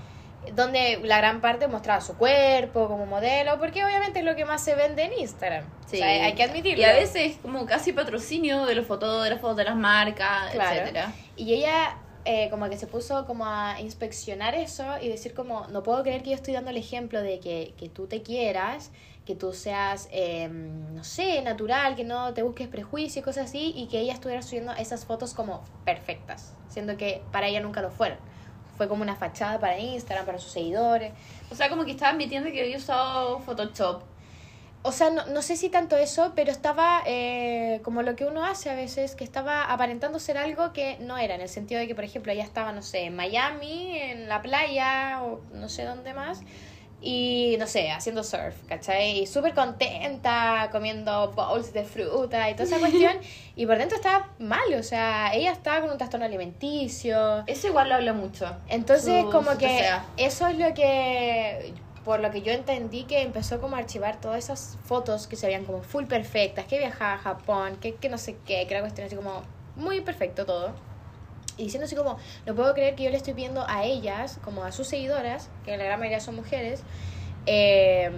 donde 0.55 0.99
la 1.03 1.17
gran 1.17 1.39
parte 1.41 1.67
mostraba 1.67 2.01
su 2.01 2.15
cuerpo 2.17 2.87
como 2.87 3.05
modelo 3.05 3.59
porque 3.59 3.85
obviamente 3.85 4.19
es 4.19 4.25
lo 4.25 4.35
que 4.35 4.43
más 4.45 4.63
se 4.63 4.75
vende 4.75 5.03
en 5.03 5.13
Instagram 5.19 5.65
Sí. 5.85 5.97
o 5.97 5.99
sea, 5.99 6.25
hay 6.25 6.33
que 6.33 6.43
admitirlo 6.43 6.81
Y 6.81 6.85
a 6.85 6.93
veces 6.93 7.37
como 7.41 7.65
casi 7.65 7.91
patrocinio 7.93 8.65
de 8.65 8.75
los 8.75 8.87
fotógrafos, 8.87 9.55
de 9.55 9.65
las 9.65 9.75
marcas, 9.75 10.51
Claro. 10.51 10.71
etcétera. 10.79 11.13
y 11.35 11.53
ella 11.53 11.97
eh, 12.25 12.49
como 12.49 12.69
que 12.69 12.77
se 12.77 12.85
puso 12.87 13.25
como 13.25 13.45
a 13.45 13.79
inspeccionar 13.81 14.53
eso 14.55 14.85
y 15.01 15.09
decir 15.09 15.33
como 15.33 15.67
no 15.67 15.81
puedo 15.83 16.01
creer 16.03 16.21
que 16.23 16.29
yo 16.31 16.35
estoy 16.35 16.53
dando 16.53 16.69
el 16.69 16.77
ejemplo 16.77 17.21
de 17.21 17.39
que, 17.39 17.73
que 17.77 17.89
tú 17.89 18.07
te 18.07 18.21
quieras 18.21 18.91
que 19.25 19.35
tú 19.35 19.53
seas 19.53 20.07
eh, 20.11 20.47
no 20.49 21.03
sé 21.03 21.41
natural 21.43 21.95
que 21.95 22.03
no 22.03 22.33
te 22.33 22.41
busques 22.43 22.67
prejuicio 22.67 23.21
y 23.21 23.23
cosas 23.23 23.45
así 23.49 23.73
y 23.75 23.87
que 23.87 23.99
ella 23.99 24.13
estuviera 24.13 24.41
subiendo 24.41 24.71
esas 24.73 25.05
fotos 25.05 25.33
como 25.33 25.63
perfectas 25.85 26.53
siendo 26.69 26.95
que 26.97 27.21
para 27.31 27.47
ella 27.47 27.59
nunca 27.59 27.81
lo 27.81 27.91
fueron 27.91 28.17
fue 28.81 28.87
como 28.87 29.03
una 29.03 29.15
fachada 29.15 29.59
para 29.59 29.77
Instagram 29.77 30.25
para 30.25 30.39
sus 30.39 30.53
seguidores 30.53 31.13
O 31.51 31.55
sea, 31.55 31.69
como 31.69 31.85
que 31.85 31.91
estaba 31.91 32.13
admitiendo 32.13 32.51
que 32.51 32.61
había 32.61 32.77
usado 32.77 33.37
Photoshop. 33.41 34.01
O 34.81 34.91
sea, 34.91 35.11
no, 35.11 35.23
no 35.27 35.43
sé 35.43 35.55
si 35.55 35.69
tanto 35.69 35.97
eso, 35.97 36.33
pero 36.35 36.49
estaba 36.49 37.03
eh, 37.05 37.79
como 37.83 38.01
lo 38.01 38.15
que 38.15 38.25
uno 38.25 38.43
hace 38.43 38.71
a 38.71 38.73
veces, 38.73 39.13
que 39.13 39.23
estaba 39.23 39.71
aparentando 39.71 40.17
ser 40.17 40.39
algo 40.39 40.73
que 40.73 40.97
no 40.99 41.19
era, 41.19 41.35
en 41.35 41.41
el 41.41 41.49
sentido 41.49 41.79
de 41.79 41.87
que, 41.87 41.93
por 41.93 42.05
ejemplo, 42.05 42.31
ella 42.31 42.43
estaba, 42.43 42.71
no 42.71 42.81
sé, 42.81 43.01
en 43.01 43.15
Miami, 43.15 43.99
en 43.99 44.27
la 44.27 44.41
playa, 44.41 45.21
o 45.21 45.41
no 45.53 45.69
sé 45.69 45.83
dónde 45.83 46.15
más, 46.15 46.41
y 47.03 47.55
no 47.59 47.65
sé, 47.65 47.89
haciendo 47.91 48.23
surf, 48.23 48.55
¿cachai? 48.69 49.21
Y 49.21 49.25
súper 49.27 49.53
contenta, 49.55 50.69
comiendo 50.71 51.31
bowls 51.31 51.73
de 51.73 51.83
fruta 51.83 52.49
y 52.49 52.53
toda 52.53 52.65
esa 52.65 52.79
cuestión, 52.79 53.17
y 53.55 53.65
por 53.65 53.77
dentro 53.77 53.95
estaba 53.97 54.29
mal, 54.39 54.71
o 54.77 54.83
sea, 54.83 55.33
ella 55.33 55.51
estaba 55.51 55.81
con 55.81 55.89
un 55.91 55.97
trastorno 55.97 56.25
alimenticio. 56.27 57.43
Eso 57.47 57.67
igual 57.67 57.89
lo 57.89 57.95
habla 57.95 58.13
mucho. 58.13 58.55
Entonces, 58.67 59.23
Su- 59.23 59.29
como 59.31 59.51
su 59.53 59.57
que 59.57 59.67
TCA. 59.67 60.05
eso 60.17 60.47
es 60.47 60.57
lo 60.57 60.73
que, 60.73 61.73
por 62.05 62.19
lo 62.19 62.29
que 62.31 62.41
yo 62.43 62.51
entendí 62.51 63.03
que 63.03 63.21
empezó 63.21 63.59
como 63.59 63.75
a 63.75 63.79
archivar 63.79 64.21
todas 64.21 64.37
esas 64.43 64.77
fotos 64.85 65.27
que 65.27 65.35
se 65.35 65.47
veían 65.47 65.65
como 65.65 65.81
full 65.81 66.05
perfectas, 66.05 66.65
que 66.65 66.77
viajaba 66.77 67.13
a 67.13 67.17
Japón, 67.17 67.77
que, 67.81 67.95
que 67.95 68.09
no 68.09 68.17
sé 68.17 68.37
qué, 68.45 68.65
que 68.67 68.73
era 68.73 68.81
cuestión 68.81 69.07
así 69.07 69.15
como 69.15 69.41
muy 69.75 70.01
perfecto 70.01 70.45
todo. 70.45 70.73
Y 71.57 71.63
diciendo 71.63 71.85
así 71.85 71.95
como, 71.95 72.17
no 72.45 72.55
puedo 72.55 72.73
creer 72.73 72.95
que 72.95 73.03
yo 73.03 73.09
le 73.09 73.17
estoy 73.17 73.33
pidiendo 73.33 73.65
a 73.67 73.83
ellas, 73.83 74.39
como 74.43 74.63
a 74.63 74.71
sus 74.71 74.87
seguidoras, 74.87 75.49
que 75.65 75.75
la 75.77 75.83
gran 75.83 75.99
mayoría 75.99 76.19
son 76.19 76.35
mujeres, 76.35 76.83
eh, 77.45 78.11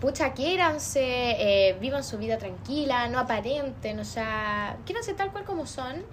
pucha, 0.00 0.32
quiéranse, 0.32 1.00
eh, 1.00 1.76
vivan 1.80 2.04
su 2.04 2.18
vida 2.18 2.38
tranquila, 2.38 3.08
no 3.08 3.18
aparenten, 3.18 3.98
o 3.98 4.04
sea, 4.04 4.76
quiéranse 4.84 5.14
tal 5.14 5.32
cual 5.32 5.44
como 5.44 5.66
son 5.66 6.04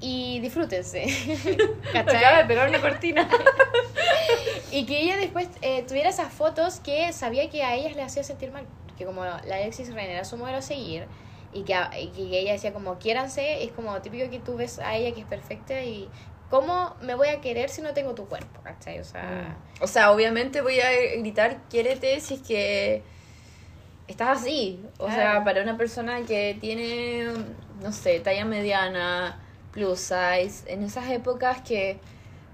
y 0.00 0.40
disfrútense. 0.40 1.04
¿Cachai? 1.92 2.16
Acaba 2.16 2.38
de 2.38 2.44
pegar 2.44 2.68
una 2.68 2.80
cortina. 2.80 3.28
Y 4.72 4.84
que 4.84 5.00
ella 5.00 5.16
después 5.16 5.48
eh, 5.62 5.84
tuviera 5.86 6.10
esas 6.10 6.32
fotos 6.32 6.80
que 6.80 7.12
sabía 7.12 7.48
que 7.48 7.62
a 7.62 7.76
ellas 7.76 7.94
le 7.94 8.02
hacía 8.02 8.24
sentir 8.24 8.50
mal. 8.50 8.66
Que 8.98 9.06
como 9.06 9.24
la 9.24 9.36
Alexis 9.36 9.94
Ren 9.94 10.10
era 10.10 10.24
su 10.24 10.36
modelo 10.36 10.58
a 10.58 10.62
seguir 10.62 11.06
y 11.56 11.62
que, 11.64 11.74
y 12.00 12.08
que 12.08 12.38
ella 12.40 12.52
decía 12.52 12.72
como 12.72 12.98
quiéranse, 12.98 13.64
es 13.64 13.72
como 13.72 14.00
típico 14.02 14.28
que 14.30 14.38
tú 14.40 14.56
ves 14.56 14.78
a 14.78 14.96
ella 14.96 15.14
que 15.14 15.20
es 15.20 15.26
perfecta 15.26 15.82
y 15.82 16.08
¿cómo 16.50 16.94
me 17.00 17.14
voy 17.14 17.28
a 17.28 17.40
querer 17.40 17.70
si 17.70 17.82
no 17.82 17.92
tengo 17.94 18.14
tu 18.14 18.26
cuerpo? 18.28 18.60
¿Cachai? 18.62 18.98
O 19.00 19.04
sea, 19.04 19.56
O 19.80 19.86
sea, 19.86 20.10
obviamente 20.12 20.60
voy 20.60 20.80
a 20.80 20.90
gritar 21.18 21.58
quiérete 21.68 22.20
si 22.20 22.34
es 22.34 22.40
que 22.42 23.02
estás 24.08 24.42
así. 24.42 24.84
O 24.98 25.10
sea, 25.10 25.44
para 25.44 25.62
una 25.62 25.76
persona 25.76 26.22
que 26.22 26.56
tiene, 26.60 27.24
no 27.82 27.92
sé, 27.92 28.20
talla 28.20 28.44
mediana, 28.44 29.40
plus 29.72 29.98
size, 30.00 30.64
en 30.72 30.82
esas 30.82 31.10
épocas 31.10 31.60
que... 31.62 31.98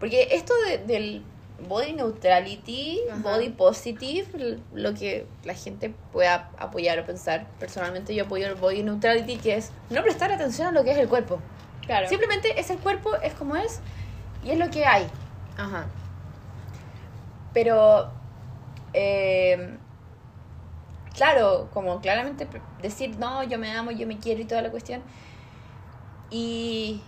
Porque 0.00 0.28
esto 0.32 0.53
de- 0.66 0.78
del 0.78 1.22
body 1.68 1.92
neutrality, 1.92 3.00
Ajá. 3.11 3.20
body 3.22 3.50
positive, 3.50 4.59
lo 4.72 4.94
que 4.94 5.26
la 5.44 5.55
gente 5.55 5.94
pueda 6.12 6.50
apoyar 6.59 6.98
o 6.98 7.07
pensar. 7.07 7.46
Personalmente 7.59 8.14
yo 8.14 8.24
apoyo 8.24 8.46
el 8.46 8.55
body 8.55 8.82
neutrality, 8.82 9.36
que 9.36 9.57
es 9.57 9.70
no 9.90 10.03
prestar 10.03 10.32
atención 10.32 10.68
a 10.68 10.72
lo 10.72 10.84
que 10.84 10.92
es 10.92 10.98
el 10.98 11.09
cuerpo. 11.09 11.40
claro. 11.86 12.09
Simplemente 12.09 12.59
es 12.59 12.70
el 12.70 12.78
cuerpo, 12.78 13.14
es 13.16 13.34
como 13.34 13.57
es 13.57 13.80
y 14.44 14.50
es 14.50 14.59
lo 14.59 14.70
que 14.70 14.84
hay. 14.84 15.07
Ajá. 15.57 15.86
Pero, 17.53 18.11
eh, 18.92 19.76
claro, 21.14 21.68
como 21.72 22.00
claramente 22.00 22.48
decir, 22.80 23.16
no, 23.18 23.42
yo 23.42 23.59
me 23.59 23.70
amo, 23.72 23.90
yo 23.90 24.07
me 24.07 24.18
quiero 24.18 24.40
y 24.40 24.44
toda 24.44 24.62
la 24.62 24.70
cuestión. 24.70 25.03
Y 26.30 27.03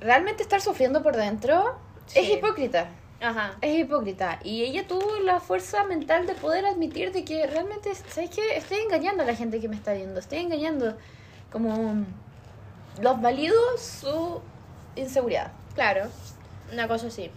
realmente 0.00 0.42
estar 0.42 0.60
sufriendo 0.60 1.02
por 1.02 1.16
dentro 1.16 1.78
es 2.14 2.28
hipócrita. 2.30 2.88
Ajá. 3.20 3.52
Es 3.60 3.78
hipócrita. 3.78 4.38
Y 4.42 4.62
ella 4.62 4.86
tuvo 4.86 5.18
la 5.24 5.40
fuerza 5.40 5.84
mental 5.84 6.26
de 6.26 6.34
poder 6.34 6.64
admitir 6.66 7.12
de 7.12 7.24
que 7.24 7.46
realmente, 7.46 7.94
¿sabes 7.94 8.30
qué? 8.30 8.56
Estoy 8.56 8.78
engañando 8.78 9.22
a 9.22 9.26
la 9.26 9.34
gente 9.34 9.60
que 9.60 9.68
me 9.68 9.76
está 9.76 9.92
viendo. 9.92 10.20
Estoy 10.20 10.38
engañando. 10.38 10.96
Como 11.52 12.04
los 13.00 13.20
valido 13.20 13.56
su 13.78 14.40
inseguridad. 14.96 15.52
Claro, 15.74 16.08
una 16.72 16.88
cosa 16.88 17.08
así. 17.08 17.30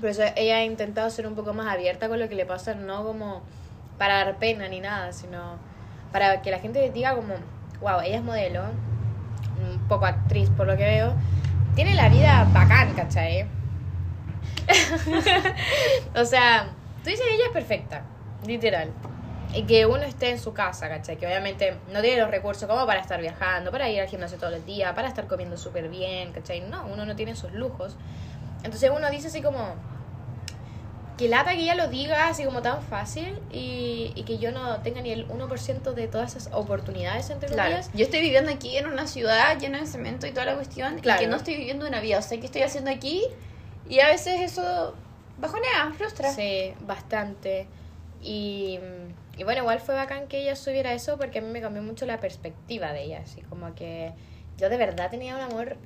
Por 0.00 0.10
eso 0.10 0.22
ella 0.36 0.56
ha 0.56 0.64
intentado 0.64 1.08
ser 1.10 1.26
un 1.26 1.34
poco 1.34 1.54
más 1.54 1.72
abierta 1.72 2.08
con 2.08 2.20
lo 2.20 2.28
que 2.28 2.34
le 2.34 2.44
pasa, 2.44 2.74
no 2.74 3.04
como 3.04 3.42
para 3.98 4.24
dar 4.24 4.36
pena 4.36 4.68
ni 4.68 4.80
nada, 4.80 5.12
sino 5.12 5.58
para 6.12 6.42
que 6.42 6.50
la 6.50 6.58
gente 6.58 6.90
diga 6.90 7.14
como, 7.14 7.34
wow, 7.80 8.00
ella 8.00 8.16
es 8.16 8.22
modelo, 8.22 8.64
un 9.60 9.88
poco 9.88 10.04
actriz 10.04 10.50
por 10.50 10.66
lo 10.66 10.76
que 10.76 10.84
veo, 10.84 11.14
tiene 11.74 11.94
la 11.94 12.08
vida 12.10 12.46
bacán, 12.52 12.92
¿cachai? 12.94 13.46
o 16.14 16.24
sea, 16.24 16.70
tú 17.02 17.10
dices 17.10 17.26
ella 17.30 17.46
es 17.46 17.52
perfecta, 17.52 18.02
literal. 18.46 18.90
Y 19.54 19.62
que 19.62 19.86
uno 19.86 20.02
esté 20.02 20.30
en 20.30 20.38
su 20.38 20.52
casa, 20.52 20.88
¿cachai? 20.88 21.16
Que 21.16 21.26
obviamente 21.26 21.76
no 21.92 22.00
tiene 22.02 22.20
los 22.20 22.30
recursos 22.30 22.68
como 22.68 22.84
para 22.84 23.00
estar 23.00 23.20
viajando, 23.20 23.70
para 23.70 23.88
ir 23.88 24.00
al 24.00 24.08
gimnasio 24.08 24.38
todo 24.38 24.54
el 24.54 24.64
día, 24.66 24.94
para 24.94 25.08
estar 25.08 25.26
comiendo 25.26 25.56
súper 25.56 25.88
bien, 25.88 26.32
¿cachai? 26.32 26.60
No, 26.60 26.84
uno 26.86 27.06
no 27.06 27.16
tiene 27.16 27.32
esos 27.32 27.52
lujos. 27.52 27.96
Entonces 28.64 28.90
uno 28.94 29.08
dice 29.08 29.28
así 29.28 29.42
como, 29.42 29.76
que 31.16 31.28
lata 31.28 31.52
que 31.52 31.60
ella 31.60 31.74
lo 31.74 31.88
diga 31.88 32.28
así 32.28 32.44
como 32.44 32.60
tan 32.60 32.82
fácil 32.82 33.38
y, 33.50 34.12
y 34.14 34.22
que 34.24 34.38
yo 34.38 34.52
no 34.52 34.80
tenga 34.82 35.00
ni 35.00 35.10
el 35.10 35.26
1% 35.28 35.94
de 35.94 36.08
todas 36.08 36.36
esas 36.36 36.52
oportunidades, 36.52 37.30
entre 37.30 37.48
Claro. 37.48 37.76
Yo 37.94 38.04
estoy 38.04 38.20
viviendo 38.20 38.50
aquí 38.50 38.76
en 38.76 38.86
una 38.86 39.06
ciudad 39.06 39.58
llena 39.58 39.80
de 39.80 39.86
cemento 39.86 40.26
y 40.26 40.32
toda 40.32 40.46
la 40.46 40.54
cuestión. 40.56 40.98
Claro. 40.98 41.20
Y 41.20 41.24
que 41.24 41.30
no 41.30 41.36
estoy 41.36 41.56
viviendo 41.56 41.86
una 41.86 42.00
vida. 42.00 42.18
O 42.18 42.22
sea, 42.22 42.38
¿qué 42.38 42.46
estoy 42.46 42.62
haciendo 42.62 42.90
aquí? 42.90 43.22
Y 43.88 44.00
a 44.00 44.08
veces 44.08 44.40
eso 44.40 44.94
bajonea, 45.38 45.92
frustra. 45.96 46.30
Sí, 46.32 46.74
bastante. 46.80 47.66
Y, 48.22 48.78
y 49.36 49.44
bueno, 49.44 49.60
igual 49.60 49.80
fue 49.80 49.94
bacán 49.94 50.26
que 50.26 50.38
ella 50.40 50.56
subiera 50.56 50.92
eso 50.92 51.16
porque 51.18 51.38
a 51.38 51.42
mí 51.42 51.48
me 51.48 51.60
cambió 51.60 51.82
mucho 51.82 52.06
la 52.06 52.18
perspectiva 52.18 52.92
de 52.92 53.04
ella. 53.04 53.20
Así 53.22 53.42
como 53.42 53.74
que 53.74 54.12
yo 54.56 54.68
de 54.68 54.76
verdad 54.76 55.10
tenía 55.10 55.36
un 55.36 55.42
amor, 55.42 55.76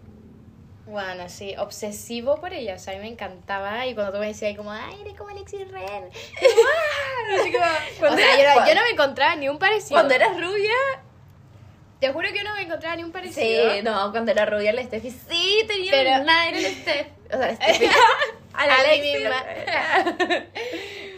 bueno, 0.86 1.24
así, 1.24 1.55
obsesivo 1.59 2.36
por 2.40 2.53
ella. 2.55 2.74
O 2.76 2.78
sea, 2.78 2.94
a 2.94 2.96
mí 2.96 3.03
me 3.03 3.09
encantaba. 3.09 3.86
Y 3.86 3.94
cuando 3.94 4.12
tú 4.12 4.18
me 4.18 4.28
decías 4.28 4.57
como, 4.57 4.70
ay, 4.72 4.94
eres 5.03 5.14
como 5.16 5.30
Alexis 5.30 5.68
Ren. 5.70 5.84
Como, 6.40 6.68
"Ah", 6.68 7.40
así 7.40 7.53
como- 7.53 7.64
o 8.14 8.16
sea, 8.16 8.55
no- 8.57 8.66
yo 8.66 8.74
no 8.74 8.82
me 8.82 8.90
encontraba 8.90 9.36
ni 9.36 9.48
un 9.48 9.59
parecido. 9.59 9.96
Cuando 9.96 10.14
eras 10.14 10.36
rubia, 10.40 10.72
Te 12.01 12.12
juro 12.12 12.28
que 12.32 12.42
no 12.42 12.55
me 12.55 12.62
encontraba 12.62 12.96
ni 12.96 13.05
un 13.05 13.12
parecido. 13.12 13.72
Sí, 13.74 13.82
no, 13.82 14.11
cuando 14.11 14.32
era 14.32 14.46
rubia 14.46 14.72
la 14.72 14.82
Steffi, 14.82 15.11
sí, 15.11 15.64
tenía 15.68 15.90
Pero- 15.92 16.30
aire 16.30 16.59
el 16.66 16.74
Steffi. 16.74 17.11
O 17.32 17.36
sea, 17.38 17.55
Steffi. 17.57 17.84
a 18.55 18.66
la 18.66 18.74
A 18.74 18.80
Alexi, 18.80 19.12
misma. 19.18 19.44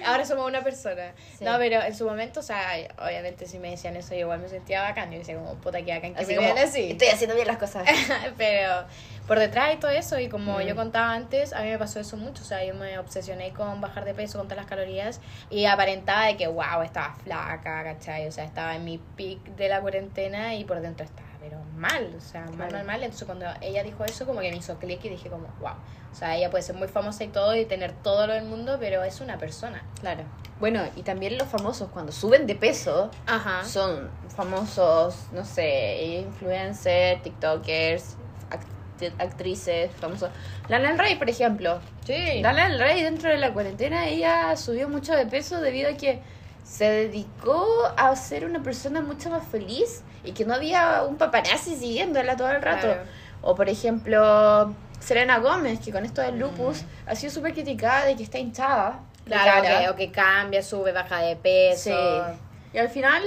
Ahora 0.04 0.24
somos 0.24 0.46
una 0.46 0.62
persona. 0.62 1.12
Sí. 1.38 1.44
No, 1.44 1.56
pero 1.58 1.82
en 1.82 1.94
su 1.94 2.04
momento, 2.06 2.40
o 2.40 2.42
sea, 2.42 2.72
obviamente 2.98 3.46
si 3.46 3.58
me 3.58 3.70
decían 3.70 3.96
eso, 3.96 4.14
yo 4.14 4.20
igual 4.20 4.40
me 4.40 4.48
sentía 4.48 4.82
bacán. 4.82 5.10
Yo 5.12 5.18
decía 5.18 5.34
como, 5.36 5.54
puta, 5.56 5.82
que 5.82 5.92
bacán 5.94 6.14
que 6.14 6.20
Así 6.22 6.32
me 6.32 6.36
como, 6.36 6.54
vean 6.54 6.66
así. 6.68 6.90
estoy 6.92 7.08
haciendo 7.08 7.34
bien 7.36 7.46
las 7.48 7.58
cosas. 7.58 7.86
pero 8.38 8.84
por 9.26 9.38
detrás 9.38 9.72
y 9.74 9.76
todo 9.78 9.90
eso, 9.90 10.18
y 10.18 10.28
como 10.28 10.58
Mm. 10.58 10.62
yo 10.62 10.76
contaba 10.76 11.12
antes, 11.14 11.52
a 11.52 11.62
mí 11.62 11.70
me 11.70 11.78
pasó 11.78 12.00
eso 12.00 12.16
mucho. 12.16 12.42
O 12.42 12.46
sea, 12.46 12.64
yo 12.64 12.74
me 12.74 12.98
obsesioné 12.98 13.52
con 13.52 13.80
bajar 13.80 14.04
de 14.04 14.14
peso, 14.14 14.38
contar 14.38 14.56
las 14.58 14.66
calorías, 14.66 15.20
y 15.50 15.64
aparentaba 15.66 16.26
de 16.26 16.36
que, 16.36 16.46
wow, 16.48 16.82
estaba 16.84 17.14
flaca, 17.22 17.84
¿cachai? 17.84 18.26
O 18.26 18.32
sea, 18.32 18.44
estaba 18.44 18.74
en 18.76 18.84
mi 18.84 18.98
peak 18.98 19.40
de 19.56 19.68
la 19.68 19.80
cuarentena 19.80 20.54
y 20.54 20.64
por 20.64 20.80
dentro 20.80 21.04
estaba, 21.04 21.28
pero 21.42 21.58
mal, 21.76 22.14
o 22.16 22.20
sea, 22.20 22.42
mal, 22.42 22.54
Claro. 22.54 22.72
mal, 22.76 22.84
mal. 22.86 23.02
Entonces, 23.02 23.26
cuando 23.26 23.46
ella 23.60 23.82
dijo 23.82 24.04
eso, 24.04 24.24
como 24.26 24.40
que 24.40 24.50
me 24.50 24.56
hizo 24.56 24.78
clic 24.78 25.04
y 25.04 25.08
dije, 25.08 25.28
como, 25.28 25.48
wow. 25.60 25.72
O 26.12 26.14
sea, 26.14 26.36
ella 26.36 26.50
puede 26.50 26.62
ser 26.62 26.76
muy 26.76 26.86
famosa 26.88 27.24
y 27.24 27.28
todo, 27.28 27.56
y 27.56 27.64
tener 27.64 27.92
todo 27.92 28.26
lo 28.28 28.34
del 28.34 28.44
mundo, 28.44 28.76
pero 28.78 29.02
es 29.02 29.20
una 29.20 29.38
persona. 29.38 29.82
Claro. 30.00 30.22
Bueno, 30.60 30.84
y 30.94 31.02
también 31.02 31.36
los 31.38 31.48
famosos 31.48 31.88
cuando 31.88 32.12
suben 32.12 32.46
de 32.46 32.54
peso 32.54 33.10
Ajá. 33.26 33.64
son 33.64 34.08
famosos, 34.36 35.26
no 35.32 35.44
sé, 35.44 36.22
influencers, 36.24 37.20
TikTokers, 37.22 38.16
act- 38.50 39.12
actrices, 39.18 39.90
famosos. 39.96 40.30
Lana 40.68 40.90
del 40.90 40.98
Rey, 40.98 41.16
por 41.16 41.28
ejemplo. 41.28 41.80
Sí. 42.04 42.40
Lana 42.40 42.68
del 42.68 42.78
Rey 42.78 43.02
dentro 43.02 43.30
de 43.30 43.38
la 43.38 43.52
cuarentena 43.52 44.06
ella 44.06 44.56
subió 44.56 44.88
mucho 44.88 45.14
de 45.16 45.26
peso 45.26 45.60
debido 45.60 45.90
a 45.90 45.94
que 45.96 46.22
se 46.64 46.84
dedicó 46.90 47.66
a 47.96 48.14
ser 48.16 48.44
una 48.44 48.62
persona 48.62 49.00
mucho 49.00 49.30
más 49.30 49.46
feliz 49.46 50.02
y 50.24 50.32
que 50.32 50.44
no 50.44 50.54
había 50.54 51.02
un 51.02 51.16
paparazzi 51.16 51.76
siguiéndola 51.76 52.36
todo 52.36 52.50
el 52.50 52.62
rato. 52.62 52.86
Claro. 52.86 53.02
O 53.42 53.54
por 53.54 53.68
ejemplo, 53.68 54.74
Selena 55.00 55.38
Gómez, 55.38 55.80
que 55.80 55.90
con 55.92 56.04
esto 56.04 56.20
del 56.22 56.38
lupus 56.38 56.82
Mm. 56.82 57.08
ha 57.08 57.14
sido 57.16 57.32
súper 57.32 57.52
criticada 57.52 58.04
de 58.06 58.16
que 58.16 58.22
está 58.22 58.38
hinchada. 58.38 59.00
Claro, 59.26 59.62
que, 59.62 59.88
o 59.90 59.96
que 59.96 60.10
cambia, 60.12 60.62
sube, 60.62 60.92
baja 60.92 61.18
de 61.20 61.36
peso. 61.36 61.90
Sí. 61.90 62.38
Y 62.74 62.78
al 62.78 62.88
final 62.88 63.22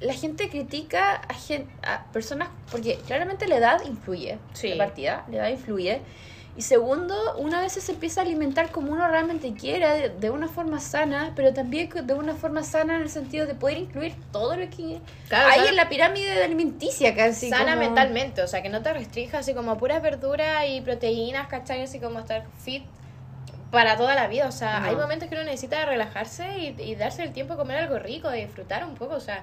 la 0.00 0.12
gente 0.12 0.50
critica 0.50 1.14
a, 1.28 1.32
gen- 1.34 1.68
a 1.82 2.04
personas 2.12 2.48
porque 2.70 2.98
claramente 3.06 3.46
la 3.48 3.56
edad 3.56 3.82
influye. 3.86 4.38
Sí. 4.52 4.74
La 4.74 4.84
partida, 4.86 5.24
la 5.30 5.36
edad 5.38 5.48
influye. 5.48 6.02
Y 6.56 6.62
segundo, 6.62 7.14
una 7.36 7.60
vez 7.60 7.74
se 7.74 7.92
empieza 7.92 8.20
a 8.20 8.24
alimentar 8.24 8.70
como 8.70 8.90
uno 8.90 9.06
realmente 9.08 9.52
quiera, 9.52 9.92
de, 9.92 10.08
de 10.08 10.30
una 10.30 10.48
forma 10.48 10.80
sana, 10.80 11.32
pero 11.36 11.52
también 11.52 11.90
de 11.90 12.14
una 12.14 12.34
forma 12.34 12.62
sana 12.62 12.96
en 12.96 13.02
el 13.02 13.10
sentido 13.10 13.44
de 13.46 13.54
poder 13.54 13.76
incluir 13.76 14.14
todo 14.32 14.56
lo 14.56 14.68
que 14.70 15.00
Claro, 15.28 15.50
hay 15.50 15.68
en 15.68 15.76
la 15.76 15.90
pirámide 15.90 16.42
alimenticia 16.42 17.14
casi. 17.14 17.50
sana 17.50 17.74
como- 17.74 17.84
mentalmente, 17.84 18.40
o 18.40 18.48
sea, 18.48 18.62
que 18.62 18.70
no 18.70 18.80
te 18.82 18.90
restrinja 18.94 19.38
así 19.40 19.52
como 19.52 19.76
puras 19.76 20.00
verduras 20.00 20.64
y 20.66 20.80
proteínas, 20.80 21.46
¿cachai? 21.48 21.82
Así 21.82 22.00
como 22.00 22.20
estar 22.20 22.44
fit 22.58 22.84
para 23.70 23.96
toda 23.98 24.14
la 24.14 24.26
vida, 24.28 24.46
o 24.48 24.52
sea, 24.52 24.80
No. 24.80 24.86
hay 24.86 24.96
momentos 24.96 25.28
que 25.28 25.34
uno 25.34 25.44
necesita 25.44 25.84
relajarse 25.84 26.58
y, 26.58 26.82
y 26.82 26.94
darse 26.94 27.22
el 27.22 27.32
tiempo 27.32 27.52
de 27.54 27.58
comer 27.58 27.78
algo 27.78 27.98
rico, 27.98 28.30
de 28.30 28.38
disfrutar 28.38 28.84
un 28.86 28.94
poco, 28.94 29.14
o 29.16 29.20
sea, 29.20 29.42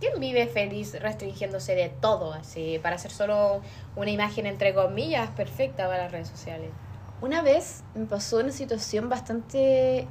¿quién 0.00 0.18
vive 0.18 0.46
feliz 0.46 0.98
restringiéndose 0.98 1.74
de 1.74 1.90
todo 1.90 2.32
así 2.32 2.80
para 2.82 2.96
hacer 2.96 3.10
solo 3.10 3.60
una 3.94 4.10
imagen 4.10 4.46
entre 4.46 4.74
comillas 4.74 5.30
perfecta 5.30 5.86
para 5.86 6.04
las 6.04 6.12
redes 6.12 6.28
sociales? 6.28 6.70
Una 7.20 7.42
vez 7.42 7.84
me 7.94 8.06
pasó 8.06 8.38
una 8.38 8.50
situación 8.50 9.08
bastante 9.08 10.08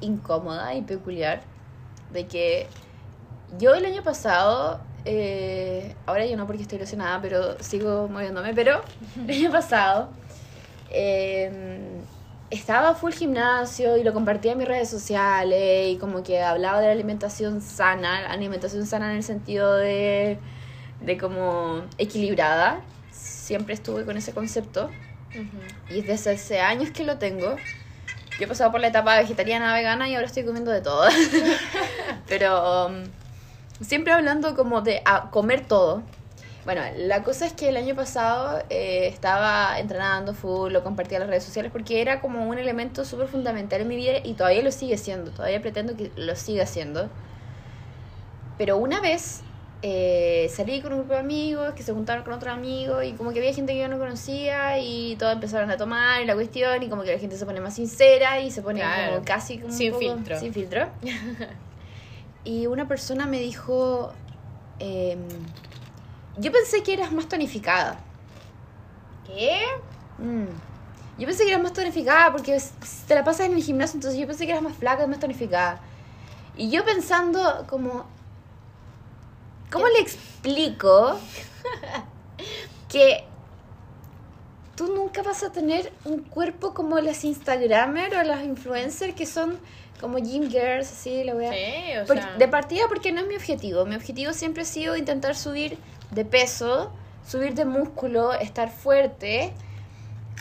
incómoda 0.00 0.74
y 0.74 0.82
peculiar 0.82 1.40
de 2.12 2.26
que 2.26 2.66
yo 3.58 3.74
el 3.74 3.84
año 3.86 4.02
pasado, 4.02 4.80
eh, 5.04 5.94
ahora 6.06 6.26
yo 6.26 6.36
no 6.36 6.46
porque 6.46 6.62
estoy 6.62 6.78
lesionada, 6.78 7.20
pero 7.22 7.58
sigo 7.62 8.08
moviéndome, 8.08 8.52
pero 8.52 8.82
el 9.16 9.30
año 9.30 9.52
pasado 9.52 10.10
eh, 10.90 12.02
estaba 12.50 12.94
full 12.94 13.12
gimnasio 13.12 13.96
y 13.96 14.04
lo 14.04 14.14
compartía 14.14 14.52
en 14.52 14.58
mis 14.58 14.68
redes 14.68 14.88
sociales 14.88 15.92
y 15.92 15.98
como 15.98 16.22
que 16.22 16.42
hablaba 16.42 16.80
de 16.80 16.86
la 16.86 16.92
alimentación 16.92 17.60
sana, 17.60 18.22
la 18.22 18.30
alimentación 18.30 18.86
sana 18.86 19.10
en 19.10 19.18
el 19.18 19.22
sentido 19.22 19.76
de, 19.76 20.38
de 21.00 21.18
como 21.18 21.82
equilibrada. 21.98 22.80
Siempre 23.10 23.74
estuve 23.74 24.04
con 24.04 24.16
ese 24.16 24.32
concepto. 24.32 24.90
Y 25.90 26.00
desde 26.00 26.32
hace 26.32 26.60
años 26.60 26.90
que 26.90 27.04
lo 27.04 27.18
tengo. 27.18 27.56
Yo 28.38 28.44
he 28.44 28.46
pasado 28.46 28.70
por 28.70 28.80
la 28.80 28.88
etapa 28.88 29.18
vegetariana, 29.18 29.74
vegana 29.74 30.08
y 30.08 30.14
ahora 30.14 30.26
estoy 30.26 30.44
comiendo 30.44 30.70
de 30.70 30.80
todo. 30.80 31.08
Pero 32.28 32.86
um, 32.86 33.04
siempre 33.80 34.12
hablando 34.12 34.54
como 34.56 34.80
de 34.80 35.02
a 35.04 35.30
comer 35.30 35.66
todo. 35.66 36.02
Bueno, 36.68 36.82
la 36.98 37.22
cosa 37.24 37.46
es 37.46 37.54
que 37.54 37.70
el 37.70 37.78
año 37.78 37.94
pasado 37.94 38.62
eh, 38.68 39.06
estaba 39.08 39.78
entrenando 39.80 40.34
full, 40.34 40.70
lo 40.70 40.84
compartía 40.84 41.16
en 41.16 41.22
las 41.22 41.30
redes 41.30 41.44
sociales 41.44 41.72
porque 41.72 42.02
era 42.02 42.20
como 42.20 42.46
un 42.46 42.58
elemento 42.58 43.06
súper 43.06 43.26
fundamental 43.26 43.80
en 43.80 43.88
mi 43.88 43.96
vida 43.96 44.18
y 44.22 44.34
todavía 44.34 44.60
lo 44.62 44.70
sigue 44.70 44.98
siendo, 44.98 45.30
todavía 45.30 45.62
pretendo 45.62 45.96
que 45.96 46.12
lo 46.16 46.36
siga 46.36 46.66
siendo. 46.66 47.08
Pero 48.58 48.76
una 48.76 49.00
vez 49.00 49.40
eh, 49.80 50.50
salí 50.54 50.82
con 50.82 50.92
un 50.92 50.98
grupo 50.98 51.14
de 51.14 51.20
amigos 51.20 51.72
que 51.72 51.82
se 51.82 51.94
juntaron 51.94 52.22
con 52.22 52.34
otro 52.34 52.50
amigo 52.52 53.02
y 53.02 53.12
como 53.12 53.32
que 53.32 53.38
había 53.38 53.54
gente 53.54 53.72
que 53.72 53.78
yo 53.80 53.88
no 53.88 53.98
conocía 53.98 54.78
y 54.78 55.16
todos 55.16 55.32
empezaron 55.32 55.70
a 55.70 55.78
tomar 55.78 56.20
y 56.20 56.26
la 56.26 56.34
cuestión 56.34 56.82
y 56.82 56.90
como 56.90 57.02
que 57.02 57.14
la 57.14 57.18
gente 57.18 57.38
se 57.38 57.46
pone 57.46 57.60
más 57.62 57.76
sincera 57.76 58.40
y 58.40 58.50
se 58.50 58.60
pone 58.60 58.80
Claro. 58.80 59.12
como 59.14 59.24
casi 59.24 59.56
como 59.56 59.72
un 59.72 59.78
Sin 59.78 59.92
poco- 59.92 60.00
filtro. 60.00 60.38
Sin 60.38 60.52
filtro. 60.52 60.86
y 62.44 62.66
una 62.66 62.86
persona 62.86 63.24
me 63.26 63.38
dijo, 63.38 64.12
em, 64.80 65.20
yo 66.38 66.52
pensé 66.52 66.82
que 66.82 66.92
eras 66.94 67.12
más 67.12 67.28
tonificada. 67.28 67.98
¿Qué? 69.26 69.60
Mm. 70.18 70.46
Yo 71.18 71.26
pensé 71.26 71.44
que 71.44 71.50
eras 71.50 71.62
más 71.62 71.72
tonificada 71.72 72.30
porque 72.30 72.60
te 73.06 73.14
la 73.14 73.24
pasas 73.24 73.46
en 73.46 73.54
el 73.54 73.62
gimnasio, 73.62 73.96
entonces 73.96 74.20
yo 74.20 74.26
pensé 74.26 74.46
que 74.46 74.52
eras 74.52 74.62
más 74.62 74.76
flaca 74.76 75.04
y 75.04 75.08
más 75.08 75.18
tonificada. 75.18 75.80
Y 76.56 76.70
yo 76.70 76.84
pensando 76.84 77.66
como, 77.68 78.06
¿cómo 79.70 79.86
le 79.88 80.00
explico 80.00 81.18
que 82.88 83.24
tú 84.76 84.94
nunca 84.94 85.22
vas 85.22 85.42
a 85.42 85.50
tener 85.50 85.92
un 86.04 86.20
cuerpo 86.20 86.72
como 86.72 87.00
las 87.00 87.24
Instagramers 87.24 88.16
o 88.16 88.22
las 88.22 88.44
influencers 88.44 89.14
que 89.14 89.26
son 89.26 89.58
como 90.00 90.18
gym 90.18 90.48
girls, 90.48 90.92
así, 90.92 91.24
la 91.24 91.34
wea? 91.34 91.52
Sí, 91.52 91.98
o 91.98 92.06
sea... 92.06 92.36
de 92.36 92.48
partida 92.48 92.84
porque 92.88 93.10
no 93.10 93.22
es 93.22 93.26
mi 93.26 93.34
objetivo. 93.34 93.84
Mi 93.86 93.96
objetivo 93.96 94.32
siempre 94.32 94.62
ha 94.62 94.66
sido 94.66 94.96
intentar 94.96 95.34
subir 95.34 95.78
de 96.10 96.24
peso, 96.24 96.90
subir 97.26 97.54
de 97.54 97.64
músculo, 97.64 98.32
estar 98.32 98.70
fuerte. 98.70 99.52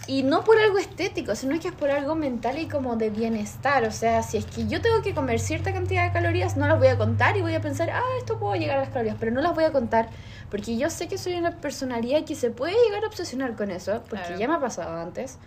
Y 0.06 0.24
no 0.24 0.44
por 0.46 0.58
algo 0.58 0.78
estético, 0.78 1.36
sino 1.36 1.60
que 1.60 1.68
es 1.70 1.74
por 1.74 1.90
algo 1.90 2.16
mental 2.16 2.60
y 2.60 2.68
como 2.68 2.96
de 2.96 3.10
bienestar. 3.10 3.84
O 3.84 3.92
sea, 3.92 4.24
si 4.24 4.38
es 4.38 4.46
que 4.46 4.66
yo 4.68 4.80
tengo 4.80 5.02
que 5.02 5.14
comer 5.14 5.40
cierta 5.40 5.74
cantidad 5.74 6.06
de 6.06 6.14
calorías, 6.14 6.56
no 6.56 6.68
las 6.68 6.78
voy 6.78 6.88
a 6.88 6.98
contar 6.98 7.36
y 7.36 7.42
voy 7.42 7.56
a 7.56 7.62
pensar, 7.62 7.90
ah, 7.90 8.02
esto 8.18 8.38
puedo 8.40 8.56
llegar 8.56 8.78
a 8.78 8.82
las 8.82 8.90
calorías, 8.90 9.18
pero 9.20 9.32
no 9.32 9.42
las 9.42 9.54
voy 9.54 9.66
a 9.66 9.72
contar. 9.74 10.08
Porque 10.50 10.78
yo 10.78 10.90
sé 10.90 11.08
que 11.10 11.18
soy 11.18 11.34
una 11.34 11.58
personalidad 11.58 12.24
que 12.24 12.36
se 12.36 12.52
puede 12.52 12.74
llegar 12.86 13.04
a 13.04 13.08
obsesionar 13.08 13.56
con 13.56 13.70
eso, 13.72 14.02
porque 14.08 14.24
Claro. 14.28 14.40
ya 14.40 14.48
me 14.48 14.54
ha 14.54 14.60
pasado 14.60 14.98
antes. 14.98 15.40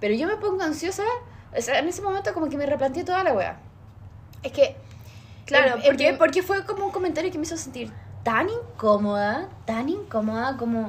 Pero 0.00 0.14
yo 0.14 0.26
me 0.26 0.36
pongo 0.36 0.62
ansiosa, 0.64 1.04
o 1.56 1.60
sea, 1.60 1.78
en 1.78 1.86
ese 1.86 2.02
momento 2.02 2.32
como 2.34 2.48
que 2.48 2.56
me 2.56 2.66
replanteé 2.66 3.04
toda 3.04 3.22
la 3.22 3.34
wea. 3.34 3.60
Es 4.42 4.50
que... 4.50 4.74
Claro, 5.44 5.74
en- 5.76 5.80
en 5.82 5.86
porque, 5.86 6.14
porque 6.14 6.42
fue 6.42 6.64
como 6.64 6.86
un 6.86 6.92
comentario 6.92 7.30
que 7.30 7.38
me 7.38 7.44
hizo 7.44 7.56
sentir 7.56 7.92
tan 8.22 8.48
incómoda, 8.48 9.48
tan 9.66 9.88
incómoda 9.88 10.56
como 10.56 10.86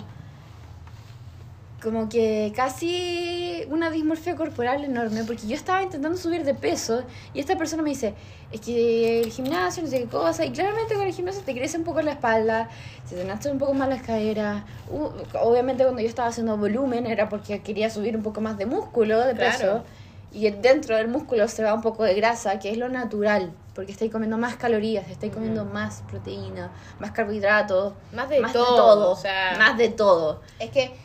como 1.82 2.08
que 2.08 2.54
casi 2.56 3.66
una 3.70 3.90
dismorfia 3.90 4.38
corporal 4.38 4.86
enorme, 4.86 5.26
porque 5.26 5.46
yo 5.46 5.54
estaba 5.54 5.84
intentando 5.84 6.18
subir 6.18 6.46
de 6.46 6.54
peso 6.54 7.04
y 7.34 7.42
esta 7.42 7.58
persona 7.58 7.84
me 7.84 7.90
dice, 7.90 8.16
es 8.54 8.62
que 8.62 9.20
el 9.20 9.30
gimnasio, 9.30 9.84
no 9.84 9.90
sé 9.90 10.00
qué 10.00 10.08
cosa, 10.08 10.46
y 10.46 10.52
claramente 10.54 10.94
con 10.96 11.06
el 11.06 11.12
gimnasio 11.14 11.42
te 11.44 11.54
crece 11.54 11.78
un 11.78 11.84
poco 11.84 12.02
la 12.02 12.12
espalda, 12.12 12.70
se 13.06 13.18
te 13.18 13.26
nace 13.26 13.52
un 13.52 13.58
poco 13.58 13.74
más 13.74 13.90
las 13.90 14.02
caderas, 14.02 14.64
Uh, 14.90 15.10
obviamente 15.42 15.84
cuando 15.84 16.02
yo 16.02 16.08
estaba 16.08 16.30
haciendo 16.30 16.56
volumen 16.56 17.06
era 17.06 17.28
porque 17.28 17.62
quería 17.62 17.90
subir 17.90 18.16
un 18.16 18.24
poco 18.24 18.40
más 18.40 18.58
de 18.58 18.66
músculo, 18.66 19.20
de 19.20 19.34
Claro. 19.34 19.52
peso, 19.52 19.84
y 20.32 20.50
dentro 20.52 20.96
del 20.96 21.10
músculo 21.10 21.50
se 21.50 21.64
va 21.64 21.74
un 21.74 21.82
poco 21.82 22.04
de 22.06 22.14
grasa, 22.14 22.60
que 22.60 22.72
es 22.72 22.78
lo 22.78 22.88
natural, 22.88 23.52
porque 23.76 23.92
estáis 23.92 24.12
comiendo 24.12 24.38
más 24.38 24.56
calorías, 24.56 25.08
estáis 25.10 25.34
comiendo 25.34 25.66
más 25.66 26.04
proteína, 26.10 26.72
más 27.00 27.12
carbohidratos, 27.12 27.94
Más 28.12 28.30
de 28.30 28.40
más 28.42 28.54
todo, 28.54 28.72
de 28.72 28.78
todo, 28.78 29.12
o 29.12 29.16
sea- 29.16 29.56
más 29.58 29.78
de 29.78 29.90
todo. 29.90 30.42
Es 30.60 30.70
que... 30.72 30.96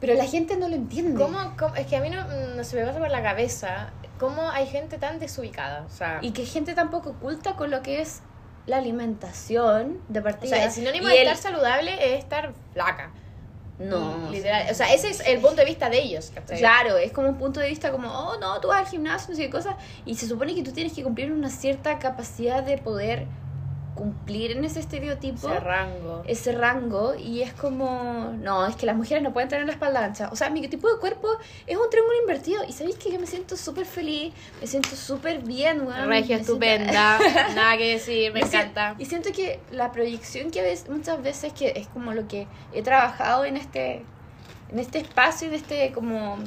Pero 0.00 0.14
la 0.14 0.26
gente 0.26 0.56
no 0.58 0.68
lo 0.68 0.74
entiende. 0.74 1.18
¿Cómo, 1.22 1.38
cómo- 1.58 1.74
es 1.76 1.86
que 1.86 1.96
a 1.96 2.00
mí 2.00 2.10
no, 2.10 2.22
no 2.56 2.64
se 2.64 2.76
me 2.76 2.84
pasa 2.84 2.98
por 2.98 3.10
la 3.10 3.22
cabeza 3.22 3.90
cómo 4.18 4.50
hay 4.50 4.66
gente 4.66 4.98
tan 4.98 5.18
desubicada. 5.18 5.84
O 5.86 5.88
sea, 5.90 6.18
Y 6.20 6.32
que 6.32 6.44
gente 6.44 6.74
tampoco 6.74 7.10
oculta 7.10 7.56
con 7.56 7.70
lo 7.70 7.80
que 7.80 8.02
es 8.02 8.20
la 8.66 8.78
alimentación 8.78 10.00
de 10.08 10.20
o 10.20 10.22
partida. 10.22 10.56
sea, 10.56 10.64
el 10.64 10.70
sinónimo 10.72 11.08
Y 11.08 11.10
de 11.12 11.22
el- 11.22 11.28
estar 11.28 11.52
saludable 11.52 11.94
es 12.16 12.18
estar 12.22 12.52
flaca. 12.74 13.12
No. 13.78 14.30
Literal. 14.30 14.66
O 14.70 14.74
sea, 14.74 14.92
ese 14.92 15.10
es 15.10 15.20
el 15.26 15.40
punto 15.40 15.56
de 15.56 15.64
vista 15.64 15.90
de 15.90 16.00
ellos. 16.00 16.30
¿cachai? 16.34 16.58
Claro, 16.58 16.96
es 16.96 17.12
como 17.12 17.28
un 17.28 17.38
punto 17.38 17.60
de 17.60 17.68
vista 17.68 17.90
como, 17.90 18.08
oh, 18.08 18.38
no, 18.38 18.60
tú 18.60 18.68
vas 18.68 18.80
al 18.80 18.86
gimnasio, 18.86 19.30
no 19.30 19.36
sé 19.36 19.42
qué 19.42 19.50
cosa. 19.50 19.76
Y 20.06 20.14
se 20.14 20.26
supone 20.26 20.54
que 20.54 20.62
tú 20.62 20.72
tienes 20.72 20.92
que 20.92 21.02
cumplir 21.02 21.32
una 21.32 21.50
cierta 21.50 21.98
capacidad 21.98 22.62
de 22.62 22.78
poder 22.78 23.26
cumplir 23.94 24.50
en 24.52 24.64
ese 24.64 24.80
estereotipo. 24.80 25.48
Ese 25.48 25.60
rango. 25.60 26.22
ese 26.26 26.52
rango 26.52 27.14
y 27.14 27.42
es 27.42 27.52
como, 27.52 28.32
no, 28.40 28.66
es 28.66 28.74
que 28.76 28.86
las 28.86 28.96
mujeres 28.96 29.22
no 29.22 29.32
pueden 29.32 29.48
tener 29.48 29.66
la 29.66 29.72
espalda 29.72 30.04
ancha. 30.04 30.28
O 30.32 30.36
sea, 30.36 30.50
mi 30.50 30.66
tipo 30.68 30.92
de 30.92 30.98
cuerpo 30.98 31.28
es 31.66 31.76
un 31.76 31.88
triángulo 31.90 32.16
invertido 32.20 32.64
y 32.68 32.72
sabéis 32.72 32.96
que 32.96 33.12
yo 33.12 33.20
me 33.20 33.26
siento 33.26 33.56
súper 33.56 33.86
feliz, 33.86 34.34
me 34.60 34.66
siento 34.66 34.90
súper 34.96 35.40
bien, 35.42 35.86
weón. 35.86 36.08
Regia, 36.08 36.38
siento- 36.38 36.52
estupenda. 36.54 37.18
Nada 37.54 37.76
que 37.76 37.92
decir, 37.92 38.32
me 38.32 38.40
encanta. 38.40 38.94
Y 38.98 39.04
siento 39.04 39.30
que 39.32 39.60
la 39.70 39.92
proyección 39.92 40.50
que 40.50 40.62
ves 40.62 40.88
muchas 40.88 41.22
veces 41.22 41.52
que 41.52 41.72
es 41.76 41.86
como 41.88 42.12
lo 42.12 42.26
que 42.26 42.46
he 42.72 42.82
trabajado 42.82 43.44
en 43.44 43.56
este 43.56 44.04
en 44.70 44.78
este 44.80 44.98
espacio, 44.98 45.46
en 45.48 45.54
este 45.54 45.92
como 45.92 46.38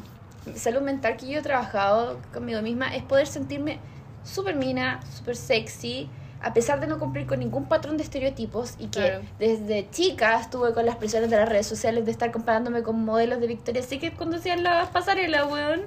salud 0.56 0.82
mental 0.82 1.16
que 1.18 1.28
yo 1.30 1.40
he 1.40 1.42
trabajado 1.42 2.20
conmigo 2.34 2.62
misma, 2.62 2.94
es 2.96 3.04
poder 3.04 3.28
sentirme 3.28 3.80
súper 4.24 4.56
mina, 4.56 5.00
súper 5.16 5.36
sexy, 5.38 6.10
a 6.42 6.54
pesar 6.54 6.80
de 6.80 6.88
no 6.88 7.00
cumplir 7.00 7.26
con 7.26 7.40
ningún 7.40 7.66
patrón 7.68 7.98
de 7.98 8.04
estereotipos 8.04 8.76
y 8.78 8.88
que 8.88 9.00
Claro. 9.00 9.22
desde 9.40 9.90
chica 9.90 10.40
estuve 10.40 10.74
con 10.74 10.86
las 10.86 10.96
presiones 10.98 11.30
de 11.30 11.38
las 11.38 11.50
redes 11.50 11.66
sociales 11.68 12.06
de 12.06 12.12
estar 12.12 12.32
comparándome 12.32 12.84
con 12.84 13.04
modelos 13.04 13.40
de 13.40 13.48
Victoria's 13.48 13.86
Secret 13.88 14.16
cuando 14.16 14.38
hacían 14.38 14.64
las 14.64 14.90
pasarelas, 14.90 15.52
weón. 15.52 15.82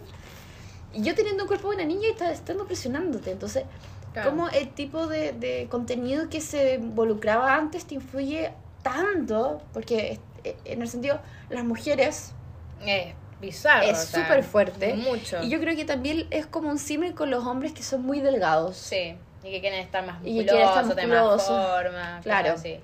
Y 0.93 1.03
yo 1.03 1.15
teniendo 1.15 1.45
un 1.45 1.49
cuerpo 1.49 1.69
de 1.71 1.77
una 1.77 1.85
niña 1.85 2.09
y 2.09 2.23
estando 2.33 2.67
presionándote, 2.67 3.31
entonces 3.31 3.65
Claro. 4.13 4.31
cómo 4.31 4.49
el 4.49 4.69
tipo 4.71 5.07
de, 5.07 5.33
de 5.33 5.69
contenido 5.71 6.29
que 6.29 6.41
se 6.41 6.75
involucraba 6.75 7.55
antes 7.55 7.85
te 7.85 7.95
influye 7.95 8.51
tanto, 8.83 9.63
porque 9.73 10.19
eh, 10.43 10.57
en 10.65 10.83
el 10.83 10.89
sentido, 10.89 11.21
las 11.49 11.65
mujeres 11.65 12.33
Es 12.85 13.15
bizarro. 13.41 13.87
es 13.87 13.99
súper 14.07 14.43
fuerte. 14.43 14.95
Mucho. 14.95 15.41
Y 15.45 15.49
yo 15.49 15.61
creo 15.61 15.77
que 15.77 15.85
también 15.85 16.27
es 16.31 16.47
como 16.47 16.71
un 16.71 16.79
símil 16.79 17.15
con 17.15 17.31
los 17.31 17.47
hombres 17.47 17.73
que 17.73 17.85
son 17.85 18.03
muy 18.03 18.21
delgados. 18.21 18.77
Sí. 18.77 19.15
Y 19.43 19.51
que 19.51 19.61
quieren 19.61 19.81
estar 19.81 20.05
más 20.07 20.21
Y 20.23 20.25
que 20.25 20.53
musculosos, 20.53 20.95
quieren 20.95 21.09
estar 21.09 21.09
más 21.09 21.47
forma. 21.47 22.21
Claro. 22.23 22.59
Sí. 22.59 22.79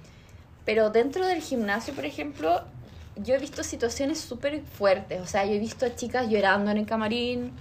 Pero 0.65 0.91
dentro 0.91 1.27
del 1.27 1.41
gimnasio, 1.43 1.95
por 1.95 2.05
ejemplo, 2.05 2.63
yo 3.17 3.35
he 3.35 3.39
visto 3.39 3.63
situaciones 3.63 4.21
súper 4.21 4.61
fuertes. 4.63 5.21
O 5.21 5.27
sea, 5.27 5.45
yo 5.45 5.53
he 5.53 5.59
visto 5.59 5.87
a 5.87 5.95
chicas 5.95 6.29
llorando 6.29 6.71
en 6.71 6.79
el 6.79 6.87
camarín. 6.87 7.53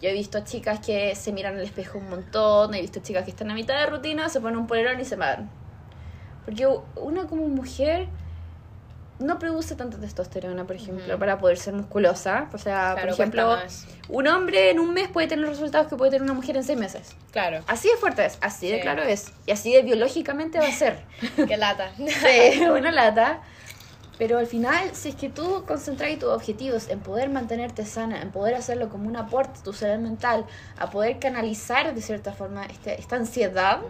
Yo 0.00 0.08
he 0.08 0.12
visto 0.12 0.38
a 0.38 0.44
chicas 0.44 0.80
que 0.80 1.14
se 1.14 1.32
miran 1.32 1.56
al 1.56 1.62
espejo 1.62 1.98
un 1.98 2.10
montón. 2.10 2.74
He 2.74 2.80
visto 2.80 3.00
chicas 3.00 3.24
que 3.24 3.30
están 3.30 3.50
a 3.50 3.54
mitad 3.54 3.78
de 3.78 3.86
rutina, 3.86 4.28
se 4.28 4.40
ponen 4.40 4.58
un 4.58 4.66
polerón 4.66 5.00
y 5.00 5.04
se 5.04 5.16
van. 5.16 5.48
Porque 6.44 6.66
una 6.96 7.26
como 7.26 7.46
mujer 7.46 8.08
no 9.22 9.38
produce 9.38 9.74
tanta 9.76 9.98
testosterona, 9.98 10.64
por 10.66 10.76
ejemplo, 10.76 11.18
para 11.18 11.38
poder 11.38 11.56
ser 11.58 11.74
musculosa. 11.74 12.48
O 12.52 12.58
sea, 12.58 12.92
Claro, 12.94 13.00
por 13.02 13.08
ejemplo, 13.10 13.58
un 14.08 14.26
hombre 14.28 14.70
en 14.70 14.78
un 14.80 14.92
mes 14.94 15.08
puede 15.08 15.26
tener 15.28 15.44
los 15.46 15.56
resultados 15.56 15.88
que 15.88 15.96
puede 15.96 16.10
tener 16.10 16.22
una 16.22 16.34
mujer 16.34 16.56
en 16.56 16.64
seis 16.64 16.78
meses. 16.78 17.14
Claro. 17.30 17.62
Así 17.66 17.88
de 17.88 17.96
fuerte 17.96 18.24
es, 18.26 18.38
así 18.40 18.68
de 18.68 18.76
Sí. 18.76 18.82
claro 18.82 19.02
es. 19.02 19.32
Y 19.46 19.52
así 19.52 19.72
de 19.72 19.82
biológicamente 19.82 20.58
va 20.58 20.66
a 20.66 20.72
ser. 20.72 21.04
Qué 21.48 21.56
lata. 21.56 21.92
Sí, 21.96 22.60
una 22.66 22.90
lata. 22.92 23.40
Pero 24.18 24.38
al 24.38 24.46
final, 24.46 24.90
si 24.94 25.08
es 25.08 25.14
que 25.16 25.30
tú 25.30 25.64
concentras 25.66 26.16
tus 26.18 26.28
objetivos 26.28 26.88
en 26.90 27.00
poder 27.00 27.28
mantenerte 27.30 27.84
sana, 27.86 28.20
en 28.22 28.30
poder 28.30 28.54
hacerlo 28.54 28.88
como 28.88 29.08
un 29.08 29.16
aporte 29.16 29.58
a 29.58 29.62
tu 29.62 29.72
salud 29.72 30.00
mental, 30.02 30.44
a 30.78 30.90
poder 30.90 31.18
canalizar 31.18 31.92
de 31.94 32.00
cierta 32.02 32.32
forma 32.32 32.64
este- 32.66 33.00
esta 33.00 33.16
ansiedad 33.16 33.80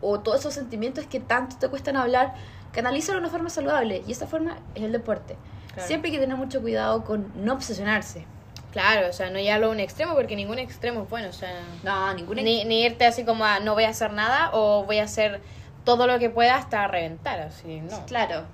o 0.00 0.20
todos 0.20 0.40
esos 0.40 0.54
sentimientos 0.54 1.04
que 1.06 1.20
tanto 1.20 1.56
te 1.56 1.68
cuestan 1.68 1.96
hablar, 1.96 2.34
canalízalo 2.72 3.18
de 3.18 3.24
una 3.24 3.30
forma 3.32 3.50
saludable. 3.50 4.02
Y 4.06 4.12
esa 4.12 4.26
forma 4.26 4.58
es 4.74 4.82
el 4.82 4.92
deporte. 4.92 5.36
Claro. 5.72 5.86
Siempre 5.86 6.08
hay 6.10 6.16
que 6.16 6.20
tener 6.20 6.36
mucho 6.36 6.60
cuidado 6.60 7.04
con 7.04 7.32
no 7.44 7.52
obsesionarse. 7.54 8.26
Claro, 8.72 9.08
o 9.08 9.12
sea, 9.12 9.30
no 9.30 9.38
llevarlo 9.40 9.66
a 9.66 9.70
un 9.70 9.80
extremo 9.80 10.14
porque 10.14 10.36
ningún 10.36 10.58
extremo 10.60 11.02
es 11.02 11.10
bueno, 11.10 11.28
o 11.28 11.32
sea... 11.32 11.60
No, 11.82 12.14
ninguna... 12.14 12.40
Ni, 12.42 12.64
ni 12.64 12.82
irte 12.84 13.04
así 13.04 13.24
como 13.24 13.44
a 13.44 13.58
no 13.58 13.74
voy 13.74 13.82
a 13.84 13.88
hacer 13.88 14.12
nada 14.12 14.50
o 14.52 14.84
voy 14.84 14.98
a 14.98 15.04
hacer 15.04 15.40
todo 15.84 16.06
lo 16.06 16.18
que 16.20 16.30
pueda 16.30 16.54
hasta 16.56 16.86
reventar, 16.86 17.40
así, 17.40 17.80
no. 17.80 18.06
Claro. 18.06 18.44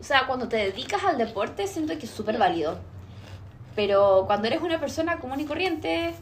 O 0.00 0.02
sea, 0.02 0.26
cuando 0.26 0.48
te 0.48 0.56
dedicas 0.56 1.04
al 1.04 1.18
deporte, 1.18 1.68
siento 1.68 1.96
que 1.98 2.06
es 2.06 2.10
súper 2.10 2.36
válido. 2.36 2.80
Pero 3.76 4.24
cuando 4.26 4.48
eres 4.48 4.60
una 4.60 4.80
persona 4.80 5.18
común 5.18 5.38
y 5.40 5.44
corriente, 5.44 6.14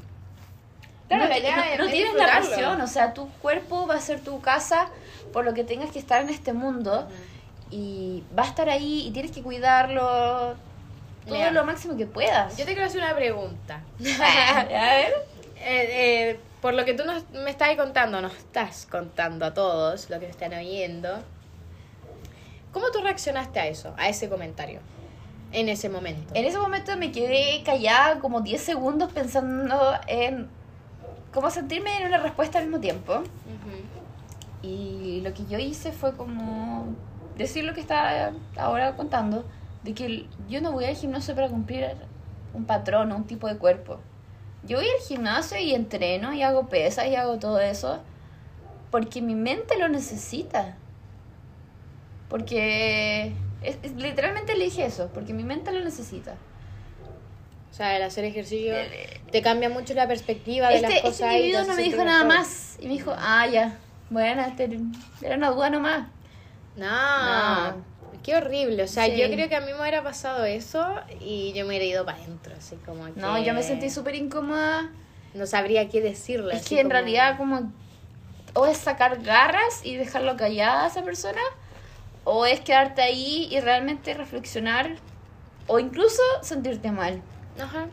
Claro, 1.09 1.25
no, 1.25 1.29
la 1.31 1.39
idea 1.39 1.57
no- 1.57 1.63
es- 1.65 1.79
no 1.79 1.85
es 1.87 1.93
tienes 1.93 2.15
la 2.15 2.27
pasión. 2.27 2.81
O 2.81 2.87
sea, 2.87 3.15
tu 3.15 3.29
cuerpo 3.41 3.87
va 3.87 3.95
a 3.95 4.01
ser 4.01 4.21
tu 4.21 4.41
casa 4.41 4.89
por 5.33 5.45
lo 5.45 5.55
que 5.55 5.65
tengas 5.65 5.91
que 5.91 5.99
estar 5.99 6.23
en 6.23 6.31
este 6.31 6.53
mundo. 6.53 7.09
Y 7.71 8.23
va 8.39 8.45
a 8.45 8.47
estar 8.47 8.69
ahí 8.69 9.07
y 9.07 9.11
tienes 9.11 9.33
que 9.33 9.43
cuidarlo 9.43 10.55
todo 11.27 11.51
lo 11.51 11.65
máximo 11.65 11.97
que 11.97 12.07
puedas. 12.07 12.57
Yo 12.57 12.65
te 12.65 12.73
quiero 12.73 12.87
hacer 12.87 13.03
una 13.03 13.15
pregunta. 13.15 13.83
a 14.21 14.65
ver. 14.65 15.15
Eh, 15.59 15.89
eh, 15.91 16.41
por 16.61 16.75
lo 16.75 16.85
que 16.85 16.95
tú 16.95 17.05
nos, 17.05 17.29
me 17.31 17.51
estás 17.51 17.77
contando, 17.77 18.21
nos 18.21 18.35
estás 18.37 18.87
contando 18.91 19.47
a 19.47 19.55
todos, 19.55 20.11
lo 20.11 20.19
que 20.21 20.27
están 20.27 20.53
oyendo, 20.53 21.23
¿cómo 22.73 22.91
tú 22.91 23.01
reaccionaste 23.03 23.61
a 23.61 23.67
eso, 23.67 23.95
a 23.97 24.09
ese 24.09 24.29
comentario, 24.29 24.81
en 25.53 25.69
ese 25.69 25.89
momento? 25.89 26.35
En 26.35 26.45
ese 26.45 26.59
momento 26.59 26.97
me 26.97 27.13
quedé 27.13 27.63
callada 27.65 28.19
como 28.19 28.41
10 28.41 28.61
segundos 28.61 29.13
pensando 29.13 29.95
en 30.07 30.49
cómo 31.33 31.51
sentirme 31.51 31.99
en 31.99 32.07
una 32.09 32.19
respuesta 32.19 32.59
al 32.59 32.65
mismo 32.65 32.81
tiempo. 32.81 33.19
Ujú. 33.19 33.96
Y 34.67 35.21
lo 35.23 35.33
que 35.33 35.45
yo 35.47 35.59
hice 35.59 35.93
fue 35.93 36.15
como 36.17 36.87
decir 37.37 37.65
lo 37.65 37.73
que 37.75 37.81
estaba 37.81 38.33
ahora 38.57 38.97
contando, 38.97 39.45
de 39.85 39.95
que 39.95 40.27
yo 40.49 40.61
no 40.61 40.73
voy 40.73 40.87
al 40.87 40.97
gimnasio 40.97 41.35
para 41.35 41.49
cumplir 41.49 41.87
un 42.55 42.65
patrón 42.65 43.13
o 43.13 43.17
un 43.17 43.25
tipo 43.25 43.47
de 43.47 43.57
cuerpo. 43.59 44.01
Yo 44.65 44.79
voy 44.79 44.87
al 44.87 45.07
gimnasio 45.07 45.59
y 45.59 45.75
entreno 45.75 46.33
y 46.33 46.43
hago 46.43 46.69
pesas 46.69 47.07
y 47.07 47.15
hago 47.15 47.39
todo 47.39 47.61
eso 47.61 48.01
porque 48.91 49.21
mi 49.23 49.35
mente 49.35 49.79
lo 49.79 49.89
necesita. 49.89 50.77
Porque 52.29 53.33
es- 53.63 53.79
es- 53.83 53.95
literalmente 53.95 54.57
le 54.57 54.65
dije 54.65 54.85
eso, 54.87 55.09
porque 55.15 55.33
mi 55.33 55.45
mente 55.45 55.71
lo 55.73 55.85
necesita. 55.85 56.35
O 57.71 57.75
sea, 57.77 57.97
el 57.97 58.03
hacer 58.03 58.25
ejercicio 58.25 58.75
te 59.31 59.43
cambia 59.43 59.69
mucho 59.69 59.93
la 59.95 60.09
perspectiva 60.09 60.69
de 60.69 60.77
Este, 60.77 60.87
las 60.89 60.97
este 60.97 61.09
cosas. 61.09 61.21
y 61.21 61.23
te 61.29 61.35
individuo 61.37 61.61
hace 61.61 61.71
no 61.71 61.77
me 61.77 61.83
dijo 61.83 61.97
sentir 61.97 62.07
nada 62.13 62.25
mejor. 62.25 62.39
más 62.39 62.77
y 62.81 62.87
me 62.87 62.93
dijo, 62.95 63.15
ah, 63.17 63.47
ya, 63.47 63.79
bueno, 64.11 64.43
este- 64.43 64.79
era 65.23 65.37
una 65.37 65.51
duda 65.51 65.71
nomás. 65.71 66.09
No, 66.77 67.71
No. 67.71 67.85
qué 68.23 68.37
horrible. 68.37 68.83
O 68.83 68.89
sea, 68.89 69.07
Sí. 69.07 69.17
yo 69.17 69.29
creo 69.31 69.49
que 69.49 69.57
a 69.57 69.61
mí 69.61 69.73
me 69.73 69.81
hubiera 69.81 70.03
pasado 70.03 70.45
eso 70.45 70.95
y 71.21 71.53
yo 71.55 71.63
me 71.65 71.69
hubiera 71.69 71.85
ido 71.85 72.05
para 72.05 72.19
adentro, 72.19 72.55
así 72.57 72.77
como 72.85 73.05
que... 73.07 73.21
No, 73.21 73.39
yo 73.43 73.55
me 73.55 73.63
sentí 73.63 73.89
súper 73.91 74.15
incómoda. 74.15 74.91
No 75.35 75.47
sabría 75.47 75.89
qué 75.89 76.01
decirle. 76.01 76.55
Es 76.57 76.67
que 76.69 76.77
en 76.77 76.83
como- 76.87 76.93
realidad 76.93 77.37
como 77.37 77.73
o 78.55 78.67
es 78.67 78.79
sacar 78.79 79.23
garras 79.23 79.85
y 79.85 79.97
dejarlo 79.97 80.37
callada 80.37 80.85
a 80.85 80.87
esa 80.89 81.03
persona 81.03 81.41
o 82.25 82.47
es 82.47 82.61
quedarte 82.61 83.03
ahí 83.03 83.49
y 83.51 83.61
realmente 83.61 84.15
reflexionar 84.15 84.97
o 85.67 85.79
incluso 85.79 86.23
sentirte 86.43 86.91
mal. 86.91 87.21
Ajá. 87.61 87.87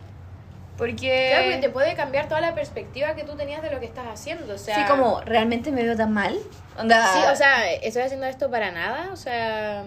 Porque, 0.77 1.29
Claro, 1.29 1.45
porque 1.45 1.61
te 1.61 1.69
puede 1.69 1.93
cambiar 1.95 2.27
toda 2.27 2.41
la 2.41 2.55
perspectiva 2.55 3.13
que 3.15 3.23
tú 3.23 3.35
tenías 3.35 3.61
de 3.61 3.69
lo 3.69 3.79
que 3.79 3.85
estás 3.85 4.07
haciendo. 4.07 4.55
O 4.55 4.57
sea, 4.57 4.75
sí, 4.75 4.81
como 4.87 5.21
realmente 5.21 5.71
me 5.71 5.83
veo 5.83 5.95
tan 5.95 6.11
mal. 6.11 6.37
Onda, 6.77 7.13
Sí, 7.13 7.19
o 7.31 7.35
sea, 7.35 7.71
estoy 7.71 8.01
haciendo 8.01 8.25
esto 8.25 8.49
para 8.49 8.71
nada. 8.71 9.11
O 9.11 9.15
sea, 9.15 9.83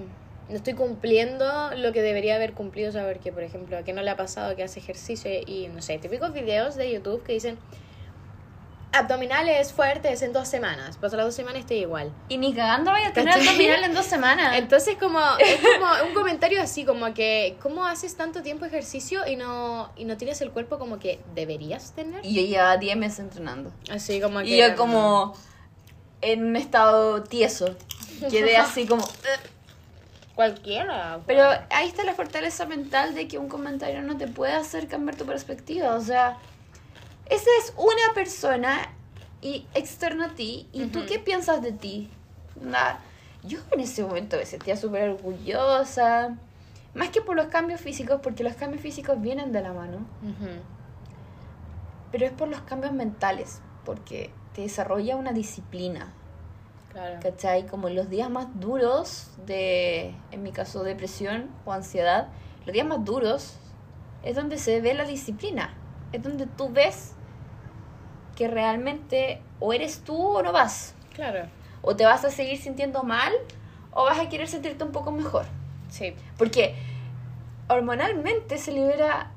no 0.48 0.54
estoy 0.54 0.74
cumpliendo 0.74 1.70
lo 1.74 1.92
que 1.92 2.02
debería 2.02 2.36
haber 2.36 2.52
cumplido. 2.52 2.90
O 2.90 2.92
sea, 2.92 3.04
porque, 3.06 3.32
por 3.32 3.42
ejemplo, 3.42 3.76
a 3.76 3.82
qué 3.82 3.92
no 3.92 4.02
le 4.02 4.10
ha 4.10 4.16
pasado 4.16 4.54
que 4.54 4.62
hace 4.62 4.78
ejercicio 4.78 5.30
y, 5.44 5.68
no 5.74 5.82
sé, 5.82 5.98
típicos 5.98 6.32
videos 6.32 6.76
de 6.76 6.92
YouTube 6.92 7.22
que 7.24 7.32
dicen 7.32 7.58
abdominales 8.98 9.72
fuertes 9.72 10.22
en 10.22 10.32
dos 10.32 10.48
semanas. 10.48 10.96
Pues 10.98 11.12
a 11.12 11.16
las 11.16 11.26
dos 11.26 11.34
semanas 11.34 11.60
estoy 11.60 11.78
igual. 11.78 12.12
y 12.28 12.38
ni 12.38 12.54
cagando 12.54 12.90
vaya 12.90 13.08
a 13.08 13.12
tener 13.12 13.34
¿Cachai? 13.34 13.48
abdominal 13.48 13.84
en 13.84 13.94
dos 13.94 14.06
semanas. 14.06 14.56
Entonces 14.58 14.96
como 14.98 15.20
es 15.38 15.60
como 15.60 16.08
un 16.08 16.14
comentario 16.14 16.60
así 16.62 16.84
como 16.84 17.12
que 17.14 17.56
cómo 17.62 17.84
haces 17.84 18.16
tanto 18.16 18.42
tiempo 18.42 18.64
ejercicio 18.64 19.26
y 19.26 19.36
no 19.36 19.90
y 19.96 20.04
no 20.04 20.16
tienes 20.16 20.40
el 20.40 20.50
cuerpo 20.50 20.78
como 20.78 20.98
que 20.98 21.20
deberías 21.34 21.92
tener. 21.92 22.24
y 22.24 22.34
yo 22.34 22.42
llevaba 22.42 22.76
10 22.76 22.96
meses 22.96 23.18
entrenando. 23.20 23.72
Así 23.90 24.20
como 24.20 24.40
que 24.40 24.46
Y 24.46 24.56
yo 24.58 24.74
como 24.76 25.34
en 26.22 26.44
un 26.44 26.56
estado 26.56 27.22
tieso. 27.22 27.76
Quedé 28.30 28.56
así 28.56 28.86
como... 28.86 29.06
cualquiera. 30.34 31.20
Pero 31.26 31.44
ahí 31.70 31.88
está 31.88 32.04
la 32.04 32.14
fortaleza 32.14 32.66
mental 32.66 33.14
de 33.14 33.28
que 33.28 33.38
un 33.38 33.48
comentario 33.48 34.02
no 34.02 34.16
te 34.16 34.26
puede 34.26 34.52
hacer 34.52 34.88
cambiar 34.88 35.16
tu 35.16 35.24
perspectiva. 35.26 35.94
O 35.94 36.00
sea, 36.00 36.38
esa 37.28 37.50
es 37.60 37.72
una 37.76 38.14
persona 38.14 38.92
y 39.42 39.66
externa 39.74 40.26
a 40.26 40.34
ti. 40.34 40.68
¿Y 40.72 40.86
tú 40.86 41.00
Ujú. 41.00 41.08
qué 41.08 41.18
piensas 41.18 41.62
de 41.62 41.72
ti? 41.72 42.10
Nada. 42.60 43.00
Yo 43.42 43.58
en 43.72 43.80
ese 43.80 44.02
momento 44.02 44.36
me 44.36 44.46
sentía 44.46 44.76
súper 44.76 45.10
orgullosa. 45.10 46.36
Más 46.94 47.10
que 47.10 47.20
por 47.20 47.36
los 47.36 47.46
cambios 47.48 47.80
físicos, 47.80 48.20
porque 48.22 48.42
los 48.42 48.54
cambios 48.54 48.82
físicos 48.82 49.20
vienen 49.20 49.52
de 49.52 49.60
la 49.60 49.72
mano. 49.72 49.98
Pero 52.10 52.26
es 52.26 52.32
por 52.32 52.48
los 52.48 52.60
cambios 52.62 52.92
mentales, 52.92 53.60
porque 53.84 54.30
te 54.54 54.62
desarrolla 54.62 55.16
una 55.16 55.32
disciplina. 55.32 56.12
Claro. 56.92 57.20
¿Cachai? 57.20 57.66
Como 57.66 57.90
los 57.90 58.08
días 58.08 58.30
más 58.30 58.48
duros 58.58 59.28
de, 59.44 60.14
en 60.30 60.42
mi 60.42 60.52
caso, 60.52 60.82
depresión 60.82 61.50
o 61.66 61.72
ansiedad, 61.72 62.28
los 62.64 62.72
días 62.72 62.86
más 62.86 63.04
duros 63.04 63.56
es 64.22 64.34
donde 64.34 64.56
se 64.58 64.80
ve 64.80 64.94
la 64.94 65.04
disciplina. 65.04 65.74
Es 66.12 66.22
donde 66.22 66.46
tú 66.46 66.70
ves 66.70 67.14
que 68.36 68.48
realmente 68.48 69.40
o 69.60 69.72
eres 69.72 70.00
tú 70.00 70.36
o 70.36 70.42
no 70.42 70.52
vas. 70.52 70.94
Claro. 71.14 71.46
O 71.82 71.96
te 71.96 72.04
vas 72.04 72.24
a 72.24 72.30
seguir 72.30 72.58
sintiendo 72.58 73.02
mal 73.02 73.32
o 73.90 74.04
vas 74.04 74.18
a 74.18 74.28
querer 74.28 74.48
sentirte 74.48 74.84
un 74.84 74.92
poco 74.92 75.10
mejor. 75.10 75.46
Sí. 75.88 76.14
Porque 76.36 76.74
hormonalmente 77.68 78.58
se 78.58 78.72
libera 78.72 79.32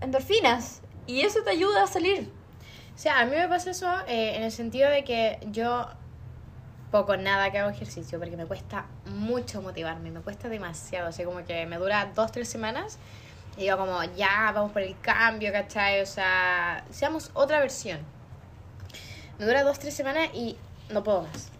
endorfinas 0.00 0.80
y 1.06 1.20
eso 1.20 1.42
te 1.42 1.50
ayuda 1.50 1.84
a 1.84 1.86
salir. 1.86 2.30
O 2.94 2.98
sea, 2.98 3.20
a 3.20 3.26
mí 3.26 3.36
me 3.36 3.48
pasa 3.48 3.70
eso 3.70 3.90
eh, 4.06 4.36
en 4.36 4.42
el 4.42 4.52
sentido 4.52 4.88
de 4.88 5.04
que 5.04 5.38
yo 5.50 5.88
poco 6.90 7.16
nada 7.16 7.50
que 7.50 7.58
hago 7.58 7.70
ejercicio 7.70 8.20
porque 8.20 8.36
me 8.36 8.46
cuesta 8.46 8.86
mucho 9.06 9.60
motivarme, 9.60 10.12
me 10.12 10.20
cuesta 10.20 10.48
demasiado, 10.48 11.08
o 11.08 11.12
sea, 11.12 11.24
como 11.24 11.44
que 11.44 11.66
me 11.66 11.76
dura 11.76 12.12
dos, 12.14 12.30
tres 12.30 12.48
semanas 12.48 12.98
digo 13.62 13.76
como, 13.78 14.02
ya, 14.16 14.50
vamos 14.54 14.72
por 14.72 14.82
el 14.82 14.98
cambio, 15.00 15.52
¿cachai? 15.52 16.02
O 16.02 16.06
sea, 16.06 16.84
seamos 16.90 17.30
otra 17.34 17.60
versión. 17.60 18.00
Me 19.38 19.46
dura 19.46 19.62
dos, 19.62 19.78
tres 19.78 19.94
semanas 19.94 20.28
y 20.32 20.56
no 20.90 21.02
puedo 21.02 21.22
más. 21.22 21.50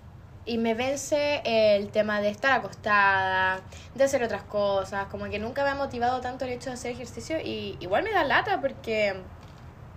Y 0.46 0.58
me 0.58 0.74
vence 0.74 1.40
el 1.44 1.90
tema 1.90 2.20
de 2.20 2.28
estar 2.28 2.52
acostada, 2.52 3.60
de 3.94 4.04
hacer 4.04 4.22
otras 4.22 4.42
cosas, 4.42 5.06
como 5.06 5.24
que 5.26 5.38
nunca 5.38 5.64
me 5.64 5.70
ha 5.70 5.74
motivado 5.74 6.20
tanto 6.20 6.44
el 6.44 6.52
hecho 6.52 6.70
de 6.70 6.74
hacer 6.74 6.92
ejercicio 6.92 7.40
y 7.40 7.78
igual 7.80 8.04
me 8.04 8.12
da 8.12 8.24
lata 8.24 8.60
porque 8.60 9.14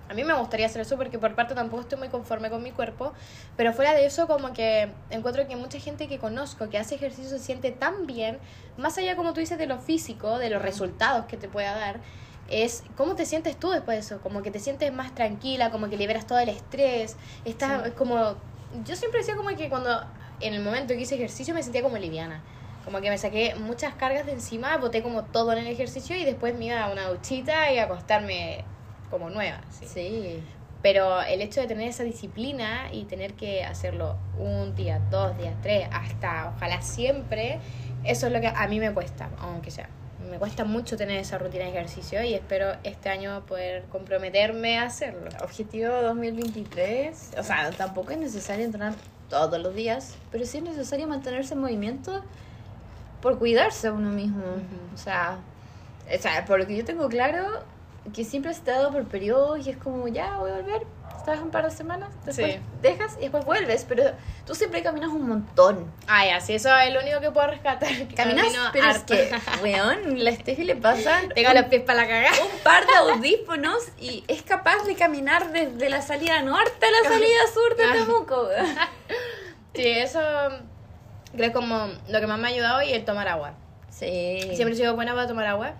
a 0.09 0.13
mí 0.13 0.23
me 0.23 0.33
gustaría 0.33 0.65
hacer 0.65 0.81
eso 0.81 0.97
porque 0.97 1.19
por 1.19 1.35
parte 1.35 1.55
tampoco 1.55 1.81
estoy 1.81 1.99
muy 1.99 2.09
conforme 2.09 2.49
con 2.49 2.63
mi 2.63 2.71
cuerpo, 2.71 3.13
pero 3.55 3.73
fuera 3.73 3.93
de 3.93 4.05
eso 4.05 4.27
como 4.27 4.53
que 4.53 4.89
encuentro 5.09 5.47
que 5.47 5.55
mucha 5.55 5.79
gente 5.79 6.07
que 6.07 6.17
conozco 6.17 6.69
que 6.69 6.77
hace 6.77 6.95
ejercicio 6.95 7.29
se 7.29 7.39
siente 7.39 7.71
tan 7.71 8.07
bien, 8.07 8.39
más 8.77 8.97
allá 8.97 9.15
como 9.15 9.33
tú 9.33 9.39
dices 9.39 9.57
de 9.57 9.67
lo 9.67 9.79
físico, 9.79 10.37
de 10.37 10.49
los 10.49 10.61
resultados 10.61 11.25
que 11.25 11.37
te 11.37 11.47
pueda 11.47 11.75
dar, 11.75 11.99
es 12.49 12.83
cómo 12.95 13.15
te 13.15 13.25
sientes 13.25 13.57
tú 13.57 13.71
después 13.71 13.97
de 13.97 13.99
eso, 14.01 14.21
como 14.21 14.41
que 14.41 14.51
te 14.51 14.59
sientes 14.59 14.93
más 14.93 15.13
tranquila, 15.13 15.71
como 15.71 15.89
que 15.89 15.97
liberas 15.97 16.25
todo 16.25 16.39
el 16.39 16.49
estrés, 16.49 17.17
estás 17.45 17.91
como... 17.91 18.35
Yo 18.85 18.95
siempre 18.95 19.19
decía 19.19 19.35
como 19.35 19.49
que 19.49 19.69
cuando 19.69 20.03
en 20.39 20.53
el 20.53 20.61
momento 20.61 20.93
que 20.93 21.01
hice 21.01 21.15
ejercicio 21.15 21.53
me 21.53 21.63
sentía 21.63 21.81
como 21.81 21.97
liviana. 21.97 22.41
Como 22.85 23.01
que 23.01 23.09
me 23.09 23.17
saqué 23.17 23.55
muchas 23.55 23.95
cargas 23.95 24.25
de 24.25 24.31
encima, 24.31 24.77
boté 24.77 25.03
como 25.03 25.25
todo 25.25 25.51
en 25.51 25.59
el 25.59 25.67
ejercicio 25.67 26.15
y 26.15 26.23
después 26.23 26.57
me 26.57 26.67
iba 26.67 26.83
a 26.83 26.91
una 26.91 27.09
duchita 27.09 27.71
y 27.71 27.79
a 27.79 27.83
acostarme 27.83 28.63
como 29.09 29.29
nueva. 29.29 29.61
Sí. 29.69 30.43
Pero 30.81 31.21
el 31.21 31.41
hecho 31.41 31.59
de 31.61 31.67
tener 31.67 31.87
esa 31.87 32.03
disciplina 32.03 32.89
y 32.91 33.05
tener 33.05 33.33
que 33.33 33.63
hacerlo 33.63 34.15
un 34.37 34.75
día, 34.75 34.99
dos 35.09 35.37
días, 35.37 35.55
tres, 35.61 35.87
hasta 35.91 36.53
ojalá 36.55 36.81
siempre, 36.81 37.59
eso 38.03 38.27
es 38.27 38.33
lo 38.33 38.39
que 38.39 38.47
a 38.47 38.67
mí 38.67 38.79
me 38.79 38.93
cuesta, 38.93 39.29
aunque 39.39 39.71
sea. 39.71 39.89
Me 40.29 40.37
cuesta 40.37 40.65
mucho 40.65 40.97
tener 40.97 41.19
esa 41.19 41.37
rutina 41.37 41.63
de 41.63 41.71
ejercicio 41.71 42.21
y 42.23 42.33
espero 42.33 42.73
este 42.83 43.09
año 43.09 43.45
poder 43.45 43.83
comprometerme 43.85 44.77
a 44.77 44.83
hacerlo. 44.83 45.29
Objetivo 45.41 45.89
2023, 46.01 47.31
o 47.37 47.43
sea, 47.43 47.71
tampoco 47.71 48.11
es 48.11 48.17
necesario 48.17 48.65
entrenar 48.65 48.93
todos 49.29 49.59
los 49.59 49.73
días, 49.73 50.15
pero 50.31 50.45
sí 50.45 50.57
es 50.57 50.63
necesario 50.63 51.07
mantenerse 51.07 51.53
en 51.53 51.61
movimiento 51.61 52.23
por 53.21 53.39
cuidarse 53.39 53.87
a 53.87 53.93
uno 53.93 54.09
mismo. 54.09 54.43
O 54.93 54.97
sea, 54.97 55.39
o 56.13 56.21
sea, 56.21 56.45
por 56.45 56.59
lo 56.59 56.67
que 56.67 56.77
yo 56.77 56.85
tengo 56.85 57.07
claro, 57.09 57.63
que 58.13 58.23
siempre 58.23 58.51
has 58.51 58.57
estado 58.57 58.91
por 58.91 59.03
periodos 59.05 59.65
y 59.65 59.69
es 59.69 59.77
como, 59.77 60.07
ya 60.07 60.37
voy 60.37 60.51
a 60.51 60.55
volver, 60.55 60.81
estás 61.17 61.39
un 61.41 61.49
par 61.51 61.65
de 61.65 61.71
semanas, 61.71 62.09
después 62.25 62.53
Sí. 62.55 62.59
dejas 62.81 63.15
y 63.17 63.21
después 63.21 63.43
vuelves, 63.45 63.85
pero 63.87 64.03
tú 64.45 64.55
siempre 64.55 64.81
caminas 64.81 65.09
un 65.09 65.27
montón. 65.27 65.91
Ay, 66.07 66.29
así, 66.29 66.53
eso 66.53 66.73
es 66.77 66.93
lo 66.93 67.01
único 67.01 67.19
que 67.19 67.31
puedo 67.31 67.47
rescatar. 67.47 67.89
que 68.07 68.15
Caminas, 68.15 68.45
pero 68.71 68.87
es 68.89 68.95
harto. 68.95 69.13
que, 69.13 69.31
weón, 69.61 70.23
la 70.23 70.31
Steffi 70.31 70.63
le 70.63 70.75
pasa 70.77 71.19
Tengo 71.35 71.53
los 71.53 71.65
pies 71.65 71.81
para 71.83 72.01
la 72.03 72.07
cagada. 72.07 72.37
un 72.43 72.59
par 72.63 72.85
de 72.87 72.93
audífonos 72.95 73.83
y 73.99 74.23
es 74.27 74.41
capaz 74.43 74.83
de 74.85 74.95
caminar 74.95 75.51
desde 75.51 75.89
la 75.89 76.01
salida 76.01 76.41
norte 76.43 76.85
a 76.85 76.91
la 77.03 77.09
salida 77.09 77.39
sur 77.53 77.75
de 77.75 77.99
Temuco. 77.99 78.43
weón. 78.47 78.65
Sí, 79.75 79.87
eso 79.87 80.19
creo 81.35 81.53
como 81.53 81.87
lo 82.09 82.19
que 82.19 82.25
más 82.25 82.39
me 82.39 82.47
ha 82.47 82.51
ayudado 82.51 82.81
y 82.81 82.93
el 82.93 83.05
tomar 83.05 83.27
agua. 83.27 83.53
Sí. 83.91 84.39
Siempre 84.55 84.73
he 84.73 84.75
sido 84.75 84.95
buena 84.95 85.13
para 85.13 85.27
tomar 85.27 85.45
agua. 85.45 85.73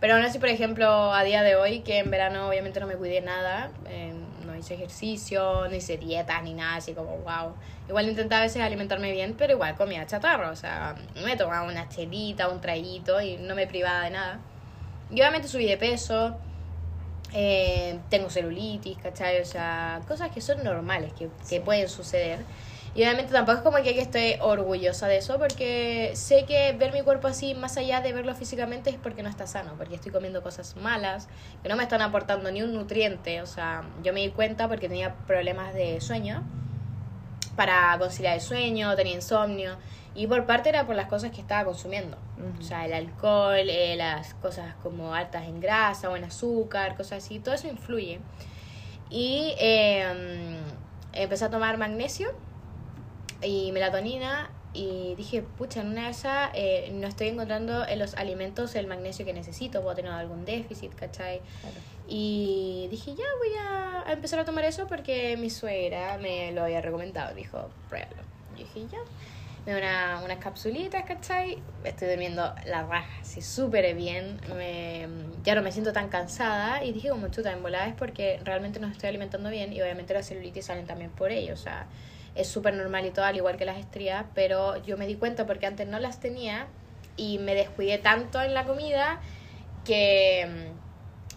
Pero 0.00 0.14
aún 0.14 0.24
así, 0.24 0.38
por 0.38 0.48
ejemplo, 0.48 1.12
a 1.12 1.24
día 1.24 1.42
de 1.42 1.56
hoy, 1.56 1.80
que 1.80 1.98
en 1.98 2.10
verano 2.10 2.48
obviamente 2.48 2.78
no 2.78 2.86
me 2.86 2.96
cuidé 2.96 3.20
nada, 3.20 3.70
eh, 3.86 4.12
no 4.46 4.54
hice 4.54 4.74
ejercicio, 4.74 5.68
no 5.68 5.74
hice 5.74 5.96
dieta 5.96 6.40
ni 6.40 6.54
nada, 6.54 6.76
así 6.76 6.94
como 6.94 7.16
wow. 7.18 7.52
Igual 7.88 8.08
intentaba 8.08 8.42
a 8.42 8.44
veces 8.44 8.62
alimentarme 8.62 9.10
bien, 9.10 9.34
pero 9.36 9.54
igual 9.54 9.74
comía 9.74 10.06
chatarra, 10.06 10.50
o 10.50 10.56
sea, 10.56 10.94
me 11.24 11.36
tomaba 11.36 11.66
una 11.66 11.88
chelita, 11.88 12.48
un 12.48 12.60
traguito 12.60 13.20
y 13.20 13.38
no 13.38 13.56
me 13.56 13.66
privaba 13.66 14.04
de 14.04 14.10
nada. 14.10 14.40
Y 15.10 15.14
obviamente 15.14 15.48
subí 15.48 15.66
de 15.66 15.76
peso, 15.76 16.36
eh, 17.32 17.98
tengo 18.08 18.30
celulitis, 18.30 18.98
¿cachai? 18.98 19.40
O 19.40 19.44
sea, 19.44 20.00
cosas 20.06 20.30
que 20.30 20.40
son 20.40 20.62
normales, 20.62 21.12
que, 21.12 21.28
que 21.48 21.60
pueden 21.60 21.88
suceder. 21.88 22.44
Y 22.98 23.02
obviamente 23.02 23.32
tampoco 23.32 23.58
es 23.58 23.62
como 23.62 23.76
que, 23.76 23.94
que 23.94 24.00
estoy 24.00 24.34
orgullosa 24.40 25.06
de 25.06 25.18
eso, 25.18 25.38
porque 25.38 26.10
sé 26.14 26.46
que 26.46 26.72
ver 26.72 26.92
mi 26.92 27.02
cuerpo 27.02 27.28
así, 27.28 27.54
más 27.54 27.76
allá 27.76 28.00
de 28.00 28.12
verlo 28.12 28.34
físicamente, 28.34 28.90
es 28.90 28.96
porque 28.96 29.22
no 29.22 29.28
está 29.28 29.46
sano, 29.46 29.74
porque 29.78 29.94
estoy 29.94 30.10
comiendo 30.10 30.42
cosas 30.42 30.74
malas, 30.74 31.28
que 31.62 31.68
no 31.68 31.76
me 31.76 31.84
están 31.84 32.02
aportando 32.02 32.50
ni 32.50 32.60
un 32.60 32.74
nutriente. 32.74 33.40
O 33.40 33.46
sea, 33.46 33.84
yo 34.02 34.12
me 34.12 34.22
di 34.22 34.30
cuenta 34.30 34.66
porque 34.66 34.88
tenía 34.88 35.14
problemas 35.28 35.74
de 35.74 36.00
sueño, 36.00 36.42
para 37.54 37.96
conciliar 38.00 38.34
el 38.34 38.40
sueño, 38.40 38.96
tenía 38.96 39.14
insomnio, 39.14 39.76
y 40.16 40.26
por 40.26 40.44
parte 40.44 40.68
era 40.68 40.84
por 40.84 40.96
las 40.96 41.06
cosas 41.06 41.30
que 41.30 41.40
estaba 41.40 41.66
consumiendo. 41.66 42.18
O 42.58 42.62
sea, 42.64 42.84
el 42.84 42.92
alcohol, 42.92 43.68
eh, 43.68 43.94
las 43.94 44.34
cosas 44.34 44.74
como 44.82 45.14
altas 45.14 45.44
en 45.44 45.60
grasa 45.60 46.10
o 46.10 46.16
en 46.16 46.24
azúcar, 46.24 46.96
cosas 46.96 47.24
así, 47.24 47.38
todo 47.38 47.54
eso 47.54 47.68
influye. 47.68 48.18
Y 49.08 49.54
eh, 49.60 50.58
empecé 51.12 51.44
a 51.44 51.50
tomar 51.50 51.78
magnesio 51.78 52.32
y 53.42 53.72
melatonina 53.72 54.50
y 54.72 55.14
dije, 55.16 55.42
pucha, 55.42 55.80
en 55.80 55.88
una 55.88 56.04
de 56.04 56.10
esas 56.10 56.50
eh, 56.54 56.90
no 56.92 57.08
estoy 57.08 57.28
encontrando 57.28 57.86
en 57.86 57.98
los 57.98 58.14
alimentos 58.14 58.74
el 58.74 58.86
magnesio 58.86 59.24
que 59.24 59.32
necesito, 59.32 59.82
puedo 59.82 59.96
tener 59.96 60.12
algún 60.12 60.44
déficit, 60.44 60.94
¿cachai? 60.94 61.40
Y 62.06 62.88
dije, 62.90 63.14
ya 63.14 63.24
voy 63.38 63.54
a, 63.58 64.08
a 64.08 64.12
empezar 64.12 64.38
a 64.38 64.44
tomar 64.44 64.64
eso 64.64 64.86
porque 64.86 65.36
mi 65.36 65.50
suegra 65.50 66.18
me 66.18 66.52
lo 66.52 66.64
había 66.64 66.80
recomendado, 66.80 67.34
dijo, 67.34 67.70
pruébalo. 67.88 68.22
Y 68.56 68.64
dije, 68.64 68.86
ya. 68.92 68.98
Me 69.66 69.76
una, 69.76 70.22
unas 70.24 70.38
capsulitas, 70.38 71.04
¿cachai? 71.04 71.58
Estoy 71.84 72.08
durmiendo 72.08 72.54
la 72.64 72.84
raja, 72.84 73.20
así 73.20 73.42
súper 73.42 73.94
bien. 73.94 74.40
Me, 74.56 75.06
ya 75.44 75.54
no 75.54 75.60
me 75.60 75.72
siento 75.72 75.92
tan 75.92 76.08
cansada. 76.08 76.82
Y 76.84 76.92
dije, 76.92 77.10
como 77.10 77.28
chuta, 77.28 77.52
en 77.52 77.62
volada 77.62 77.86
es 77.86 77.94
porque 77.94 78.40
realmente 78.44 78.80
no 78.80 78.86
estoy 78.86 79.10
alimentando 79.10 79.50
bien. 79.50 79.72
Y 79.74 79.82
obviamente 79.82 80.14
las 80.14 80.26
celulitis 80.26 80.64
salen 80.64 80.86
también 80.86 81.10
por 81.10 81.32
ello. 81.32 81.52
O 81.52 81.58
sea, 81.58 81.86
es 82.34 82.48
súper 82.48 82.74
normal 82.74 83.06
y 83.06 83.10
todo, 83.10 83.24
al 83.24 83.36
igual 83.36 83.56
que 83.56 83.64
las 83.64 83.78
estrías. 83.78 84.26
Pero 84.34 84.76
yo 84.84 84.96
me 84.96 85.06
di 85.06 85.16
cuenta 85.16 85.46
porque 85.46 85.66
antes 85.66 85.86
no 85.86 85.98
las 85.98 86.20
tenía. 86.20 86.66
Y 87.16 87.38
me 87.38 87.54
descuidé 87.54 87.98
tanto 87.98 88.40
en 88.40 88.54
la 88.54 88.64
comida 88.64 89.20
que, 89.84 90.70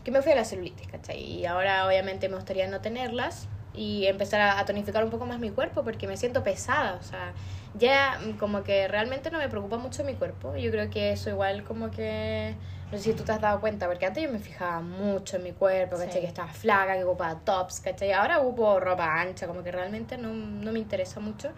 que 0.04 0.12
me 0.12 0.22
fui 0.22 0.32
a 0.32 0.36
la 0.36 0.46
celulitis, 0.46 0.88
¿cachai? 0.88 1.20
Y 1.20 1.46
ahora 1.46 1.88
obviamente 1.88 2.30
me 2.30 2.36
gustaría 2.36 2.68
no 2.68 2.82
tenerlas 2.82 3.48
y 3.74 4.06
empezar 4.06 4.42
a, 4.42 4.60
a 4.60 4.66
tonificar 4.66 5.04
un 5.04 5.10
poco 5.10 5.26
más 5.26 5.40
mi 5.40 5.50
cuerpo 5.50 5.84
porque 5.84 6.08
me 6.08 6.18
siento 6.18 6.44
pesada, 6.44 6.98
o 7.00 7.04
sea, 7.04 7.34
ya 7.74 8.20
como 8.40 8.64
que 8.64 8.88
realmente 8.88 9.32
no 9.32 9.38
me 9.38 9.48
preocupa 9.50 9.78
mucho 9.78 10.04
mi 10.04 10.14
cuerpo. 10.16 10.56
Yo 10.56 10.72
creo 10.72 10.90
que 10.90 11.12
eso 11.12 11.30
igual 11.30 11.64
como 11.64 11.92
que, 11.92 12.56
no 12.92 12.98
sé 12.98 13.04
si 13.06 13.14
tú 13.14 13.24
te 13.24 13.32
has 13.32 13.40
dado 13.40 13.62
cuenta, 13.62 13.88
porque 13.88 14.06
antes 14.06 14.22
yo 14.22 14.30
me 14.30 14.40
fijaba 14.40 14.82
mucho 14.82 15.38
en 15.38 15.44
mi 15.44 15.54
cuerpo, 15.54 15.96
¿cachai? 15.96 16.14
Sí. 16.14 16.20
Que 16.20 16.28
estaba 16.28 16.50
flaca, 16.50 16.96
que 16.98 17.04
ocupaba 17.06 17.40
tops, 17.40 17.80
¿cachai? 17.80 18.12
Ahora 18.12 18.40
ocupo 18.40 18.80
ropa 18.80 19.22
ancha, 19.22 19.48
como 19.48 19.64
que 19.64 19.72
realmente 19.72 20.18
no, 20.18 20.34
no 20.34 20.72
me 20.72 20.80
interesa 20.80 21.20
mucho, 21.22 21.52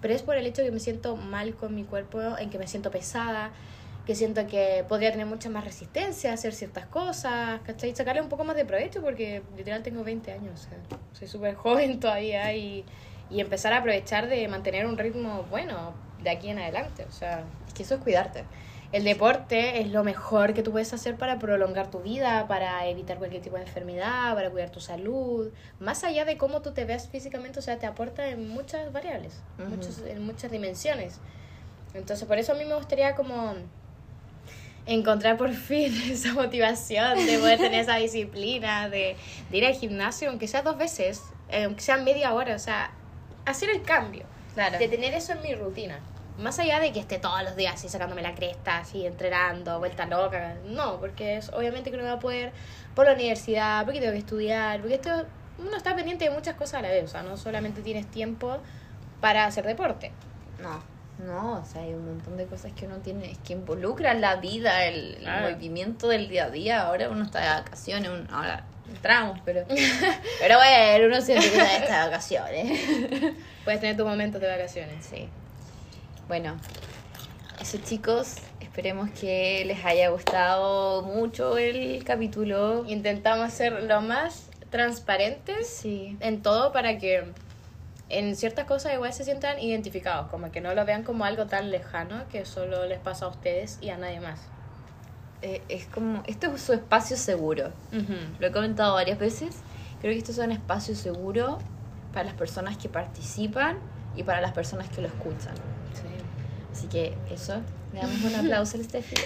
pero 0.00 0.14
es 0.14 0.22
por 0.22 0.36
el 0.36 0.46
hecho 0.46 0.62
que 0.62 0.72
me 0.72 0.80
siento 0.80 1.16
mal 1.16 1.54
con 1.54 1.74
mi 1.74 1.84
cuerpo, 1.84 2.20
en 2.38 2.50
que 2.50 2.58
me 2.58 2.66
siento 2.66 2.90
pesada, 2.90 3.52
que 4.04 4.16
siento 4.16 4.44
que 4.48 4.84
podría 4.88 5.12
tener 5.12 5.26
mucha 5.26 5.48
más 5.48 5.64
resistencia 5.64 6.32
a 6.32 6.34
hacer 6.34 6.52
ciertas 6.54 6.86
cosas, 6.86 7.60
¿cachai? 7.64 7.94
Sacarle 7.94 8.20
un 8.20 8.28
poco 8.28 8.42
más 8.42 8.56
de 8.56 8.64
provecho 8.64 9.00
porque 9.00 9.42
literal 9.56 9.84
tengo 9.84 10.02
20 10.02 10.32
años, 10.32 10.66
o 10.66 10.68
sea, 10.68 10.78
soy 11.12 11.28
súper 11.28 11.54
joven 11.56 12.00
todavía 12.00 12.52
y, 12.52 12.84
y 13.30 13.40
empezar 13.40 13.72
a 13.72 13.78
aprovechar 13.78 14.28
de 14.28 14.48
mantener 14.48 14.86
un 14.86 14.98
ritmo 14.98 15.44
bueno 15.50 15.94
de 16.20 16.30
aquí 16.30 16.48
en 16.48 16.58
adelante, 16.58 17.06
o 17.08 17.12
sea, 17.12 17.44
Es 17.68 17.74
que 17.74 17.84
eso 17.84 17.94
es 17.94 18.00
cuidarte. 18.00 18.44
El 18.92 19.04
deporte 19.04 19.80
es 19.80 19.88
lo 19.92 20.02
mejor 20.02 20.52
que 20.52 20.62
tú 20.62 20.72
puedes 20.72 20.92
hacer 20.92 21.16
para 21.16 21.38
prolongar 21.38 21.90
tu 21.90 22.00
vida, 22.00 22.48
para 22.48 22.86
evitar 22.88 23.18
cualquier 23.18 23.40
tipo 23.42 23.56
de 23.56 23.62
enfermedad, 23.62 24.34
para 24.34 24.50
cuidar 24.50 24.70
tu 24.70 24.80
salud. 24.80 25.50
Más 25.78 26.02
allá 26.02 26.24
de 26.24 26.36
cómo 26.36 26.60
tú 26.60 26.72
te 26.72 26.84
ves 26.84 27.08
físicamente, 27.08 27.60
o 27.60 27.62
sea, 27.62 27.78
te 27.78 27.86
aporta 27.86 28.28
en 28.28 28.48
muchas 28.48 28.92
variables, 28.92 29.40
muchos, 29.68 29.98
en 30.00 30.24
muchas 30.24 30.50
dimensiones. 30.50 31.20
Entonces, 31.94 32.26
por 32.26 32.38
eso 32.38 32.52
a 32.52 32.54
mí 32.56 32.64
me 32.64 32.74
gustaría 32.74 33.14
como 33.14 33.54
encontrar 34.86 35.36
por 35.36 35.52
fin 35.52 35.94
esa 36.10 36.32
motivación 36.34 37.16
de 37.26 37.38
poder 37.38 37.58
tener 37.58 37.80
esa 37.80 37.96
disciplina, 37.96 38.88
de, 38.88 39.16
de 39.50 39.56
ir 39.56 39.66
al 39.66 39.74
gimnasio, 39.74 40.28
aunque 40.30 40.48
sea 40.48 40.62
dos 40.62 40.76
veces, 40.78 41.22
eh, 41.50 41.64
aunque 41.64 41.80
sea 41.80 41.96
media 41.98 42.34
hora, 42.34 42.54
o 42.56 42.58
sea, 42.58 42.90
hacer 43.44 43.70
el 43.70 43.82
cambio 43.82 44.24
Claro. 44.54 44.78
de 44.78 44.88
tener 44.88 45.14
eso 45.14 45.32
en 45.32 45.42
mi 45.42 45.54
rutina. 45.54 46.00
Más 46.40 46.58
allá 46.58 46.80
de 46.80 46.92
que 46.92 47.00
esté 47.00 47.18
todos 47.18 47.42
los 47.42 47.54
días 47.56 47.74
así 47.74 47.88
sacándome 47.88 48.22
la 48.22 48.34
cresta, 48.34 48.78
así 48.78 49.06
entrenando, 49.06 49.78
vuelta 49.78 50.06
loca. 50.06 50.54
No, 50.64 50.98
porque 50.98 51.36
es 51.36 51.50
obviamente 51.50 51.90
que 51.90 51.96
no 51.96 52.02
voy 52.02 52.12
a 52.12 52.18
poder 52.18 52.52
por 52.94 53.06
la 53.06 53.12
universidad, 53.12 53.84
porque 53.84 54.00
tengo 54.00 54.12
que 54.12 54.18
estudiar, 54.18 54.80
porque 54.80 54.94
esto 54.94 55.26
uno 55.58 55.76
está 55.76 55.94
pendiente 55.94 56.24
de 56.24 56.30
muchas 56.30 56.54
cosas 56.54 56.74
a 56.74 56.82
la 56.82 56.88
vez. 56.88 57.04
O 57.04 57.08
sea, 57.08 57.22
no 57.22 57.36
solamente 57.36 57.82
tienes 57.82 58.06
tiempo 58.10 58.58
para 59.20 59.44
hacer 59.44 59.66
deporte. 59.66 60.12
No, 60.60 60.82
no, 61.24 61.60
o 61.60 61.64
sea, 61.64 61.82
hay 61.82 61.92
un 61.92 62.06
montón 62.06 62.36
de 62.36 62.46
cosas 62.46 62.72
que 62.72 62.86
uno 62.86 62.96
tiene, 62.98 63.32
es 63.32 63.38
que 63.38 63.52
involucran 63.52 64.20
la 64.20 64.36
vida, 64.36 64.84
el, 64.86 65.18
movimiento 65.42 66.08
del 66.08 66.28
día 66.28 66.46
a 66.46 66.50
día. 66.50 66.82
Ahora 66.82 67.10
uno 67.10 67.24
está 67.24 67.40
de 67.40 67.48
vacaciones, 67.60 68.10
uno- 68.10 68.26
ahora 68.34 68.64
entramos, 68.88 69.38
pero, 69.44 69.64
pero 70.40 70.56
bueno, 70.56 71.06
uno 71.06 71.24
que 71.26 71.36
está 71.36 72.02
de 72.02 72.04
vacaciones. 72.06 72.80
Puedes 73.64 73.80
tener 73.80 73.96
tus 73.96 74.06
momentos 74.06 74.40
de 74.40 74.48
vacaciones. 74.48 75.04
Sí. 75.04 75.28
Bueno, 76.30 76.54
eso 77.60 77.78
chicos, 77.78 78.36
esperemos 78.60 79.10
que 79.10 79.64
les 79.66 79.84
haya 79.84 80.10
gustado 80.10 81.02
mucho 81.02 81.58
el 81.58 82.04
capítulo. 82.04 82.84
Intentamos 82.86 83.52
ser 83.52 83.82
lo 83.82 84.00
más 84.00 84.48
transparentes 84.70 85.66
Sí. 85.66 86.16
en 86.20 86.40
todo 86.40 86.70
para 86.70 86.98
que 86.98 87.24
en 88.10 88.36
ciertas 88.36 88.66
cosas 88.66 88.94
igual 88.94 89.12
se 89.12 89.24
sientan 89.24 89.58
identificados, 89.58 90.28
como 90.28 90.52
que 90.52 90.60
no 90.60 90.72
lo 90.72 90.84
vean 90.84 91.02
como 91.02 91.24
algo 91.24 91.46
tan 91.46 91.72
lejano 91.72 92.22
que 92.30 92.44
solo 92.44 92.86
les 92.86 93.00
pasa 93.00 93.24
a 93.24 93.28
ustedes 93.30 93.78
y 93.80 93.90
a 93.90 93.96
nadie 93.98 94.20
más. 94.20 94.38
Eh, 95.42 95.62
es 95.68 95.86
como, 95.86 96.22
esto 96.28 96.46
es 96.54 96.62
su 96.62 96.72
espacio 96.74 97.16
seguro. 97.16 97.72
Lo 98.38 98.46
he 98.46 98.52
comentado 98.52 98.94
varias 98.94 99.18
veces. 99.18 99.56
Creo 100.00 100.12
que 100.12 100.18
esto 100.18 100.30
es 100.30 100.38
un 100.38 100.52
espacio 100.52 100.94
seguro 100.94 101.58
para 102.12 102.26
las 102.26 102.34
personas 102.34 102.76
que 102.76 102.88
participan 102.88 103.78
y 104.14 104.22
para 104.22 104.40
las 104.40 104.52
personas 104.52 104.88
que 104.90 105.00
lo 105.02 105.08
escuchan. 105.08 105.54
Sí. 106.80 106.86
Así 106.86 106.88
que 106.88 107.14
eso, 107.34 107.60
le 107.92 108.00
damos 108.00 108.22
un 108.22 108.34
aplauso 108.34 108.78
a 108.78 108.82
Steffi. 108.82 109.14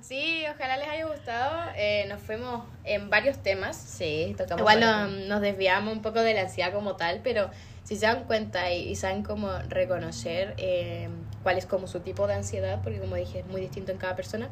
Sí, 0.00 0.44
ojalá 0.52 0.76
les 0.76 0.88
haya 0.88 1.06
gustado. 1.06 1.70
Eh, 1.76 2.04
nos 2.08 2.20
fuimos 2.20 2.64
en 2.84 3.08
varios 3.08 3.38
temas. 3.42 3.76
Sí, 3.76 4.34
tocamos. 4.36 4.60
Igual 4.60 4.80
no- 4.80 5.06
nos 5.06 5.40
desviamos 5.40 5.94
un 5.94 6.02
poco 6.02 6.20
de 6.20 6.34
la 6.34 6.42
ansiedad 6.42 6.72
como 6.72 6.96
tal, 6.96 7.20
pero 7.22 7.50
si 7.84 7.96
se 7.96 8.04
dan 8.06 8.24
cuenta 8.24 8.70
y, 8.72 8.88
y 8.90 8.96
saben 8.96 9.22
cómo 9.22 9.50
reconocer 9.68 10.54
eh, 10.58 11.08
cuál 11.42 11.56
es 11.56 11.64
como 11.66 11.86
su 11.86 12.00
tipo 12.00 12.26
de 12.26 12.34
ansiedad, 12.34 12.80
porque 12.82 12.98
como 12.98 13.16
dije 13.16 13.38
es 13.40 13.46
muy 13.46 13.60
distinto 13.62 13.90
en 13.92 13.98
cada 13.98 14.14
persona, 14.14 14.50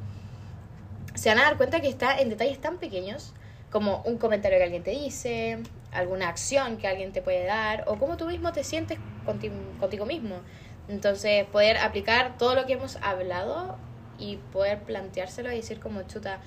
se 1.14 1.28
van 1.28 1.38
a 1.38 1.42
dar 1.42 1.56
cuenta 1.56 1.80
que 1.80 1.88
está 1.88 2.18
en 2.18 2.30
detalles 2.30 2.60
tan 2.60 2.78
pequeños 2.78 3.34
como 3.70 4.02
un 4.06 4.16
comentario 4.18 4.56
que 4.58 4.64
alguien 4.64 4.82
te 4.82 4.92
dice, 4.92 5.58
alguna 5.92 6.28
acción 6.28 6.76
que 6.78 6.86
alguien 6.88 7.12
te 7.12 7.20
puede 7.22 7.44
dar, 7.44 7.84
o 7.86 7.98
cómo 7.98 8.16
tú 8.16 8.26
mismo 8.26 8.52
te 8.52 8.64
sientes 8.64 8.98
contigo, 9.26 9.54
contigo 9.78 10.06
mismo. 10.06 10.36
Entonces, 10.90 11.46
poder 11.46 11.76
aplicar 11.78 12.36
todo 12.36 12.56
lo 12.56 12.66
que 12.66 12.72
hemos 12.72 12.96
hablado 12.96 13.78
y 14.18 14.36
poder 14.52 14.80
planteárselo 14.80 15.52
y 15.52 15.56
decir 15.56 15.78
como, 15.78 16.02
chuta, 16.02 16.40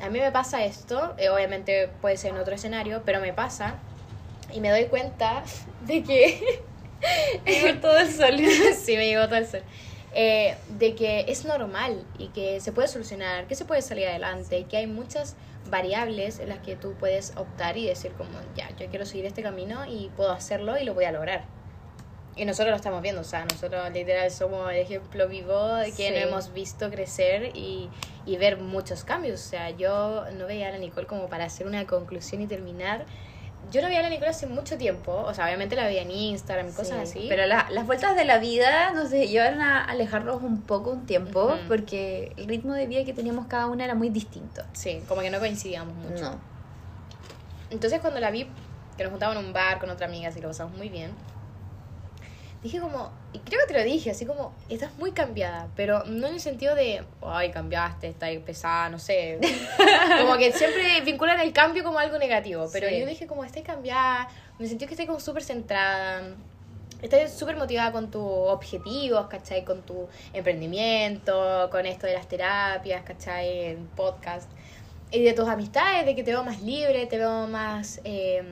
a 0.00 0.08
mí 0.08 0.18
me 0.18 0.32
pasa 0.32 0.64
esto, 0.64 1.14
eh, 1.18 1.28
obviamente 1.28 1.90
puede 2.00 2.16
ser 2.16 2.30
en 2.30 2.38
otro 2.38 2.54
escenario, 2.54 3.02
pero 3.04 3.20
me 3.20 3.34
pasa 3.34 3.74
y 4.52 4.60
me 4.60 4.70
doy 4.70 4.86
cuenta 4.86 5.44
de 5.86 6.02
que... 6.02 6.62
todo 7.82 7.98
el 7.98 8.10
sol. 8.10 8.36
sí, 8.82 8.96
me 8.96 9.06
llegó 9.06 9.26
todo 9.26 9.36
el 9.36 9.46
sol. 9.46 9.62
Eh, 10.12 10.56
de 10.78 10.94
que 10.94 11.26
es 11.28 11.44
normal 11.44 12.04
y 12.18 12.28
que 12.28 12.60
se 12.60 12.72
puede 12.72 12.88
solucionar, 12.88 13.46
que 13.46 13.54
se 13.54 13.66
puede 13.66 13.82
salir 13.82 14.08
adelante, 14.08 14.64
que 14.64 14.78
hay 14.78 14.86
muchas 14.86 15.36
variables 15.68 16.40
en 16.40 16.48
las 16.48 16.58
que 16.60 16.74
tú 16.74 16.94
puedes 16.98 17.36
optar 17.36 17.76
y 17.76 17.86
decir 17.86 18.12
como, 18.12 18.30
ya, 18.56 18.68
yo 18.76 18.88
quiero 18.88 19.04
seguir 19.04 19.26
este 19.26 19.42
camino 19.42 19.84
y 19.86 20.10
puedo 20.16 20.32
hacerlo 20.32 20.78
y 20.78 20.84
lo 20.84 20.94
voy 20.94 21.04
a 21.04 21.12
lograr. 21.12 21.59
Y 22.36 22.44
nosotros 22.44 22.70
lo 22.70 22.76
estamos 22.76 23.02
viendo, 23.02 23.20
o 23.20 23.24
sea, 23.24 23.44
nosotros 23.44 23.90
literal 23.92 24.30
somos 24.30 24.70
el 24.70 24.78
ejemplo 24.78 25.28
vivo 25.28 25.74
de 25.74 25.86
que 25.92 26.08
Sí. 26.08 26.14
hemos 26.14 26.52
visto 26.52 26.88
crecer 26.90 27.50
y, 27.54 27.90
y 28.24 28.36
ver 28.36 28.56
muchos 28.58 29.04
cambios. 29.04 29.40
O 29.44 29.48
sea, 29.48 29.70
yo 29.70 30.24
no 30.38 30.46
veía 30.46 30.68
a 30.68 30.70
la 30.70 30.78
Nicole 30.78 31.06
como 31.06 31.28
para 31.28 31.44
hacer 31.44 31.66
una 31.66 31.86
conclusión 31.86 32.40
y 32.40 32.46
terminar. 32.46 33.04
Yo 33.70 33.82
no 33.82 33.88
veía 33.88 33.98
a 34.00 34.02
la 34.04 34.08
Nicole 34.08 34.30
hace 34.30 34.46
mucho 34.46 34.78
tiempo, 34.78 35.12
o 35.12 35.34
sea, 35.34 35.44
obviamente 35.44 35.76
la 35.76 35.84
veía 35.84 36.00
en 36.02 36.10
Instagram 36.10 36.72
cosas 36.72 37.10
Sí, 37.10 37.18
así. 37.18 37.26
Pero 37.28 37.44
la- 37.46 37.68
las 37.70 37.86
vueltas 37.86 38.16
de 38.16 38.24
la 38.24 38.38
vida 38.38 38.90
nos 38.92 39.10
llevaron 39.10 39.60
a 39.60 39.84
alejarnos 39.84 40.42
un 40.42 40.62
poco 40.62 40.90
un 40.92 41.04
tiempo 41.06 41.44
Ujú. 41.46 41.56
porque 41.68 42.32
el 42.38 42.46
ritmo 42.46 42.72
de 42.72 42.86
vida 42.86 43.04
que 43.04 43.12
teníamos 43.12 43.48
cada 43.48 43.66
una 43.66 43.84
era 43.84 43.94
muy 43.94 44.08
distinto. 44.08 44.62
Sí, 44.72 45.02
como 45.08 45.20
que 45.20 45.30
no 45.30 45.40
coincidíamos 45.40 45.94
mucho. 45.94 46.22
No. 46.30 46.38
Entonces 47.70 48.00
cuando 48.00 48.18
la 48.20 48.30
vi, 48.30 48.46
que 48.96 49.02
nos 49.04 49.10
juntábamos 49.10 49.40
en 49.42 49.48
un 49.48 49.52
bar 49.52 49.78
con 49.78 49.90
otra 49.90 50.06
amiga, 50.06 50.28
así 50.30 50.40
lo 50.40 50.48
pasamos 50.48 50.76
muy 50.76 50.88
bien, 50.88 51.10
dije 52.62 52.78
como, 52.80 53.10
y 53.32 53.38
creo 53.38 53.60
que 53.66 53.72
te 53.72 53.78
lo 53.78 53.84
dije, 53.84 54.10
así 54.10 54.26
como, 54.26 54.52
estás 54.68 54.92
muy 54.98 55.12
cambiada, 55.12 55.68
pero 55.76 56.04
no 56.04 56.26
en 56.28 56.34
el 56.34 56.40
sentido 56.40 56.74
de, 56.74 57.02
ay, 57.22 57.50
cambiaste, 57.50 58.08
estás 58.08 58.30
pesada, 58.44 58.88
no 58.90 58.98
sé. 58.98 59.38
como 60.20 60.36
que 60.36 60.52
siempre 60.52 61.00
vinculan 61.00 61.40
el 61.40 61.52
cambio 61.52 61.82
como 61.84 61.98
algo 61.98 62.18
negativo, 62.18 62.68
pero 62.72 62.88
Sí. 62.88 63.00
yo 63.00 63.06
dije 63.06 63.26
como, 63.26 63.44
estás 63.44 63.62
cambiada, 63.62 64.28
me 64.58 64.66
sentí 64.66 64.86
que 64.86 64.92
estoy 64.92 65.06
como 65.06 65.20
súper 65.20 65.42
centrada. 65.42 66.22
Estás 67.00 67.32
súper 67.32 67.56
motivada 67.56 67.92
con 67.92 68.10
tus 68.10 68.20
objetivos, 68.22 69.26
¿cachai? 69.28 69.64
Con 69.64 69.80
tu 69.80 70.06
emprendimiento, 70.34 71.68
con 71.70 71.86
esto 71.86 72.06
de 72.06 72.12
las 72.12 72.28
terapias, 72.28 73.02
¿cachai? 73.04 73.64
En 73.70 73.86
podcast. 73.96 74.50
Y 75.10 75.22
de 75.24 75.32
tus 75.32 75.48
amistades, 75.48 76.04
de 76.04 76.14
que 76.14 76.22
te 76.22 76.30
veo 76.30 76.44
más 76.44 76.60
libre, 76.60 77.06
te 77.06 77.16
veo 77.16 77.46
más 77.46 78.00
eh, 78.04 78.42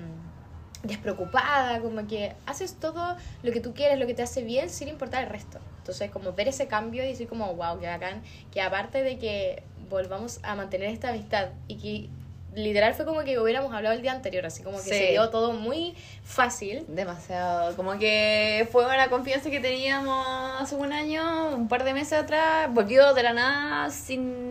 despreocupada, 0.82 1.80
como 1.80 2.06
que 2.06 2.34
haces 2.46 2.74
todo 2.78 3.16
lo 3.42 3.52
que 3.52 3.60
tú 3.60 3.74
quieres, 3.74 3.98
lo 3.98 4.06
que 4.06 4.14
te 4.14 4.22
hace 4.22 4.42
bien, 4.42 4.70
sin 4.70 4.88
importar 4.88 5.24
el 5.24 5.30
resto. 5.30 5.58
Entonces, 5.78 6.10
como 6.10 6.32
ver 6.32 6.48
ese 6.48 6.66
cambio 6.68 7.04
y 7.04 7.08
decir 7.08 7.28
como, 7.28 7.52
wow, 7.54 7.78
qué 7.80 7.86
bacán, 7.86 8.22
que 8.52 8.60
aparte 8.60 9.02
de 9.02 9.18
que 9.18 9.62
volvamos 9.88 10.40
a 10.42 10.54
mantener 10.54 10.90
esta 10.90 11.08
amistad 11.10 11.48
y 11.66 11.76
que 11.76 12.08
literal 12.54 12.94
fue 12.94 13.04
como 13.04 13.20
que 13.20 13.38
hubiéramos 13.38 13.72
hablado 13.72 13.94
el 13.94 14.02
día 14.02 14.12
anterior, 14.12 14.44
así 14.46 14.62
como 14.62 14.78
que 14.78 14.84
Sí. 14.84 14.90
se 14.90 15.10
dio 15.10 15.28
todo 15.30 15.52
muy 15.52 15.94
fácil. 16.24 16.84
Demasiado. 16.88 17.76
Como 17.76 17.98
que 17.98 18.68
fue 18.72 18.84
una 18.84 19.08
confianza 19.08 19.50
que 19.50 19.60
teníamos 19.60 20.26
hace 20.60 20.74
un 20.74 20.92
año, 20.92 21.50
un 21.54 21.68
par 21.68 21.84
de 21.84 21.92
meses 21.94 22.14
atrás, 22.14 22.72
volvió 22.72 23.14
de 23.14 23.22
la 23.22 23.32
nada 23.32 23.90
sin... 23.90 24.47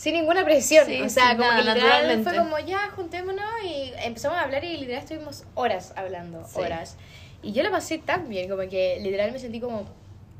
Sin 0.00 0.14
ninguna 0.14 0.46
presión. 0.46 0.86
Sí, 0.86 1.02
o 1.02 1.10
sea, 1.10 1.36
como 1.36 1.42
nada, 1.42 1.56
que 1.58 1.74
literal 1.74 2.24
fue 2.24 2.36
como 2.38 2.58
ya, 2.58 2.88
juntémonos 2.96 3.44
y 3.62 3.92
empezamos 4.02 4.38
a 4.38 4.44
hablar 4.44 4.64
y 4.64 4.78
literal 4.78 5.02
estuvimos 5.02 5.44
horas 5.54 5.92
hablando, 5.94 6.42
Sí. 6.48 6.58
horas. 6.58 6.96
Y 7.42 7.52
yo 7.52 7.62
la 7.62 7.70
pasé 7.70 7.98
tan 7.98 8.26
bien, 8.30 8.48
como 8.48 8.66
que 8.70 8.98
literal 9.02 9.30
me 9.30 9.38
sentí 9.38 9.60
como 9.60 9.84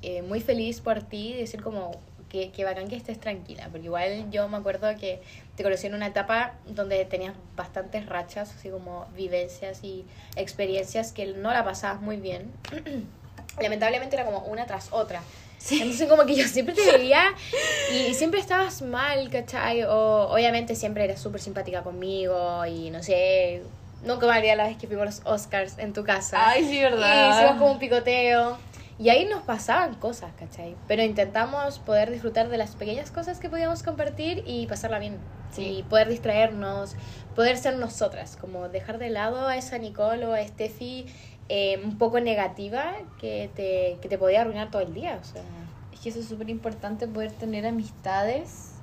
eh, 0.00 0.22
muy 0.22 0.40
feliz 0.40 0.80
por 0.80 1.02
ti, 1.02 1.34
decir 1.34 1.62
como 1.62 1.90
que, 2.30 2.50
que 2.52 2.64
bacán 2.64 2.88
que 2.88 2.96
estés 2.96 3.20
tranquila, 3.20 3.68
porque 3.70 3.84
igual 3.84 4.30
yo 4.30 4.48
me 4.48 4.56
acuerdo 4.56 4.96
que 4.98 5.20
te 5.56 5.62
conocí 5.62 5.88
en 5.88 5.94
una 5.94 6.06
etapa 6.06 6.54
donde 6.64 7.04
tenías 7.04 7.34
bastantes 7.54 8.06
rachas, 8.06 8.54
así 8.54 8.70
como 8.70 9.08
vivencias 9.14 9.84
y 9.84 10.06
experiencias 10.36 11.12
que 11.12 11.26
no 11.26 11.52
la 11.52 11.64
pasabas 11.66 12.00
muy 12.00 12.16
bien. 12.16 12.50
Lamentablemente 13.61 14.16
era 14.16 14.24
como 14.24 14.38
una 14.38 14.64
tras 14.64 14.90
otra. 14.90 15.20
Entonces 15.70 16.08
como 16.08 16.24
que 16.24 16.34
yo 16.34 16.46
siempre 16.48 16.74
te 16.74 16.90
veía 16.90 17.22
y 17.92 18.14
siempre 18.14 18.40
estabas 18.40 18.82
mal, 18.82 19.28
¿cachai? 19.30 19.82
O 19.84 20.28
obviamente 20.32 20.74
siempre 20.74 21.04
eras 21.04 21.20
súper 21.20 21.40
simpática 21.40 21.82
conmigo 21.82 22.64
y 22.66 22.90
no 22.90 23.02
sé, 23.02 23.62
nunca 24.04 24.26
me 24.26 24.38
olvidé 24.38 24.56
la 24.56 24.64
vez 24.64 24.78
que 24.78 24.86
fuimos 24.86 25.04
los 25.04 25.20
Oscars 25.24 25.78
en 25.78 25.92
tu 25.92 26.02
casa. 26.04 26.48
Ay, 26.48 26.64
sí, 26.64 26.78
Y 26.78 26.82
verdad. 26.82 27.30
hicimos 27.38 27.58
como 27.58 27.72
un 27.72 27.78
picoteo. 27.78 28.58
Y 28.98 29.08
ahí 29.08 29.24
nos 29.24 29.42
pasaban 29.42 29.94
cosas, 29.94 30.30
¿cachai? 30.38 30.76
Pero 30.86 31.02
intentamos 31.02 31.78
poder 31.78 32.11
disfrutar 32.11 32.50
de 32.50 32.58
las 32.58 32.72
pequeñas 32.74 33.11
cosas 33.11 33.38
que 33.40 33.48
podíamos 33.48 33.82
compartir 33.82 34.42
y 34.46 34.66
pasarla 34.66 34.98
bien. 34.98 35.16
Sí. 35.52 35.78
Y 35.78 35.82
poder 35.84 36.08
distraernos, 36.08 36.96
poder 37.34 37.56
ser 37.56 37.76
nosotras, 37.76 38.36
como 38.38 38.68
dejar 38.68 38.98
de 38.98 39.08
lado 39.08 39.46
a 39.48 39.56
esa 39.56 39.78
Nicole 39.78 40.26
o 40.26 40.34
a 40.34 40.46
Steffi 40.46 41.06
eh, 41.53 41.80
un 41.84 41.98
poco 41.98 42.20
negativa 42.20 42.92
que 43.18 43.51
te, 43.57 43.98
que 44.01 44.09
te 44.09 44.18
podía 44.18 44.42
arruinar 44.42 44.70
todo 44.70 44.82
el 44.82 44.94
día. 44.94 45.18
O 45.20 45.24
sea, 45.24 45.42
Es 45.90 46.01
que 46.01 46.09
eso 46.11 46.20
es 46.20 46.28
súper 46.28 46.48
importante, 46.48 47.09
poder 47.09 47.32
tener 47.32 47.66
amistades 47.66 48.80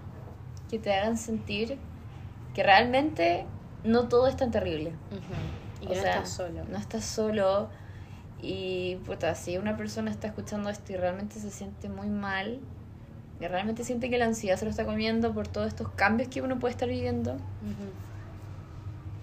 que 0.69 0.77
te 0.77 0.91
hagan 0.93 1.17
sentir 1.17 1.79
que 2.53 2.63
realmente 2.63 3.45
no 3.83 4.09
todo 4.09 4.27
es 4.27 4.35
tan 4.35 4.51
terrible. 4.51 4.95
y 5.79 5.85
O 5.85 5.89
que 5.89 5.95
no 5.95 6.01
sea, 6.01 6.13
estás 6.15 6.29
solo. 6.33 6.65
No 6.65 6.77
estás 6.77 7.05
solo. 7.05 7.69
Y 8.37 8.97
puta, 9.05 9.33
si 9.35 9.57
una 9.57 9.77
persona 9.77 10.11
está 10.11 10.27
escuchando 10.27 10.69
esto 10.69 10.91
y 10.93 10.97
realmente 10.97 11.39
se 11.39 11.51
siente 11.51 11.87
muy 11.89 12.09
mal, 12.09 12.59
y 13.39 13.47
realmente 13.47 13.83
siente 13.83 14.09
que 14.09 14.17
la 14.17 14.25
ansiedad 14.25 14.57
se 14.57 14.65
lo 14.65 14.71
está 14.71 14.85
comiendo 14.85 15.33
por 15.33 15.47
todos 15.47 15.67
estos 15.67 15.89
cambios 15.89 16.29
que 16.29 16.41
uno 16.41 16.59
puede 16.59 16.73
estar 16.73 16.89
viviendo, 16.89 17.33
Ujú. 17.61 17.93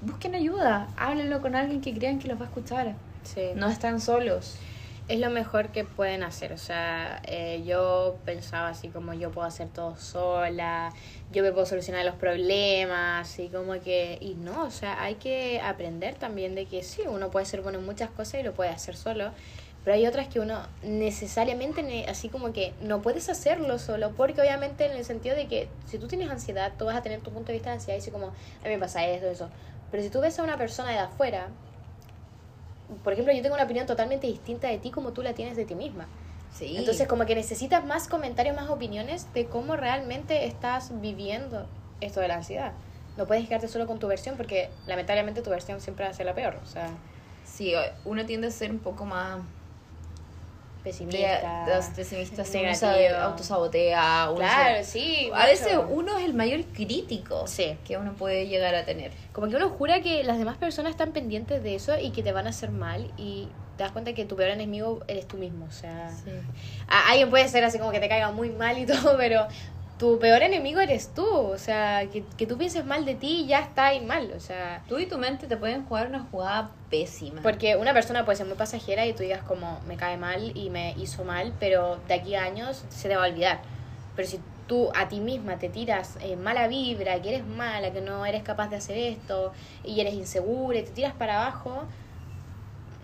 busquen 0.01 0.34
ayuda, 0.34 0.92
háblenlo 0.97 1.40
con 1.40 1.55
alguien 1.57 1.80
que 1.80 1.95
crean 1.95 2.18
que 2.18 2.28
los 2.28 2.38
va 2.38 2.42
a 2.45 2.49
escuchar. 2.49 2.97
Sí. 3.25 3.51
No 3.55 3.68
están 3.68 4.01
solos. 4.01 4.57
es 5.07 5.18
lo 5.20 5.29
mejor 5.29 5.68
que 5.68 5.85
pueden 5.85 6.22
hacer. 6.22 6.53
O 6.55 6.59
sea, 6.59 7.20
eh, 7.27 7.62
yo 7.66 8.16
pensaba 8.25 8.68
así 8.68 8.89
como 8.89 9.12
yo 9.12 9.31
puedo 9.31 9.47
hacer 9.47 9.68
todo 9.68 9.97
sola, 9.99 10.93
yo 11.31 11.43
me 11.43 11.53
puedo 11.53 11.66
solucionar 11.66 12.05
los 12.07 12.14
problemas 12.14 13.39
y 13.39 13.49
como 13.49 13.75
que... 13.83 14.16
Y 14.20 14.35
no, 14.35 14.64
o 14.64 14.70
sea, 14.70 15.03
hay 15.03 15.16
que 15.16 15.61
aprender 15.61 16.14
también 16.14 16.55
de 16.55 16.64
que 16.66 16.83
sí, 16.83 17.03
uno 17.07 17.31
puede 17.31 17.45
ser 17.45 17.61
bueno 17.61 17.81
en 17.81 17.85
muchas 17.85 18.09
cosas 18.11 18.41
y 18.41 18.43
lo 18.45 18.55
puede 18.55 18.70
hacer 18.70 18.97
solo. 18.97 19.31
Pero 19.85 19.95
hay 19.97 20.07
otras 20.07 20.29
que 20.29 20.41
uno 20.41 20.66
necesariamente, 20.83 21.83
ne- 21.83 22.07
así 22.09 22.31
como 22.31 22.55
que 22.55 22.72
no 22.81 23.03
puedes 23.03 23.29
hacerlo 23.29 23.79
solo, 23.79 24.12
porque 24.16 24.41
obviamente 24.41 24.87
en 24.87 24.93
el 24.93 25.05
sentido 25.05 25.37
de 25.37 25.47
que 25.47 25.68
si 25.87 25.99
tú 25.99 26.09
tienes 26.09 26.31
ansiedad, 26.31 26.72
tú 26.79 26.87
vas 26.87 26.97
a 26.97 27.03
tener 27.03 27.20
tu 27.20 27.31
punto 27.31 27.49
de 27.49 27.55
vista 27.55 27.68
de 27.68 27.75
ansiedad 27.75 27.99
y 27.99 28.01
así 28.01 28.11
como, 28.11 28.29
a 28.29 28.31
mí 28.64 28.70
me 28.70 28.79
pasa 28.79 29.05
esto, 29.07 29.29
eso. 29.29 29.51
Pero 29.91 30.03
si 30.03 30.09
tú 30.09 30.20
ves 30.22 30.39
a 30.39 30.43
una 30.43 30.57
persona 30.57 30.91
de 30.93 30.99
afuera 30.99 31.49
por 33.03 33.12
ejemplo, 33.12 33.32
yo 33.32 33.43
tengo 33.43 33.55
una 33.55 33.64
opinión 33.64 33.87
totalmente 33.87 34.26
distinta 34.26 34.68
de 34.68 34.78
ti 34.78 34.91
como 34.91 35.12
tú 35.12 35.22
la 35.22 35.35
tienes 35.35 35.57
de 35.57 35.64
ti 35.64 35.74
misma. 35.74 36.07
Sí. 36.53 36.76
Entonces, 36.76 37.09
como 37.09 37.26
que 37.26 37.35
necesitas 37.35 37.85
más 37.85 38.09
comentarios, 38.09 38.55
más 38.55 38.70
opiniones 38.70 39.32
de 39.35 39.47
cómo 39.47 39.76
realmente 39.76 40.47
estás 40.47 41.01
viviendo 41.01 41.66
esto 42.01 42.20
de 42.20 42.28
la 42.28 42.37
ansiedad. 42.37 42.72
No 43.16 43.26
puedes 43.26 43.49
quedarte 43.49 43.68
solo 43.68 43.87
con 43.87 43.99
tu 43.99 44.07
versión 44.07 44.37
porque 44.37 44.70
lamentablemente 44.87 45.43
tu 45.43 45.51
versión 45.51 45.80
siempre 45.80 46.05
va 46.05 46.11
a 46.11 46.14
ser 46.14 46.26
la 46.26 46.35
peor. 46.35 46.59
O 46.62 46.66
sea, 46.66 46.91
Sí, 47.45 47.74
uno 48.05 48.24
tiende 48.26 48.49
a 48.49 48.51
ser 48.51 48.70
un 48.70 48.78
poco 48.78 49.05
más 49.05 49.41
pesimista. 50.85 51.64
de- 51.66 51.72
de- 51.72 51.95
pesimista, 51.97 52.45
sí, 52.45 52.59
uno 52.62 52.74
se 52.74 53.09
autosabotea. 53.09 54.26
uno 54.30 54.37
Claro, 54.39 54.85
se- 54.85 54.85
sí. 54.85 55.30
A 55.35 55.47
veces 55.47 55.76
uno 55.91 56.18
es 56.18 56.24
el 56.24 56.35
mayor 56.35 56.64
crítico 56.66 57.47
Sí. 57.47 57.76
que 57.85 57.97
uno 57.97 58.12
puede 58.14 58.47
llegar 58.47 58.74
a 58.74 58.85
tener. 58.85 59.11
Como 59.32 59.49
que 59.49 59.57
uno 59.57 59.70
jura 59.70 60.01
que 60.01 60.22
las 60.24 60.39
demás 60.39 60.59
personas 60.59 60.91
están 60.91 61.12
pendientes 61.12 61.62
de 61.62 61.74
eso 61.74 61.99
y 61.99 62.11
que 62.11 62.22
te 62.22 62.32
van 62.32 62.47
a 62.47 62.51
hacer 62.51 62.70
mal 62.70 63.11
y 63.16 63.49
te 63.76 63.82
das 63.82 63.91
cuenta 63.93 64.12
que 64.12 64.24
tu 64.24 64.37
peor 64.37 64.51
enemigo 64.51 65.01
eres 65.09 65.26
tú 65.26 65.37
mismo. 65.37 65.64
O 65.64 65.72
sea, 65.72 66.09
a- 66.87 67.09
alguien 67.11 67.30
puede 67.30 67.49
ser 67.49 67.64
así 67.64 67.78
como 67.78 67.91
que 67.91 67.99
te 67.99 68.09
caiga 68.09 68.30
muy 68.30 68.51
mal 68.51 68.78
y 68.78 68.87
todo, 69.14 69.16
pero 69.16 69.49
tu 69.99 70.18
peor 70.18 70.42
enemigo 70.42 70.80
eres 70.80 71.12
tú. 71.14 71.26
O 71.26 71.59
sea, 71.59 72.09
que, 72.11 72.24
que 72.36 72.47
tú 72.47 72.59
pienses 72.59 72.84
mal 72.84 73.05
de 73.05 73.14
ti 73.14 73.47
ya 73.47 73.61
está 73.61 73.86
ahí 73.86 74.05
mal. 74.05 74.32
O 74.36 74.40
sea, 74.40 74.82
Tú 74.88 74.99
y 74.99 75.07
tu 75.07 75.18
mente 75.18 75.47
te 75.47 75.57
pueden 75.57 75.84
jugar 75.84 76.09
una 76.09 76.20
jugada 76.30 76.70
pésima. 76.90 77.42
porque 77.42 77.76
una 77.76 77.92
persona 77.92 78.24
puede 78.24 78.36
ser 78.36 78.47
muy 78.47 78.57
pasajera 78.57 79.07
y 79.07 79.12
tú 79.12 79.22
digas 79.22 79.42
como 79.42 79.80
me 79.86 79.97
cae 79.97 80.16
mal 80.16 80.57
y 80.57 80.70
me 80.70 80.95
hizo 80.99 81.24
mal, 81.24 81.53
pero 81.61 81.99
de 82.09 82.14
aquí 82.14 82.34
a 82.34 82.45
años 82.45 82.84
se 82.88 83.09
te 83.09 83.16
va 83.16 83.24
a 83.24 83.28
olvidar. 83.28 83.61
Pero 84.16 84.28
si 84.28 84.40
tú 84.66 84.90
a 84.95 85.09
ti 85.09 85.20
misma 85.20 85.59
te 85.59 85.68
tiras 85.68 86.16
eh, 86.22 86.36
mala 86.36 86.68
vibra, 86.68 87.20
que 87.20 87.34
eres 87.34 87.47
mala, 87.47 87.92
que 87.92 88.01
no 88.01 88.24
eres 88.24 88.42
capaz 88.42 88.68
de 88.68 88.76
hacer 88.76 88.97
esto 88.97 89.53
y 89.84 90.01
eres 90.01 90.14
insegura 90.14 90.78
y 90.78 90.82
te 90.84 90.90
tiras 90.90 91.12
para 91.14 91.42
abajo, 91.42 91.82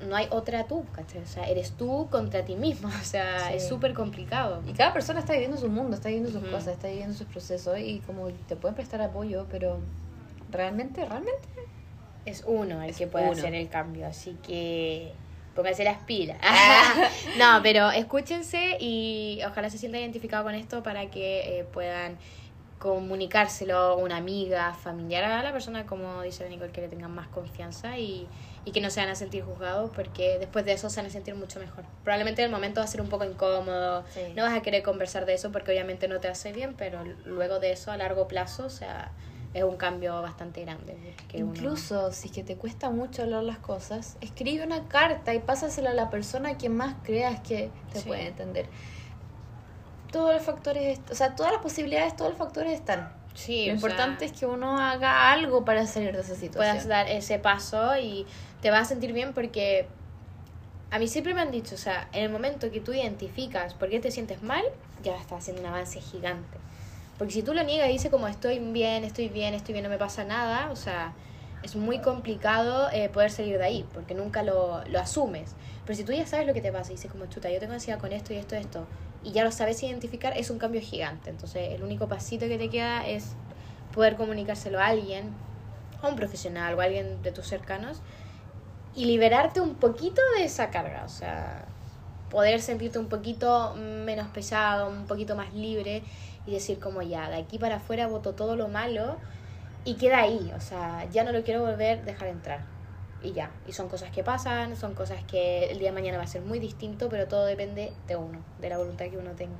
no 0.08 0.16
hay 0.16 0.26
otra 0.30 0.64
tú, 0.64 0.84
¿cachai? 0.92 1.20
O 1.22 1.26
sea, 1.26 1.44
eres 1.48 1.72
tú 1.72 2.08
contra 2.10 2.44
ti 2.44 2.56
misma, 2.56 2.88
o 3.00 3.04
sea, 3.04 3.48
Sí. 3.48 3.54
es 3.56 3.68
súper 3.68 3.94
complicado. 3.94 4.62
Y 4.66 4.72
cada 4.72 4.92
persona 4.92 5.20
está 5.20 5.32
viviendo 5.32 5.56
su 5.56 5.68
mundo, 5.68 5.94
está 5.96 6.08
viviendo 6.08 6.30
sus 6.30 6.42
cosas, 6.48 6.68
está 6.74 6.88
viviendo 6.88 7.14
sus 7.14 7.26
procesos 7.26 7.78
y 7.78 8.00
como 8.00 8.28
te 8.48 8.56
pueden 8.56 8.74
prestar 8.74 9.00
apoyo, 9.02 9.46
pero 9.50 9.78
realmente, 10.50 11.04
realmente 11.04 11.48
Es 12.26 12.42
uno 12.46 12.82
el 12.82 12.90
Es 12.90 12.96
que 12.98 13.06
puede 13.06 13.26
uno. 13.28 13.32
hacer 13.38 13.54
el 13.54 13.68
cambio, 13.68 14.06
así 14.06 14.36
que 14.42 15.12
pónganse 15.54 15.84
las 15.84 15.98
pilas. 16.04 16.38
Ah. 16.42 17.08
no, 17.38 17.60
pero 17.62 17.90
escúchense 17.90 18.76
y 18.80 19.40
ojalá 19.46 19.70
se 19.70 19.78
sientan 19.78 20.00
identificados 20.02 20.44
con 20.44 20.54
esto 20.54 20.82
para 20.82 21.10
que 21.10 21.60
eh, 21.60 21.64
puedan 21.64 22.18
comunicárselo 22.78 23.76
a 23.76 23.94
una 23.96 24.16
amiga, 24.16 24.72
familiar, 24.72 25.24
a 25.24 25.42
la 25.42 25.52
persona, 25.52 25.84
como 25.86 26.22
dice 26.22 26.48
Nicole, 26.48 26.72
que 26.72 26.80
le 26.80 26.88
tengan 26.88 27.14
más 27.14 27.28
confianza 27.28 27.98
y, 27.98 28.26
y 28.64 28.72
que 28.72 28.80
no 28.80 28.90
se 28.90 29.00
van 29.00 29.08
a 29.08 29.14
sentir 29.14 29.42
juzgados 29.44 29.90
porque 29.94 30.38
después 30.38 30.64
de 30.64 30.72
eso 30.72 30.90
se 30.90 31.00
van 31.00 31.06
a 31.06 31.10
sentir 31.10 31.34
mucho 31.34 31.58
mejor. 31.60 31.84
Probablemente 32.04 32.42
en 32.42 32.46
el 32.46 32.52
momento 32.52 32.80
va 32.80 32.84
a 32.84 32.88
ser 32.88 33.00
un 33.00 33.08
poco 33.08 33.24
incómodo, 33.24 34.04
Sí. 34.12 34.32
no 34.36 34.42
vas 34.42 34.54
a 34.56 34.62
querer 34.62 34.82
conversar 34.82 35.24
de 35.26 35.34
eso 35.34 35.50
porque 35.50 35.70
obviamente 35.72 36.08
no 36.08 36.20
te 36.20 36.28
hace 36.28 36.52
bien, 36.52 36.74
pero 36.74 37.02
luego 37.24 37.58
de 37.58 37.72
eso 37.72 37.90
a 37.90 37.96
largo 37.96 38.28
plazo, 38.28 38.66
o 38.66 38.70
sea, 38.70 39.12
es 39.54 39.64
un 39.64 39.76
cambio 39.76 40.20
bastante 40.22 40.60
grande. 40.62 40.96
que 41.28 41.42
uno- 41.42 41.54
Incluso 41.54 42.12
si 42.12 42.26
es 42.28 42.32
que 42.34 42.42
te 42.44 42.56
cuesta 42.56 42.90
mucho 42.90 43.22
hablar 43.22 43.42
las 43.44 43.58
cosas, 43.58 44.16
escribe 44.20 44.64
una 44.64 44.88
carta 44.88 45.32
y 45.34 45.38
pásasela 45.40 45.90
a 45.90 45.94
la 45.94 46.10
persona 46.10 46.58
que 46.58 46.68
más 46.68 46.96
creas 47.02 47.40
que 47.40 47.70
te 47.92 48.00
Sí. 48.00 48.08
puede 48.08 48.26
entender. 48.28 48.66
Todos 50.12 50.34
los 50.34 50.42
factores, 50.42 51.00
o 51.10 51.14
sea, 51.14 51.36
todas 51.36 51.52
las 51.52 51.62
posibilidades, 51.62 52.16
todos 52.16 52.30
los 52.30 52.38
factores 52.38 52.72
están. 52.74 53.12
Sí, 53.34 53.66
Lo 53.66 53.74
importante 53.74 54.26
sea, 54.26 54.34
es 54.34 54.38
que 54.38 54.46
uno 54.46 54.78
haga 54.78 55.32
algo 55.32 55.64
para 55.64 55.86
salir 55.86 56.12
de 56.12 56.20
esa 56.20 56.34
situación. 56.34 56.52
puedas 56.52 56.88
dar 56.88 57.08
ese 57.08 57.38
paso 57.38 57.96
y 57.96 58.26
te 58.60 58.70
vas 58.70 58.82
a 58.82 58.84
sentir 58.86 59.12
bien 59.12 59.32
porque 59.32 59.86
a 60.90 60.98
mí 60.98 61.06
siempre 61.06 61.34
me 61.34 61.40
han 61.40 61.50
dicho, 61.50 61.74
o 61.74 61.78
sea, 61.78 62.08
en 62.12 62.24
el 62.24 62.30
momento 62.30 62.70
que 62.70 62.80
tú 62.80 62.92
identificas 62.92 63.74
por 63.74 63.88
qué 63.88 64.00
te 64.00 64.10
sientes 64.10 64.42
mal, 64.42 64.64
ya 65.02 65.16
estás 65.16 65.38
haciendo 65.38 65.62
un 65.62 65.68
avance 65.68 66.00
gigante. 66.00 66.58
Porque 67.16 67.32
si 67.34 67.42
tú 67.42 67.54
lo 67.54 67.62
niegas 67.62 67.88
y 67.88 67.92
dices 67.92 68.10
como 68.10 68.26
estoy 68.28 68.58
bien, 68.58 69.04
estoy 69.04 69.28
bien, 69.28 69.54
estoy 69.54 69.72
bien, 69.72 69.84
no 69.84 69.90
me 69.90 69.98
pasa 69.98 70.24
nada, 70.24 70.70
o 70.70 70.76
sea, 70.76 71.12
es 71.62 71.76
muy 71.76 72.00
complicado 72.00 72.90
eh, 72.92 73.08
poder 73.08 73.30
salir 73.30 73.58
de 73.58 73.64
ahí 73.64 73.86
porque 73.92 74.14
nunca 74.14 74.42
lo, 74.42 74.82
lo 74.86 74.98
asumes. 74.98 75.54
Pero 75.84 75.96
si 75.96 76.04
tú 76.04 76.12
ya 76.12 76.26
sabes 76.26 76.46
lo 76.46 76.54
que 76.54 76.60
te 76.60 76.72
pasa 76.72 76.92
y 76.92 76.96
dices 76.96 77.10
como 77.10 77.26
chuta, 77.26 77.50
yo 77.50 77.60
tengo 77.60 77.74
ansiedad 77.74 78.00
con 78.00 78.12
esto 78.12 78.32
y 78.32 78.36
esto, 78.36 78.56
esto, 78.56 78.86
y 79.22 79.32
ya 79.32 79.44
lo 79.44 79.52
sabes 79.52 79.82
identificar, 79.82 80.36
es 80.36 80.50
un 80.50 80.58
cambio 80.58 80.80
gigante. 80.80 81.30
Entonces, 81.30 81.72
el 81.72 81.82
único 81.82 82.08
pasito 82.08 82.46
que 82.46 82.58
te 82.58 82.70
queda 82.70 83.06
es 83.06 83.34
poder 83.92 84.16
comunicárselo 84.16 84.80
a 84.80 84.86
alguien, 84.86 85.32
a 86.02 86.08
un 86.08 86.16
profesional 86.16 86.74
o 86.74 86.80
a 86.80 86.84
alguien 86.84 87.22
de 87.22 87.32
tus 87.32 87.46
cercanos, 87.46 88.00
y 88.94 89.04
liberarte 89.04 89.60
un 89.60 89.74
poquito 89.74 90.20
de 90.36 90.44
esa 90.44 90.70
carga. 90.70 91.04
O 91.04 91.08
sea, 91.08 91.64
poder 92.30 92.60
sentirte 92.60 92.98
un 92.98 93.08
poquito 93.08 93.74
menos 93.76 94.28
pesado, 94.28 94.88
un 94.88 95.06
poquito 95.06 95.36
más 95.36 95.52
libre 95.52 96.02
y 96.46 96.52
decir 96.52 96.78
como 96.78 97.02
ya, 97.02 97.28
de 97.28 97.36
aquí 97.36 97.58
para 97.58 97.76
afuera 97.76 98.06
voto 98.06 98.34
todo 98.34 98.56
lo 98.56 98.68
malo 98.68 99.16
y 99.84 99.94
queda 99.94 100.20
ahí. 100.20 100.52
O 100.56 100.60
sea, 100.60 101.06
ya 101.10 101.24
no 101.24 101.32
lo 101.32 101.42
quiero 101.42 101.60
volver 101.60 102.04
dejar 102.04 102.28
entrar. 102.28 102.79
Y 103.22 103.32
ya, 103.32 103.50
y 103.66 103.72
son 103.72 103.88
cosas 103.88 104.10
que 104.10 104.24
pasan, 104.24 104.76
son 104.76 104.94
cosas 104.94 105.22
que 105.24 105.66
el 105.70 105.78
día 105.78 105.88
de 105.88 105.94
mañana 105.94 106.18
va 106.18 106.24
a 106.24 106.28
ser 106.28 106.40
muy 106.42 106.58
distinto, 106.58 107.08
pero 107.10 107.28
todo 107.28 107.44
depende 107.44 107.92
de 108.06 108.16
uno, 108.16 108.42
de 108.60 108.68
la 108.68 108.78
voluntad 108.78 109.06
que 109.06 109.18
uno 109.18 109.32
tenga. 109.32 109.58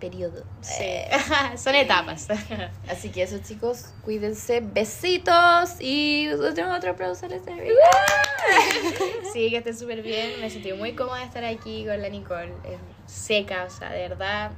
Periodo. 0.00 0.44
Sí. 0.60 0.82
Eh, 0.82 1.10
son 1.56 1.74
etapas. 1.76 2.26
Así 2.90 3.10
que 3.10 3.22
eso 3.22 3.38
chicos, 3.38 3.94
cuídense, 4.02 4.60
besitos 4.60 5.80
y 5.80 6.26
nosotros 6.28 6.54
tenemos 6.54 6.76
otro 6.76 6.90
aplauso 6.90 7.28
Sabrina. 7.28 7.74
Sí, 9.32 9.50
que 9.50 9.58
esté 9.58 9.72
súper 9.72 10.02
bien. 10.02 10.40
Me 10.40 10.50
sentí 10.50 10.72
muy 10.72 10.94
cómoda 10.94 11.20
de 11.20 11.24
estar 11.24 11.44
aquí 11.44 11.86
con 11.86 12.02
la 12.02 12.08
Nicole. 12.08 12.52
Es 12.64 12.78
seca, 13.12 13.64
o 13.64 13.70
sea, 13.70 13.90
de 13.90 14.08
verdad. 14.08 14.50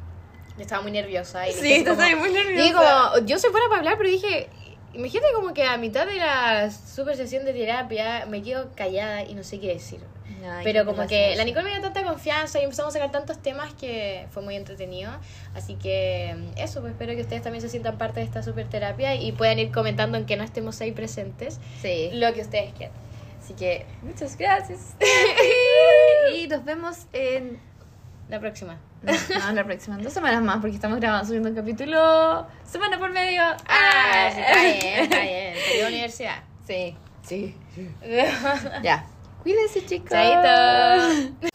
Yo 0.57 0.63
estaba 0.63 0.83
muy 0.83 0.91
nerviosa. 0.91 1.47
Y 1.49 1.53
Sí, 1.53 1.75
estoy 1.75 2.15
muy 2.15 2.31
nerviosa. 2.31 3.13
Como, 3.13 3.27
yo 3.27 3.39
soy 3.39 3.51
buena 3.51 3.69
para 3.69 3.79
hablar, 3.81 3.99
pero 3.99 4.11
dije, 4.11 4.49
imagínate 4.97 5.33
como 5.35 5.55
que 5.55 5.65
a 5.65 5.77
mitad 5.79 6.07
de 6.07 6.17
la 6.17 6.71
super 6.71 7.17
sesión 7.17 7.45
de 7.45 7.53
terapia 7.53 8.27
me 8.27 8.43
quedo 8.43 8.71
callada 8.75 9.23
y 9.25 9.35
no 9.35 9.45
sé 9.45 9.61
qué 9.61 9.69
decir. 9.69 10.01
Ay, 10.49 10.63
Pero 10.65 10.85
como 10.85 11.07
que 11.07 11.35
la 11.37 11.45
Nicole 11.45 11.65
me 11.65 11.71
dio 11.71 11.81
tanta 11.81 12.05
confianza 12.05 12.61
y 12.61 12.65
empezamos 12.65 12.95
a 12.95 12.99
sacar 12.99 13.11
tantos 13.11 13.39
temas 13.43 13.73
que 13.75 14.27
fue 14.31 14.43
muy 14.43 14.55
entretenido. 14.55 15.11
Así 15.55 15.75
que 15.75 16.37
eso, 16.57 16.81
pues 16.81 16.93
espero 16.93 17.15
que 17.15 17.23
ustedes 17.23 17.43
también 17.43 17.63
se 17.63 17.69
sientan 17.69 17.99
parte 17.99 18.21
de 18.21 18.27
esta 18.27 18.43
super 18.43 18.69
terapia 18.69 19.15
y 19.15 19.33
puedan 19.33 19.59
ir 19.59 19.73
comentando 19.73 20.19
en 20.19 20.27
que 20.27 20.37
no 20.37 20.45
estemos 20.45 20.81
ahí 20.81 20.93
presentes 20.93 21.59
Sí. 21.81 22.11
lo 22.13 22.33
que 22.33 22.43
ustedes 22.43 22.73
quieran. 22.75 22.95
Así 23.43 23.55
que 23.55 23.87
muchas 24.03 24.37
gracias. 24.37 24.95
y 26.37 26.47
nos 26.49 26.65
vemos 26.65 27.07
en 27.13 27.59
La 28.29 28.41
próxima. 28.41 28.77
no, 29.03 29.13
no, 29.13 29.53
la 29.53 29.65
próxima 29.65 29.99
dos 29.99 30.13
semanas 30.13 30.43
más 30.43 30.57
porque 30.59 30.75
estamos 30.75 30.99
grabando 30.99 31.27
subiendo 31.27 31.49
un 31.49 31.55
capítulo 31.55 32.47
semana 32.65 32.99
por 32.99 33.11
medio. 33.11 33.43
Ah, 33.69 34.31
sí, 34.35 34.41
está 34.41 34.63
bien, 34.63 35.05
está 35.05 35.21
bien. 35.21 35.55
Periodo 35.69 35.89
universidad. 35.89 36.43
Sí, 36.67 36.97
sí. 37.23 37.55
Ya. 38.83 39.07
Cuídense, 39.43 39.87
chicos. 39.87 40.11
Chaito. 40.11 41.47